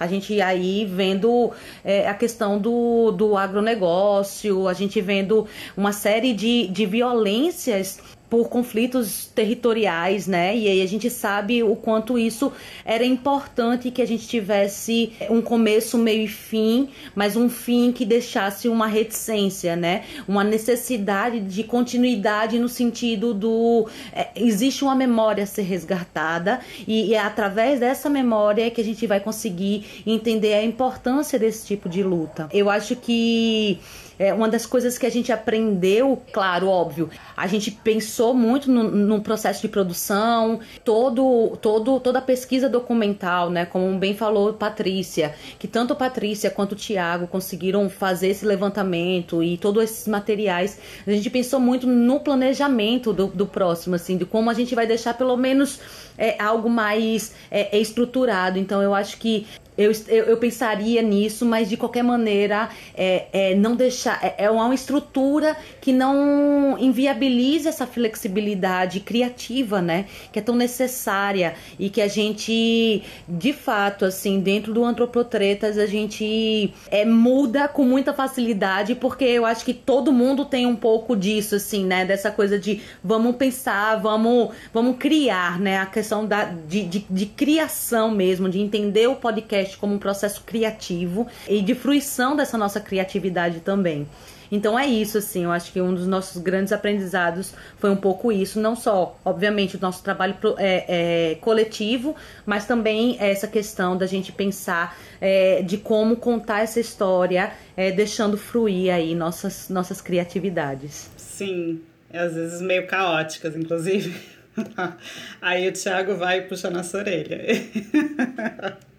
A 0.00 0.06
gente 0.08 0.40
aí 0.40 0.84
vendo 0.84 1.52
é, 1.84 2.08
a 2.08 2.14
questão 2.14 2.58
do, 2.58 3.12
do 3.12 3.36
agronegócio, 3.36 4.66
a 4.66 4.72
gente 4.72 5.00
vendo 5.00 5.46
uma 5.76 5.92
série 5.92 6.32
de, 6.32 6.66
de 6.66 6.84
violências 6.86 8.00
por 8.32 8.48
conflitos 8.48 9.26
territoriais, 9.26 10.26
né? 10.26 10.56
E 10.56 10.66
aí 10.66 10.80
a 10.80 10.86
gente 10.86 11.10
sabe 11.10 11.62
o 11.62 11.76
quanto 11.76 12.18
isso 12.18 12.50
era 12.82 13.04
importante 13.04 13.90
que 13.90 14.00
a 14.00 14.06
gente 14.06 14.26
tivesse 14.26 15.12
um 15.28 15.42
começo, 15.42 15.98
meio 15.98 16.22
e 16.22 16.28
fim, 16.28 16.88
mas 17.14 17.36
um 17.36 17.50
fim 17.50 17.92
que 17.92 18.06
deixasse 18.06 18.70
uma 18.70 18.86
reticência, 18.86 19.76
né? 19.76 20.04
Uma 20.26 20.42
necessidade 20.42 21.40
de 21.40 21.62
continuidade 21.62 22.58
no 22.58 22.70
sentido 22.70 23.34
do 23.34 23.86
é, 24.14 24.28
existe 24.34 24.82
uma 24.82 24.94
memória 24.94 25.44
a 25.44 25.46
ser 25.46 25.64
resgatada 25.64 26.60
e, 26.88 27.08
e 27.08 27.14
é 27.14 27.20
através 27.20 27.80
dessa 27.80 28.08
memória 28.08 28.70
que 28.70 28.80
a 28.80 28.84
gente 28.84 29.06
vai 29.06 29.20
conseguir 29.20 30.02
entender 30.06 30.54
a 30.54 30.64
importância 30.64 31.38
desse 31.38 31.66
tipo 31.66 31.86
de 31.86 32.02
luta. 32.02 32.48
Eu 32.50 32.70
acho 32.70 32.96
que 32.96 33.78
é 34.18 34.32
uma 34.32 34.48
das 34.48 34.66
coisas 34.66 34.98
que 34.98 35.06
a 35.06 35.10
gente 35.10 35.32
aprendeu, 35.32 36.22
claro, 36.32 36.68
óbvio, 36.68 37.10
a 37.36 37.46
gente 37.46 37.70
pensou 37.70 38.34
muito 38.34 38.70
no, 38.70 38.84
no 38.84 39.20
processo 39.20 39.62
de 39.62 39.68
produção, 39.68 40.60
todo, 40.84 41.56
todo, 41.60 42.00
toda 42.00 42.18
a 42.18 42.22
pesquisa 42.22 42.68
documental, 42.68 43.50
né? 43.50 43.64
Como 43.64 43.98
bem 43.98 44.14
falou 44.14 44.52
Patrícia, 44.52 45.34
que 45.58 45.66
tanto 45.66 45.94
Patrícia 45.94 46.50
quanto 46.50 46.72
o 46.72 46.76
Tiago 46.76 47.26
conseguiram 47.26 47.88
fazer 47.88 48.28
esse 48.28 48.44
levantamento 48.44 49.42
e 49.42 49.56
todos 49.56 49.84
esses 49.84 50.08
materiais. 50.08 50.78
A 51.06 51.10
gente 51.10 51.30
pensou 51.30 51.60
muito 51.60 51.86
no 51.86 52.20
planejamento 52.20 53.12
do, 53.12 53.26
do 53.28 53.46
próximo, 53.46 53.94
assim, 53.94 54.16
de 54.16 54.24
como 54.24 54.50
a 54.50 54.54
gente 54.54 54.74
vai 54.74 54.86
deixar 54.86 55.14
pelo 55.14 55.36
menos 55.36 55.80
é, 56.16 56.40
algo 56.42 56.68
mais 56.68 57.34
é, 57.50 57.76
estruturado. 57.78 58.58
Então 58.58 58.82
eu 58.82 58.94
acho 58.94 59.16
que 59.18 59.46
eu, 59.76 59.90
eu, 60.08 60.24
eu, 60.24 60.36
pensaria 60.36 61.00
nisso, 61.00 61.46
mas 61.46 61.68
de 61.68 61.78
qualquer 61.78 62.02
maneira, 62.02 62.68
é, 62.94 63.26
é 63.32 63.54
não 63.54 63.74
deixar. 63.74 64.22
É, 64.22 64.44
é, 64.44 64.50
uma 64.50 64.74
estrutura 64.74 65.56
que 65.80 65.92
não 65.92 66.76
inviabilize 66.78 67.66
essa 67.66 67.86
flexibilidade 67.86 69.00
criativa, 69.00 69.80
né? 69.80 70.04
Que 70.30 70.38
é 70.38 70.42
tão 70.42 70.54
necessária 70.54 71.54
e 71.78 71.88
que 71.88 72.02
a 72.02 72.08
gente, 72.08 73.02
de 73.26 73.52
fato, 73.52 74.04
assim, 74.04 74.40
dentro 74.40 74.74
do 74.74 74.84
Antropotretas, 74.84 75.78
a 75.78 75.86
gente 75.86 76.74
é, 76.90 77.06
muda 77.06 77.66
com 77.66 77.84
muita 77.84 78.12
facilidade, 78.12 78.94
porque 78.94 79.24
eu 79.24 79.46
acho 79.46 79.64
que 79.64 79.72
todo 79.72 80.12
mundo 80.12 80.44
tem 80.44 80.66
um 80.66 80.76
pouco 80.76 81.16
disso, 81.16 81.54
assim, 81.54 81.86
né? 81.86 82.04
Dessa 82.04 82.30
coisa 82.30 82.58
de 82.58 82.82
vamos 83.02 83.36
pensar, 83.36 83.96
vamos, 83.96 84.50
vamos 84.72 84.96
criar, 84.98 85.58
né? 85.58 85.78
A 85.78 85.86
questão 85.86 86.26
da, 86.26 86.44
de, 86.44 86.84
de, 86.84 87.06
de 87.08 87.26
criação 87.26 88.10
mesmo, 88.10 88.50
de 88.50 88.60
entender 88.60 89.06
o 89.06 89.16
podcast 89.16 89.71
podcast 89.72 89.76
como 89.78 89.94
um 89.94 89.98
processo 89.98 90.42
criativo 90.44 91.26
e 91.48 91.62
de 91.62 91.74
fruição 91.74 92.36
dessa 92.36 92.58
nossa 92.58 92.80
criatividade 92.80 93.60
também. 93.60 94.06
Então 94.50 94.78
é 94.78 94.86
isso, 94.86 95.16
assim, 95.16 95.44
eu 95.44 95.50
acho 95.50 95.72
que 95.72 95.80
um 95.80 95.94
dos 95.94 96.06
nossos 96.06 96.42
grandes 96.42 96.74
aprendizados 96.74 97.54
foi 97.78 97.88
um 97.88 97.96
pouco 97.96 98.30
isso, 98.30 98.60
não 98.60 98.76
só, 98.76 99.18
obviamente, 99.24 99.76
o 99.76 99.80
nosso 99.80 100.02
trabalho 100.02 100.36
é, 100.58 101.30
é, 101.32 101.34
coletivo, 101.36 102.14
mas 102.44 102.66
também 102.66 103.16
essa 103.18 103.48
questão 103.48 103.96
da 103.96 104.06
gente 104.06 104.30
pensar 104.30 104.98
é, 105.18 105.62
de 105.62 105.78
como 105.78 106.16
contar 106.16 106.60
essa 106.60 106.78
história, 106.78 107.50
é, 107.74 107.90
deixando 107.90 108.36
fruir 108.36 108.92
aí 108.92 109.14
nossas, 109.14 109.70
nossas 109.70 110.02
criatividades. 110.02 111.10
Sim, 111.16 111.80
às 112.12 112.34
vezes 112.34 112.60
meio 112.60 112.86
caóticas, 112.86 113.56
inclusive. 113.56 114.14
aí 115.40 115.66
o 115.66 115.72
Thiago 115.72 116.14
vai 116.14 116.42
puxando 116.42 116.74
nossa 116.74 116.98
orelha. 116.98 117.40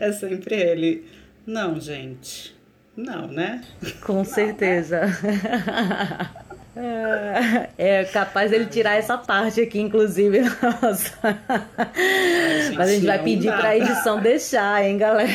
é 0.00 0.12
sempre 0.12 0.54
ele. 0.54 1.04
Não, 1.46 1.80
gente. 1.80 2.54
Não, 2.96 3.26
né? 3.26 3.62
Com 4.02 4.14
não, 4.14 4.24
certeza. 4.24 5.00
Né? 6.74 7.68
É 7.78 8.04
capaz 8.04 8.52
ele 8.52 8.66
tirar 8.66 8.96
essa 8.96 9.16
parte 9.16 9.60
aqui, 9.60 9.80
inclusive. 9.80 10.40
Nossa. 10.40 11.12
Gente, 12.64 12.76
Mas 12.76 12.88
a 12.88 12.92
gente 12.92 13.06
vai 13.06 13.22
pedir 13.22 13.52
para 13.52 13.68
a 13.68 13.76
edição 13.76 14.20
deixar, 14.20 14.84
hein, 14.84 14.98
galera? 14.98 15.30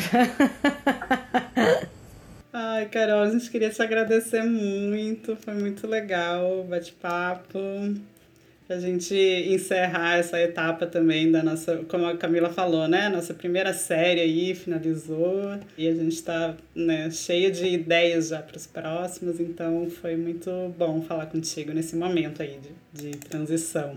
Ai, 2.52 2.86
Carol, 2.88 3.24
a 3.24 3.30
gente 3.30 3.50
queria 3.50 3.70
te 3.70 3.82
agradecer 3.82 4.44
muito. 4.44 5.38
Foi 5.38 5.54
muito 5.54 5.88
legal 5.88 6.60
o 6.60 6.64
bate-papo 6.64 7.60
a 8.70 8.80
gente 8.80 9.16
encerrar 9.16 10.20
essa 10.20 10.40
etapa 10.40 10.86
também 10.86 11.32
da 11.32 11.42
nossa, 11.42 11.78
como 11.90 12.06
a 12.06 12.16
Camila 12.16 12.50
falou, 12.50 12.88
né? 12.88 13.10
Nossa 13.10 13.34
primeira 13.34 13.74
série 13.74 14.22
aí 14.22 14.54
finalizou 14.54 15.58
e 15.76 15.88
a 15.88 15.94
gente 15.96 16.14
está 16.14 16.56
né, 16.76 17.10
cheia 17.10 17.50
de 17.50 17.66
ideias 17.66 18.28
já 18.28 18.44
para 18.44 18.58
os 18.58 18.68
próximos, 18.68 19.40
então 19.40 19.90
foi 19.90 20.16
muito 20.16 20.52
bom 20.78 21.02
falar 21.02 21.26
contigo 21.26 21.74
nesse 21.74 21.96
momento 21.96 22.44
aí 22.44 22.60
de, 22.94 23.12
de 23.12 23.18
transição. 23.18 23.96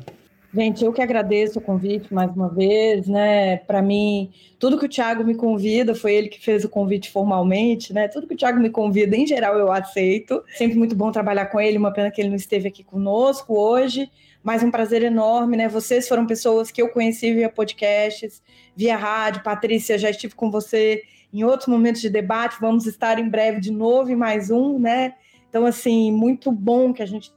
Gente, 0.54 0.84
eu 0.84 0.92
que 0.92 1.00
agradeço 1.00 1.58
o 1.58 1.62
convite 1.62 2.12
mais 2.12 2.30
uma 2.34 2.48
vez, 2.48 3.06
né? 3.06 3.56
Para 3.58 3.80
mim, 3.80 4.30
tudo 4.58 4.78
que 4.78 4.84
o 4.84 4.88
Thiago 4.88 5.24
me 5.24 5.34
convida, 5.34 5.94
foi 5.94 6.14
ele 6.14 6.28
que 6.28 6.38
fez 6.38 6.62
o 6.62 6.68
convite 6.68 7.10
formalmente, 7.10 7.92
né? 7.94 8.06
Tudo 8.06 8.26
que 8.26 8.34
o 8.34 8.36
Thiago 8.36 8.60
me 8.60 8.68
convida, 8.68 9.16
em 9.16 9.26
geral, 9.26 9.56
eu 9.56 9.72
aceito. 9.72 10.42
Sempre 10.54 10.76
muito 10.76 10.94
bom 10.94 11.10
trabalhar 11.10 11.46
com 11.46 11.58
ele, 11.58 11.78
uma 11.78 11.90
pena 11.90 12.10
que 12.10 12.20
ele 12.20 12.28
não 12.28 12.36
esteve 12.36 12.68
aqui 12.68 12.84
conosco 12.84 13.58
hoje, 13.58 14.10
mas 14.42 14.62
um 14.62 14.70
prazer 14.70 15.02
enorme, 15.02 15.56
né? 15.56 15.68
Vocês 15.68 16.08
foram 16.08 16.26
pessoas 16.26 16.70
que 16.70 16.82
eu 16.82 16.88
conheci 16.88 17.32
via 17.32 17.48
podcasts, 17.48 18.42
via 18.74 18.96
rádio. 18.96 19.42
Patrícia, 19.42 19.96
já 19.96 20.10
estive 20.10 20.34
com 20.34 20.50
você 20.50 21.02
em 21.32 21.44
outros 21.44 21.68
momentos 21.68 22.00
de 22.00 22.10
debate. 22.10 22.56
Vamos 22.60 22.86
estar 22.86 23.18
em 23.18 23.28
breve 23.28 23.60
de 23.60 23.70
novo 23.70 24.10
em 24.10 24.16
mais 24.16 24.50
um, 24.50 24.78
né? 24.78 25.14
Então, 25.48 25.64
assim, 25.64 26.10
muito 26.10 26.50
bom 26.50 26.92
que 26.92 27.02
a 27.02 27.06
gente 27.06 27.32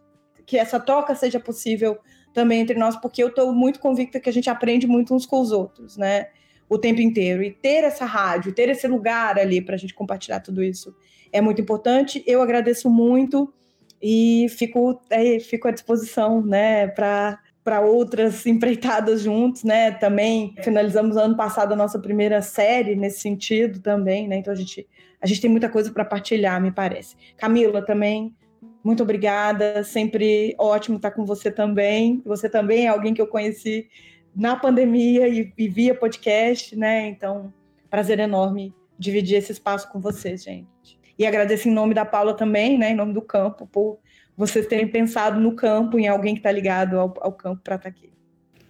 que 0.45 0.57
essa 0.57 0.79
troca 0.79 1.15
seja 1.15 1.39
possível 1.39 1.97
também 2.31 2.61
entre 2.61 2.77
nós, 2.77 2.95
porque 2.95 3.23
eu 3.23 3.29
estou 3.29 3.51
muito 3.51 3.79
convicta 3.79 4.19
que 4.19 4.29
a 4.29 4.33
gente 4.33 4.49
aprende 4.49 4.85
muito 4.85 5.15
uns 5.15 5.25
com 5.25 5.41
os 5.41 5.51
outros, 5.51 5.97
né? 5.97 6.27
O 6.69 6.77
tempo 6.77 7.01
inteiro. 7.01 7.43
E 7.43 7.51
ter 7.51 7.83
essa 7.83 8.05
rádio, 8.05 8.53
ter 8.53 8.69
esse 8.69 8.87
lugar 8.87 9.39
ali 9.39 9.61
para 9.61 9.75
a 9.75 9.77
gente 9.77 9.93
compartilhar 9.93 10.39
tudo 10.39 10.63
isso 10.63 10.95
é 11.31 11.41
muito 11.41 11.61
importante. 11.61 12.23
Eu 12.25 12.41
agradeço 12.41 12.89
muito 12.89 13.53
e 14.01 14.47
fico, 14.49 15.01
é, 15.09 15.39
fico 15.39 15.67
à 15.67 15.71
disposição, 15.71 16.45
né, 16.45 16.87
para 16.87 17.39
para 17.63 17.81
outras 17.81 18.45
empreitadas 18.45 19.21
juntos, 19.23 19.63
né? 19.63 19.89
Também 19.89 20.53
finalizamos 20.61 21.17
ano 21.17 21.35
passado 21.35 21.73
a 21.73 21.75
nossa 21.75 21.97
primeira 21.97 22.39
série 22.39 22.95
nesse 22.95 23.21
sentido 23.21 23.79
também, 23.79 24.27
né? 24.27 24.37
Então 24.37 24.53
a 24.53 24.55
gente 24.55 24.87
a 25.19 25.25
gente 25.25 25.41
tem 25.41 25.49
muita 25.49 25.67
coisa 25.67 25.91
para 25.91 26.05
partilhar, 26.05 26.61
me 26.61 26.71
parece. 26.71 27.15
Camila 27.35 27.83
também, 27.83 28.35
muito 28.83 29.01
obrigada, 29.01 29.83
sempre 29.83 30.53
ótimo 30.59 30.97
estar 30.97 31.09
com 31.09 31.25
você 31.25 31.49
também. 31.49 32.21
Você 32.23 32.47
também 32.47 32.85
é 32.85 32.89
alguém 32.89 33.15
que 33.15 33.21
eu 33.21 33.25
conheci 33.25 33.89
na 34.35 34.55
pandemia 34.55 35.27
e, 35.27 35.51
e 35.57 35.67
via 35.67 35.95
podcast, 35.95 36.75
né? 36.75 37.07
Então, 37.07 37.51
prazer 37.89 38.19
enorme 38.19 38.71
dividir 38.99 39.37
esse 39.37 39.51
espaço 39.51 39.91
com 39.91 39.99
vocês, 39.99 40.43
gente. 40.43 40.94
E 41.17 41.25
agradeço 41.25 41.69
em 41.69 41.73
nome 41.73 41.93
da 41.93 42.05
Paula 42.05 42.33
também, 42.35 42.77
né, 42.77 42.91
em 42.91 42.95
nome 42.95 43.13
do 43.13 43.21
campo, 43.21 43.67
por 43.67 43.99
vocês 44.35 44.67
terem 44.67 44.87
pensado 44.87 45.39
no 45.39 45.55
campo, 45.55 45.97
em 45.97 46.07
alguém 46.07 46.33
que 46.33 46.39
está 46.39 46.51
ligado 46.51 46.99
ao, 46.99 47.13
ao 47.21 47.31
campo 47.31 47.61
para 47.63 47.75
estar 47.75 47.89
tá 47.89 47.95
aqui. 47.95 48.11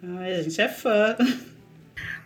Ai, 0.03 0.35
a 0.35 0.41
gente 0.43 0.61
é 0.61 0.67
fã. 0.67 1.15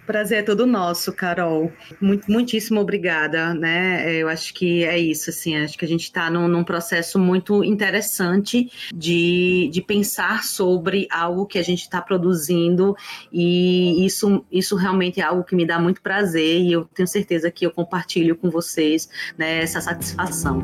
Prazer 0.09 0.39
é 0.39 0.41
todo 0.41 0.65
nosso, 0.65 1.13
Carol. 1.13 1.71
Muito, 2.01 2.31
muitíssimo 2.31 2.81
obrigada, 2.81 3.53
né? 3.53 4.11
Eu 4.11 4.27
acho 4.27 4.55
que 4.55 4.83
é 4.83 4.97
isso, 4.97 5.29
assim, 5.29 5.55
acho 5.55 5.77
que 5.77 5.85
a 5.85 5.87
gente 5.87 6.01
está 6.01 6.31
num, 6.31 6.47
num, 6.47 6.63
processo 6.63 7.19
muito 7.19 7.63
interessante 7.63 8.71
de, 8.91 9.69
de 9.71 9.81
pensar 9.83 10.43
sobre 10.45 11.07
algo 11.11 11.45
que 11.45 11.59
a 11.59 11.63
gente 11.63 11.81
está 11.81 12.01
produzindo 12.01 12.95
e 13.31 14.03
isso, 14.03 14.43
isso 14.51 14.75
realmente 14.75 15.21
é 15.21 15.23
algo 15.23 15.43
que 15.43 15.55
me 15.55 15.63
dá 15.63 15.77
muito 15.77 16.01
prazer 16.01 16.59
e 16.59 16.71
eu 16.71 16.85
tenho 16.85 17.07
certeza 17.07 17.51
que 17.51 17.63
eu 17.63 17.69
compartilho 17.69 18.35
com 18.35 18.49
vocês 18.49 19.07
né, 19.37 19.59
essa 19.61 19.79
satisfação. 19.79 20.63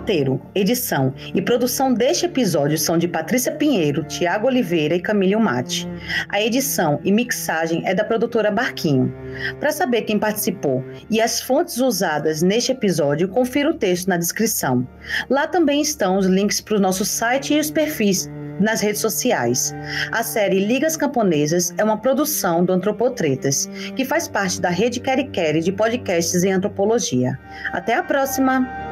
Roteiro, 0.00 0.40
edição 0.54 1.12
e 1.34 1.42
produção 1.42 1.92
deste 1.92 2.24
episódio 2.24 2.78
são 2.78 2.96
de 2.96 3.06
Patrícia 3.06 3.52
Pinheiro, 3.52 4.02
Tiago 4.04 4.46
Oliveira 4.46 4.94
e 4.94 5.00
Camille 5.00 5.36
Mate. 5.36 5.86
A 6.30 6.40
edição 6.40 6.98
e 7.04 7.12
mixagem 7.12 7.82
é 7.86 7.94
da 7.94 8.02
produtora 8.02 8.50
Barquinho. 8.50 9.14
Para 9.60 9.70
saber 9.70 10.02
quem 10.02 10.18
participou 10.18 10.82
e 11.10 11.20
as 11.20 11.40
fontes 11.40 11.78
usadas 11.78 12.40
neste 12.40 12.72
episódio, 12.72 13.28
confira 13.28 13.70
o 13.70 13.74
texto 13.74 14.08
na 14.08 14.16
descrição. 14.16 14.88
Lá 15.28 15.46
também 15.46 15.82
estão 15.82 16.16
os 16.16 16.26
links 16.26 16.62
para 16.62 16.78
o 16.78 16.80
nosso 16.80 17.04
site 17.04 17.54
e 17.54 17.60
os 17.60 17.70
perfis 17.70 18.30
nas 18.58 18.80
redes 18.80 19.00
sociais. 19.00 19.74
A 20.12 20.22
série 20.22 20.64
Ligas 20.64 20.96
Camponesas 20.96 21.74
é 21.76 21.84
uma 21.84 21.98
produção 21.98 22.64
do 22.64 22.72
Antropotretas, 22.72 23.68
que 23.94 24.04
faz 24.04 24.28
parte 24.28 24.60
da 24.60 24.70
rede 24.70 25.00
Quere 25.00 25.60
de 25.60 25.72
podcasts 25.72 26.42
em 26.42 26.52
antropologia. 26.52 27.38
Até 27.72 27.94
a 27.94 28.02
próxima! 28.02 28.89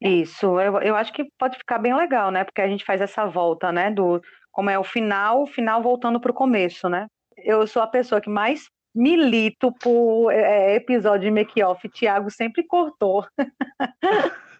Isso, 0.00 0.58
eu, 0.60 0.80
eu 0.80 0.96
acho 0.96 1.12
que 1.12 1.30
pode 1.38 1.58
ficar 1.58 1.78
bem 1.78 1.94
legal, 1.94 2.30
né? 2.30 2.44
Porque 2.44 2.60
a 2.62 2.68
gente 2.68 2.84
faz 2.84 3.00
essa 3.00 3.26
volta, 3.26 3.70
né? 3.70 3.90
Do 3.90 4.22
como 4.50 4.70
é 4.70 4.78
o 4.78 4.84
final, 4.84 5.42
o 5.42 5.46
final 5.46 5.82
voltando 5.82 6.20
para 6.20 6.30
o 6.30 6.34
começo, 6.34 6.88
né? 6.88 7.06
Eu 7.36 7.66
sou 7.66 7.82
a 7.82 7.86
pessoa 7.86 8.20
que 8.20 8.30
mais 8.30 8.68
milito 8.94 9.72
por 9.72 10.30
é, 10.32 10.74
episódio 10.74 11.28
de 11.28 11.30
make-off. 11.30 11.88
Tiago 11.88 12.30
sempre 12.30 12.66
cortou. 12.66 13.26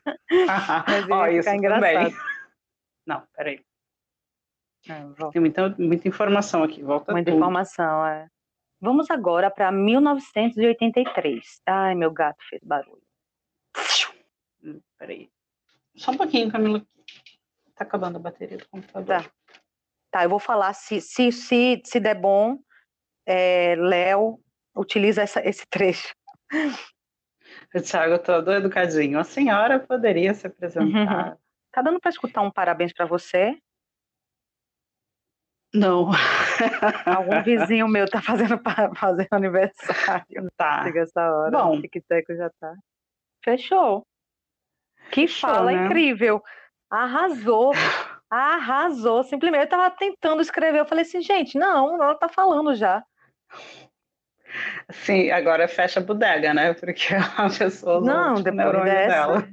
Mas 0.86 1.06
ia 1.08 1.16
oh, 1.16 1.26
isso 1.26 1.48
engraçado. 1.50 1.92
Também. 1.92 2.14
Não, 3.06 3.22
peraí. 3.36 3.60
É, 4.88 5.30
Tem 5.30 5.40
muita, 5.40 5.68
muita 5.78 6.08
informação 6.08 6.62
aqui, 6.62 6.82
volta 6.82 7.12
Muita 7.12 7.30
tudo. 7.30 7.38
informação, 7.38 8.06
é. 8.06 8.28
Vamos 8.80 9.10
agora 9.10 9.50
para 9.50 9.70
1983. 9.70 11.60
Ai, 11.66 11.94
meu 11.94 12.10
gato 12.10 12.42
fez 12.48 12.62
barulho. 12.64 12.99
Hum, 14.62 14.80
peraí. 14.98 15.30
Só 15.96 16.12
um 16.12 16.16
pouquinho, 16.16 16.50
Camila. 16.50 16.84
Tá 17.74 17.84
acabando 17.84 18.16
a 18.16 18.20
bateria 18.20 18.58
do 18.58 18.68
computador. 18.68 19.22
Tá, 19.22 19.30
tá 20.10 20.24
eu 20.24 20.30
vou 20.30 20.38
falar 20.38 20.72
se, 20.74 21.00
se, 21.00 21.32
se, 21.32 21.80
se 21.84 22.00
der 22.00 22.14
bom, 22.14 22.58
é, 23.26 23.74
Léo 23.76 24.38
utiliza 24.74 25.22
essa, 25.22 25.46
esse 25.46 25.66
trecho. 25.68 26.14
O 27.74 27.80
Thiago 27.82 28.18
todo 28.18 28.52
educadinho. 28.52 29.18
A 29.18 29.24
senhora 29.24 29.80
poderia 29.80 30.34
se 30.34 30.46
apresentar. 30.46 31.30
Uhum. 31.30 31.36
Tá 31.72 31.82
dando 31.82 32.00
para 32.00 32.10
escutar 32.10 32.42
um 32.42 32.50
parabéns 32.50 32.92
para 32.92 33.06
você? 33.06 33.56
Não. 35.72 36.10
Algum 37.06 37.42
vizinho 37.44 37.86
meu 37.86 38.08
tá 38.10 38.20
fazendo, 38.20 38.60
fazendo 38.96 39.28
aniversário. 39.30 40.50
Tá. 40.56 40.84
Chega 40.84 41.00
essa 41.00 41.32
hora. 41.32 41.50
Bom. 41.50 41.78
O 41.78 42.34
já 42.36 42.50
tá. 42.60 42.74
Fechou. 43.44 44.04
Que 45.10 45.26
Fechou, 45.26 45.50
fala 45.50 45.72
né? 45.72 45.86
incrível. 45.86 46.42
Arrasou. 46.90 47.72
Arrasou. 48.30 49.24
Simplesmente 49.24 49.64
eu 49.64 49.68
tava 49.68 49.90
tentando 49.90 50.40
escrever. 50.40 50.78
Eu 50.78 50.86
falei 50.86 51.02
assim, 51.02 51.20
gente, 51.20 51.58
não, 51.58 52.02
ela 52.02 52.14
tá 52.14 52.28
falando 52.28 52.74
já. 52.74 53.02
Sim, 54.90 55.30
agora 55.30 55.68
fecha 55.68 56.00
a 56.00 56.02
bodega, 56.02 56.52
né? 56.54 56.74
Porque 56.74 57.14
a 57.36 57.48
pessoa 57.48 58.00
Não, 58.00 58.34
usou, 58.34 58.44
tipo, 58.44 58.56
dessa. 58.56 59.08
dela. 59.08 59.48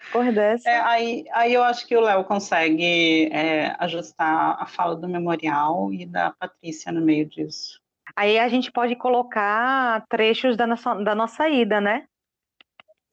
Depois 0.00 0.34
dessa. 0.34 0.70
É, 0.70 0.80
aí, 0.80 1.24
aí 1.32 1.52
eu 1.52 1.62
acho 1.62 1.86
que 1.86 1.96
o 1.96 2.00
Léo 2.00 2.24
consegue 2.24 3.28
é, 3.32 3.74
ajustar 3.78 4.56
a 4.58 4.66
fala 4.66 4.96
do 4.96 5.08
memorial 5.08 5.92
e 5.92 6.06
da 6.06 6.30
Patrícia 6.32 6.92
no 6.92 7.00
meio 7.00 7.26
disso. 7.26 7.80
Aí 8.16 8.38
a 8.38 8.48
gente 8.48 8.72
pode 8.72 8.96
colocar 8.96 10.04
trechos 10.08 10.56
da 10.56 10.66
nossa, 10.66 10.94
da 10.94 11.14
nossa 11.14 11.48
ida, 11.48 11.80
né? 11.80 12.06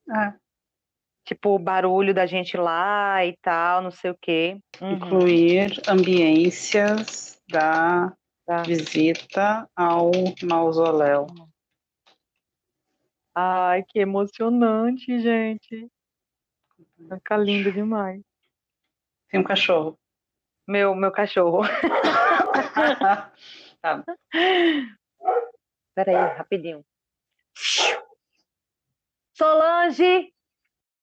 É, 0.10 0.34
Tipo, 1.26 1.56
o 1.56 1.60
barulho 1.60 2.14
da 2.14 2.26
gente 2.26 2.56
lá 2.56 3.26
e 3.26 3.36
tal, 3.42 3.82
não 3.82 3.92
sei 3.92 4.12
o 4.12 4.18
quê. 4.22 4.60
Uhum. 4.80 4.92
Incluir 4.92 5.82
ambiências 5.88 7.42
da 7.50 8.16
Tá. 8.46 8.62
visita 8.62 9.68
ao 9.76 10.12
mausoléu. 10.44 11.26
Ai, 13.34 13.84
que 13.84 13.98
emocionante, 14.00 15.20
gente. 15.20 15.90
Vai 17.00 17.18
ficar 17.18 17.38
lindo 17.38 17.72
demais. 17.72 18.22
Tem 19.30 19.40
um 19.40 19.44
cachorro. 19.44 20.00
Meu, 20.68 20.94
meu 20.94 21.12
cachorro. 21.12 21.62
tá. 23.82 24.04
Peraí, 25.96 26.16
rapidinho. 26.38 26.86
Solange! 29.34 30.35